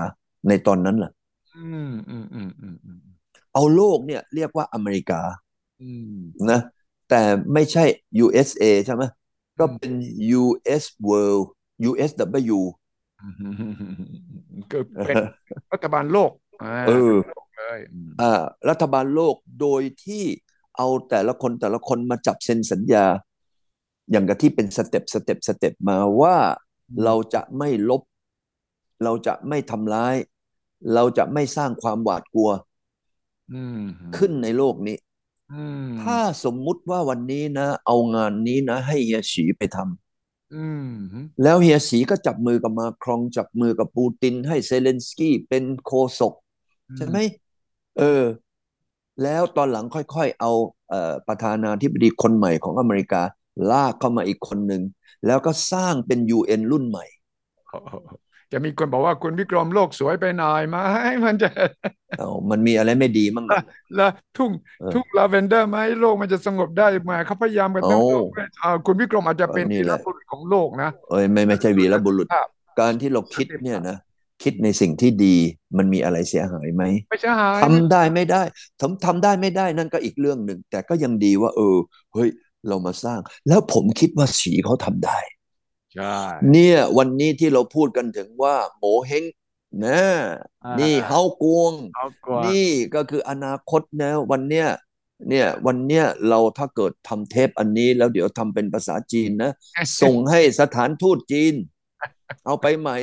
[0.47, 1.11] ในตอนนั้นล่ะ
[1.55, 2.99] อืมอืมอืมอืมอืม
[3.53, 5.22] เอาโลกเนี่ยเรียกว่าอเมริกา
[5.80, 6.13] อืม
[6.51, 6.59] นะ
[7.09, 7.22] แต่
[7.53, 7.84] ไม่ใช่
[8.20, 9.03] USA ใช่ไหม
[9.59, 11.43] ก็เป็น US World
[11.89, 12.59] USW
[13.21, 15.15] อืมก็เป็น
[15.73, 16.32] รัฐบาลโลก
[16.63, 20.23] อ่าเออโลกเลยอืมอ่ารัฐบาลโลกโดยที่
[20.78, 23.05] เอาแต่ละคนแต่ละคนมาจับเซ็นสัญญา
[24.11, 26.36] อย่างกับที่เป็น step step step มาว่า
[27.03, 28.01] เราจะไม่รบ
[29.03, 30.15] เราจะไม่ทำร้าย
[30.93, 32.49] เราจะไม่สร้างความหวาดกลัว
[33.53, 33.82] อืม
[34.17, 34.97] ขึ้นในโลกนี้
[35.53, 40.07] อืมถ้าสมมุติว่าวันนี้นะ เอางานนี้นะ ให้เฮียสีไปทำอืม
[41.43, 46.34] แล้วเฮียสีก็จับมือกับมาครองจับมือกับปูติน ให้เซเลนสกี้เป็นโฆษก
[46.98, 47.18] ใช่ไหม
[47.98, 48.24] เออ
[49.24, 50.52] แล้วตอนหลังค่อยๆ เอา
[50.89, 53.22] เอ่อประธานาธิบดีคนใหม่ของอเมริกา
[53.72, 54.84] ลากเข้ามาอีกคนหนึ่ง
[55.26, 57.06] แล้วก็สร้างเป็น UN รุ่นใหม่
[58.52, 60.78] จะมีคนบอกว่าคุณวิกรมโลกสวยไปหน่อยไหม
[61.26, 61.50] มันจะ
[62.20, 63.64] เอามันมีอะไรไม่ดีมั่งอะ
[63.95, 68.20] แล้วทุ่งเออทุ่งลาเวนเดอร์ไหมโลกมันจะสงบได้ไหมเขาพยายามกันตั้งโอ้
[68.64, 72.48] อ่าคุณวิกรมอาจจะเป็นเออนี่วีแหรละบุรุษของโลกนะเอ้ยไม่ไม่ใช่วีรบุรุษภาพ
[72.80, 73.98] การที่เราคิดเนี่ยนะ
[74.43, 75.36] คิดในสิ่งที่ดี
[75.78, 78.41] มันมีอะไรเสียหายไหมไม่ใช่หายทำได้ไม่ได้
[78.82, 81.78] ทำทำได้ไม่ได้นั่นก็อีกเรื่องหนึ่งแต่ก็ยังดีว่า เออ
[82.14, 82.30] เฮ้ย
[82.68, 85.37] เรามาสร้าง แล้วผมคิดว่าสีเขาทำได้ใช่
[86.52, 89.24] เนี่ยวันนี้ที่เราพูดกันถึงว่าโหมเฮง
[89.86, 90.02] นะ
[90.64, 94.68] อ่านี่นี่เฮากวงเอากว่านี่ก็คืออนาคตนะวันเนี้ย
[95.30, 99.52] เนี่ยวันเนี้ยเราถ้าเกิดทำเทปอันนี้แล้วเดี๋ยวทำเป็นภาษาจีนนะ
[100.02, 101.54] ส่งให้สถานทูตจีน
[102.45, 102.98] เอาไปใหม่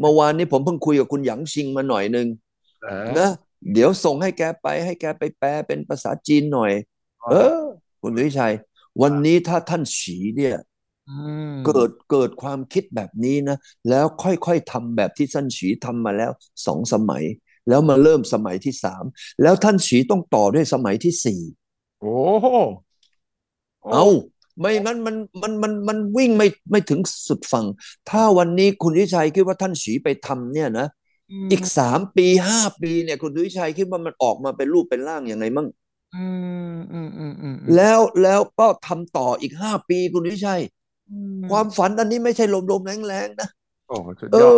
[0.00, 2.26] เมื่อวานนี้ผมเพิ่งคุยกับคุณหยางชิงมาหน่อยหนึ่ง
[2.82, 3.30] เออนะ
[3.72, 6.72] เดี๋ยวส่งให้แกไปให้แกไปแปลเป็นภาษาจีนหน่อย
[7.30, 7.62] เออ
[8.02, 8.54] คุณวิชัย
[9.02, 10.75] วันนี้ถ้าท่านฉีเนี่ยม
[11.66, 13.56] เกิดเกิดความคิดแบบนี้นะ
[13.88, 16.30] แล้วค่อยๆทำแบบที่ท่านฉีทำมาแล้ว
[16.66, 17.24] สองสมัย
[17.68, 19.04] แล้วมาเริ่มสมัยที่สาม
[19.42, 21.40] แล้วท่านฉีต้องต่อด้วยสมัยที่สี่
[22.00, 22.08] โอ้
[22.40, 22.46] โห
[23.82, 24.04] โเอา
[24.60, 27.66] ไม่งั้นมันมันมันมันวิ่งไม่ไม่ถึงสุดฝั่ง
[28.10, 30.86] ถ้าวันนี้คุณวิชัยคิดว่าท่านฉีไปทำเนี่ยนะ
[31.48, 35.66] มอีกสามปีห้าปีเนี่ยคุณวิชัยคิดว่ามันออกมาเป็นรูปเป็นร่างยังไงมั่ง
[36.14, 36.24] อื
[36.72, 40.85] มอืมอืมอืมแล้วแล้วก็ทำต่ออีกห้าปีคุณวิชัยอืม
[41.50, 43.48] ความฝันอันนี้ไม่ใช่ลมๆแรงๆนะ
[43.88, 44.54] โอ้สุดเอยอด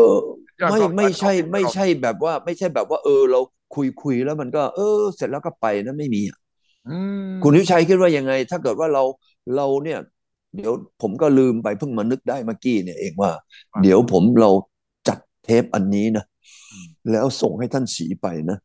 [0.58, 3.40] อยอดไม่ความฝันไม่ใช่ของไม่เราใช่แบบว่า ไม่ใช่แบบว่า เออ เรา
[3.74, 6.38] คุยคุยแล้วมันก็ เออ เสร็จแล้วก็ไปนะไม่มีอะ
[6.88, 9.02] อืมคุณวิชัยคิดว่ายังไง ถ้าเกิดว่าเรา
[9.56, 9.98] เราเนี่ย
[10.56, 10.72] เดี๋ยว
[11.02, 13.30] ผมก็ลืมไปเพิ่งมานึกได้เมื่อกี้เนี่ยเองว่า
[13.82, 14.50] เดี๋ยวผมเรา
[15.08, 16.24] จัดเทปอันนี้นะ
[17.12, 18.58] แล้วส่งให้ท่านสีไปนะ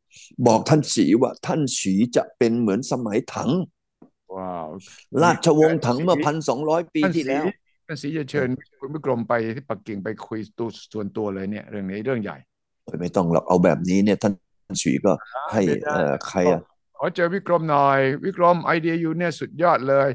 [0.47, 3.51] บอกท่านสีว่าท่านสีจะเป็นเหมือนสมัยถัง
[4.35, 4.67] ว้าว
[5.23, 7.45] ราชวงศ์ถังเมื่อพันสองร้อยปีท่านที่ศรีแล้ว
[7.87, 12.37] ท่านศรีจะเชิญคุณวิกรมไปที่ปักกิ่งไปคุยตัวส่วนตัวเลยเนี่ยเรื่องนี้เรื่องใหญ่
[12.83, 14.33] เอ้ยไม่ต้องหรอกเอาแบบนี้เนี่ยท่าน
[14.83, 15.11] สีก็
[15.51, 16.61] ให้ได้ได้เอ่อใครอะ
[16.97, 20.09] ขอเจอวิกรมหน่อย วิกรมไอเดียอยู่เนี่ยสุดยอดเลย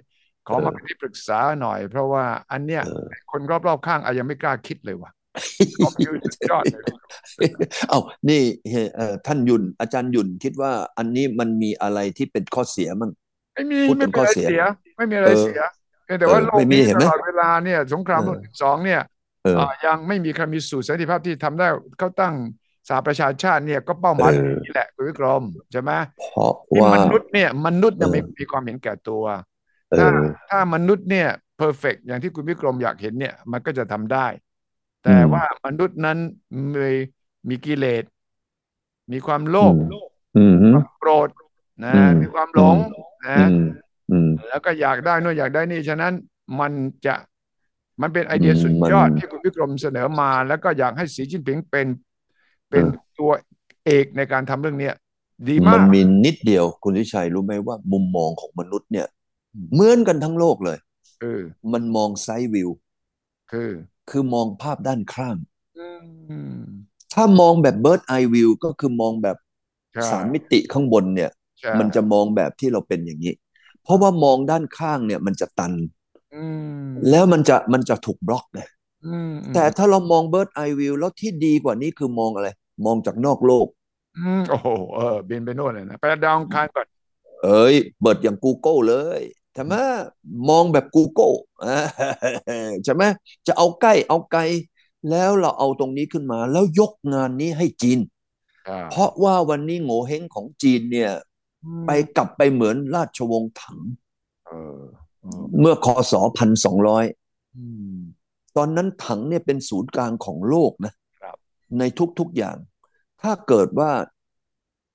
[0.47, 5.11] ขอมาเป็นที่ปรึกษาหน่อย เพราะว่าอันเนี้ยเออคนรอบๆข้างอาจยังไม่กล้าคิดเลยว่ะ
[5.85, 6.83] ขอบคุณสุดยอดเลย
[7.89, 7.99] เอา
[8.29, 13.11] นี่เอ่อเอ่อท่านยุนอาจารย์ยุนคิดว่าอันนี้มันมีอะไรที่เป็นข้อเสียมั่ง
[13.55, 14.63] ไม่มีพูดถึไม่งเป็นไรข้อเสียเสีย
[14.97, 15.78] ไม่มีอะไรเออเสียเพียง
[16.19, 19.01] แต่ว่าเออโลกไม่มีนี้เห็นตไหมลอดเวลาเนี่ย สงครามโลกเออที่สองเนี่ย
[19.43, 21.67] เอออ่ายังไม่มีใครมีสูตรสันติภาพที่ทำได้
[21.99, 22.35] เขาตั้ง
[22.89, 25.43] สหประชาชาติเนี่ยก็เป้าหมายเออนี่แหละคุณวิกรม
[25.73, 29.25] ใช่ไหมเพราะที่ว่ามนุษย์เนี่ยมนุษย์ยังไม่เออมีความเห็นแก่ตัว
[29.91, 30.19] เอถ้าอ
[30.51, 34.27] ถ้ามนุษย์เนี่ยเพอร์เฟกอย่างที่คุณวิกรมอยากเห็นเนี่ยมันก็จะทำได้
[35.05, 36.19] แต่อืมว่ามนุษย์นั้น
[36.75, 36.91] มี
[37.49, 38.05] มีกิเลส
[39.13, 39.75] มีความโลภ
[40.37, 41.29] อืมความโกรธ
[41.85, 42.77] นะอืมมีความหลง
[43.27, 43.69] นะอืมอืม
[44.49, 46.13] แล้วก็อยากได้นู่นอยากได้นี่ฉะนั้น
[46.61, 46.73] มัน
[47.07, 47.15] จะ
[48.03, 51.87] มันเป็นไอเดียอืมสุดยอดมันที่คุณวิกรมเสนอมา แล้วก็อยากให้สีจิ้นผิงเป็น
[52.71, 53.31] เป็นเออตัว
[53.85, 54.95] เอกในการทำเรื่องเนี้ย
[55.49, 59.07] ดีมัมานกมีนิดเดียวคุณทิชัยรู้ไหมว่า มุมมองของมนุษย์เนี่ย
[59.73, 60.79] เหมือนกันทั้งโลกเลย
[61.21, 61.43] เออ
[61.73, 62.71] มันมองไซด์วิว
[63.51, 63.71] คือ
[64.11, 65.37] คือมองภาพด้านข้าง
[65.77, 65.87] อื
[66.53, 66.59] ม
[67.15, 69.37] ถ้ามองแบบ bird eye view ก็คือมองแบบ
[69.93, 71.31] ใช่สามมิติข้างบนเนี่ย
[71.61, 73.33] ใช่มันจะมองแบบที่เราเป็นอย่างนี้
[73.85, 75.73] เพราะว่ามองด้านข้างเนี่ยมันจะตัน
[76.35, 76.45] อื
[76.83, 78.61] มแล้วมันจะมันจะถูกบล็อกไง
[79.07, 82.49] อืมแต่ถ้าเรามอง bird eye view แล้วที่ดีกว่านี้คือมองอะไร
[82.87, 83.67] มองจากนอกโลก
[84.19, 86.87] อืมโอ้โหเออบินไปโน่นเลยนะ ไปดาวอังคารก่อน
[87.45, 89.21] เอ้ย bird อย่าง Google เลย
[89.55, 89.75] ใช่ไหม
[90.49, 91.79] มองแบบ Google อ่า
[92.85, 93.03] ใช่ไหม
[93.47, 94.43] จะเอาใกล้เอาไกล
[95.11, 98.01] แล้วเราเอาตรงนี้ขึ้นมา แล้วยกงานนี้ให้จีน
[98.69, 101.28] อ่าเพราะว่าวันนี้โง่เฮงของจีนเนี่ยอืม
[101.87, 103.79] ไปกลับไปเหมือนราชวงศ์ถัง
[104.47, 104.83] เออ
[105.21, 107.05] เออเมื่อคศพันสองร้อย
[107.57, 107.97] อืม
[108.57, 110.93] ตอนนั้นถังเนี่ยเป็นศูนย์กลางของโลกนะ
[111.23, 111.37] ครับ
[111.79, 111.83] ใน
[112.19, 112.57] ทุกๆอย่าง
[113.23, 113.93] ถ้าเกิดว่า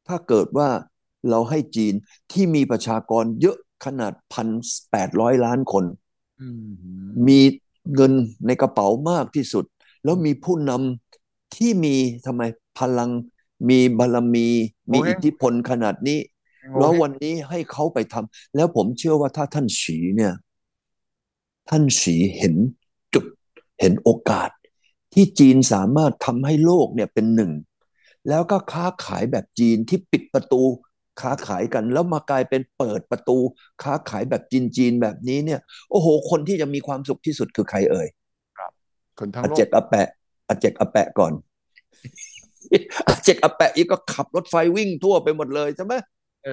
[0.08, 0.70] ถ้าเกิดว่า
[1.30, 1.94] เราให้จีน
[2.32, 4.48] ที่มีประชากรเยอะขนาดพัน
[4.92, 5.86] แปดร้อยล้านคน
[6.42, 6.72] อืม
[7.28, 7.40] มี
[7.96, 8.14] เงิน
[8.48, 9.66] ในกระเป๋ามากที่สุด
[10.04, 11.96] แล้วมีผู้นำที่มี
[12.26, 12.42] ทำไม
[12.80, 13.10] พลัง
[13.70, 14.48] มีบารมี
[14.92, 16.20] มีอิทธิพลขนาดนี้
[16.80, 20.34] แล้ววันนี้ให้เขาไปทำแล้วผมเชื่อว่าถ้าท่านฉีเนี่ย
[21.70, 22.56] ท่านฉีเห็น
[23.14, 23.26] จุด
[23.80, 24.50] เห็นโอกาส
[25.14, 27.52] ที่จีนสามารถทำให้โลกเนี่ยเป็นหนึ่ง
[28.30, 30.62] แล้วก็ค้าขายแบบจีนที่ปิดประตู
[31.22, 33.38] ค้าขายกัน แล้วมากลายเป็นเปิดประตู
[33.84, 34.44] ค้าขายแบบ
[34.78, 35.60] จีนๆแบบนี้เนี่ย
[35.92, 38.08] โอ้โห คนที่จะมีความสุขที่สุดคือใครเอ่ย
[39.20, 40.08] คนทั้งอาโลเจกกอาแปะ
[40.48, 41.34] อาเจกอาแปะก่อน
[43.08, 45.94] อาเจกอาแปะอีกก็ขับรถไฟวิ่งทั่วไปหมดเลยใช่ไหม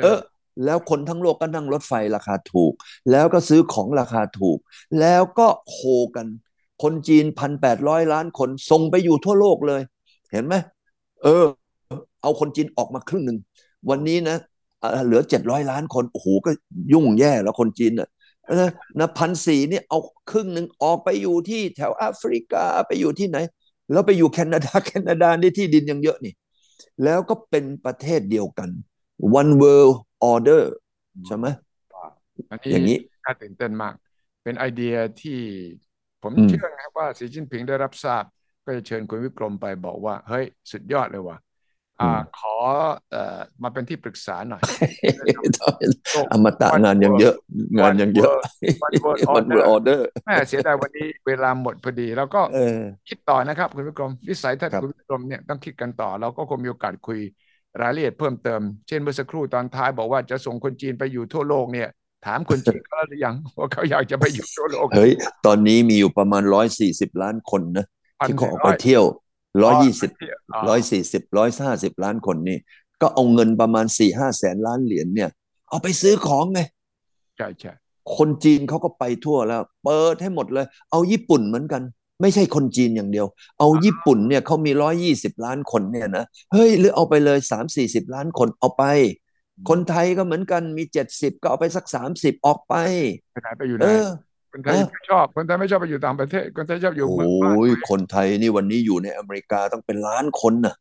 [0.03, 0.19] เออ
[0.65, 2.73] แล้วคนทั้งโลกก็นั่งรถไฟราคาถูก
[3.11, 4.59] แล้วก็ซื้อของราคาถูก
[5.01, 5.79] แล้วก็โค
[6.17, 6.27] กัน
[6.83, 9.81] คนจีนพันแปดร้อยล้านคนส่งไปอยู่ทั่วโลกเลย
[10.33, 10.55] เห็นไหม
[11.23, 11.45] เออ
[12.23, 13.39] เอาคนจีนออกมาครึ่งหนึ่ง
[13.91, 14.37] วันนี้นะ
[15.05, 16.51] เหลือเจ็ดร้อยล้านคนโอ้โหก็
[16.93, 18.09] ยุ่งแย่แล้วคนจีนเน่ะ
[18.61, 19.99] นะนะพันสี่นี่เอา
[20.31, 23.39] ครึ่งหนึ่งออกไปอยู่ที่แถวแอฟริกาไปอยู่ที่ไหน
[23.93, 26.35] แล้วไปอยู่แคนาดาแคนาดาในที่ดินยังเยอะนี่
[27.05, 28.69] แล้วก็เป็นประเทศเดียวกัน
[29.41, 29.93] one world
[30.33, 30.63] order
[31.27, 31.47] ใช่ไหม
[32.51, 33.95] อันอย่างนี้นี้น่าตื่นเต้นมาก
[34.43, 35.39] เป็นไอเดียที่
[36.23, 38.25] ผมอืมเชื่อนะครับว่าสีจิ้นผิงได้รับทราบ
[38.65, 41.37] ก็จะเชิญคุณวิกรมไปบอกว่า เฮ้ย สุดยอดเลยว่ะ
[42.01, 42.55] อ่าขอ
[43.11, 44.63] เอ่อมาเป็นที่ปรึกษาหน่อย
[46.33, 47.35] อมตะงานยังเยอะ
[47.79, 48.31] งานยังเยอะ
[48.87, 57.19] One World วันเวอ Order ออเดอร์แม่เสียดายวันนี้เวลาหมดพอดี แล้วก็เออคิดต่อนะครับ คุณวิกรมวิสัยทัศน์ครับคุณวิกรมเนี่ยต้องคิดกันต่อ เราก็คงมีโอกาสคุย
[57.81, 61.89] รายละเอียดเพิ่มเติม เช่นเมื่อสักครู่ตอนท้ายบอกว่าจะส่งคนจีนไปอยู่ทั่วโลกเนี่ย
[62.27, 65.13] ถามคนจีนเขาแล้วหรือยังว่าเขาอยากจะไปอยู่ทั่วโลกเฮ้ย
[65.47, 67.87] ตอนนี้มีอยู่ประมาณร้อยสี่สิบล้านคนนะ
[68.21, 69.05] พันที่เขาออกร้ไปอยเที่ยว
[69.63, 70.11] ร้อยยี่สิบ
[70.55, 72.59] อ๋อร้อยสี่สิบร้อยห้าสิบล้านคนนี่
[73.03, 75.31] ก็เอาเงินประมาณสี่ห้าแสนล้านเหรียญเนี่ย
[75.69, 76.61] เอาไปซื้อของไง
[77.37, 77.73] ใช่ใช่
[78.17, 81.83] คนจีนเขาก็ไปทั่วแล้ว เปิดให้หมดเลย เอาญี่ปุ่นเหมือนกัน
[82.21, 83.27] ไม่ใช่คนจีนอย่างเดียว
[83.59, 88.85] เอาญี่ปุ่นเนี่ยเขามีร้อยยี่สิบล้านคนเนี่ยนะเฮ้ยหรือเอาไปเลยสามสี่สิบล้านคนเอาไป
[89.69, 92.75] คนไทยก็เหมือนกันมีเจ็ดสิบก็เอาไปสักสามสิบออกไป
[93.33, 94.07] ไปไหนไปอยู่ไหนเออ
[94.53, 100.75] คนไทยเออไม่ชอบคนไทยไม่ชอบไปอยู่ต่างประเทศ คนไทยชอบอยู่โอเมืองบ้าน้ยคนไทยนี่วันนี้อยู่ในอเมริกาต้องเป็นล้านคนน่ะ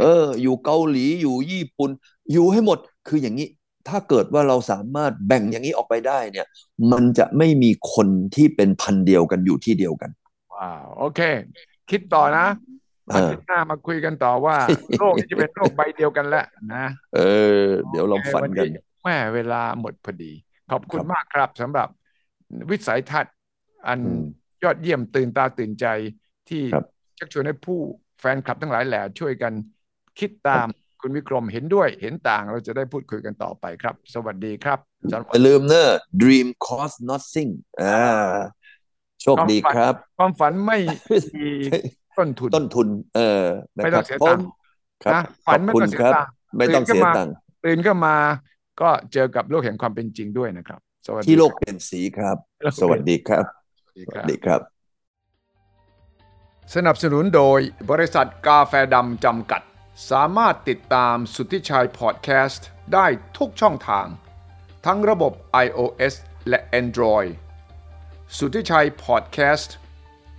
[0.00, 1.90] เออ อยู่เกาหลีอยู่ญี่ปุ่น
[2.32, 2.78] อยู่ให้หมด
[3.08, 3.48] คืออย่างนี้
[3.88, 6.46] ถ้าเกิดว่าเราสามารถแบ่งอย่างนี้ออกไปได้เนี่ย
[6.92, 10.10] มันจะไม่มีคนที่เป็นพันธุ์เดียวกันอยู่ที่เดียวกัน
[10.60, 11.20] ว้าวโอเค
[11.90, 12.46] คิดต่อนะ
[13.08, 14.56] เออาอทิตย์หน้ามาคุยกันต่อว่า
[14.98, 16.86] โลกนี้จะเป็นโลกใบเดียวกันแล้วนะ
[17.16, 17.20] เอ
[17.62, 18.66] อ เดี๋ยวเราฝันกัน
[19.02, 20.32] แม่เวลาหมดพอดี
[20.70, 21.88] ขอบคุณครับมากครับสำหรับ
[22.70, 23.34] วิสัยทัศน์
[23.88, 24.22] อันอืม
[24.62, 25.86] ยอดเยี่ยมตื่นตาตื่นใจ
[26.48, 26.84] ที่ครับ
[27.18, 27.78] ชักชวนให้ผู้
[28.20, 29.52] แฟนคลับทั้งหลายแหล่ช่วยกัน
[30.18, 30.66] คิดตาม
[31.00, 34.78] คุณวิกรมเห็นด้วยเห็นต่างเราจะได้พูดคุยกันต่อไปครับ สวัสดีครับ
[35.10, 35.90] สำหรับอย่าลืมเนอะ
[36.22, 37.50] dream cost nothing
[37.82, 38.32] อ่า
[39.22, 40.78] โชคดีครับ ความฝันไม่
[41.36, 41.50] มี
[42.18, 43.44] ต้นทุนต้นทุน เออ
[43.76, 44.46] นะไม่คต้รัอบงเสียผตัมงค์
[45.04, 48.16] ครับนะขฝัอนบไม่คุณต้องเสียครับตังค์ไม่ต้องตื่นขึ้นเสียมาตังค์ตื่นขึ้นมา
[48.80, 53.44] ก็เจอกับโลกแห่งความเป็นจริงด้วยนะครับ สวัสดีที่โลกครับเปลี่ยนสีครับโลกสวัสดีครับ
[53.78, 54.60] สวัสดีสควัรัสบดีครับ
[56.74, 57.60] สนับสนุนโดย
[57.90, 59.62] บริษัทกาแฟดำจำกัด
[60.10, 63.06] สามารถติดตามสุทธิชัยพอดแคสต์ได้
[63.38, 64.06] ทุกช่องทาง
[64.86, 65.32] ทั้งระบบ
[65.66, 66.14] iOS
[66.48, 67.30] และ Android
[68.37, 69.75] สุทธิชัยพอดแคสต์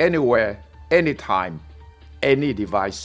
[0.06, 0.52] anywhere
[0.98, 1.54] anytime
[2.32, 3.02] any device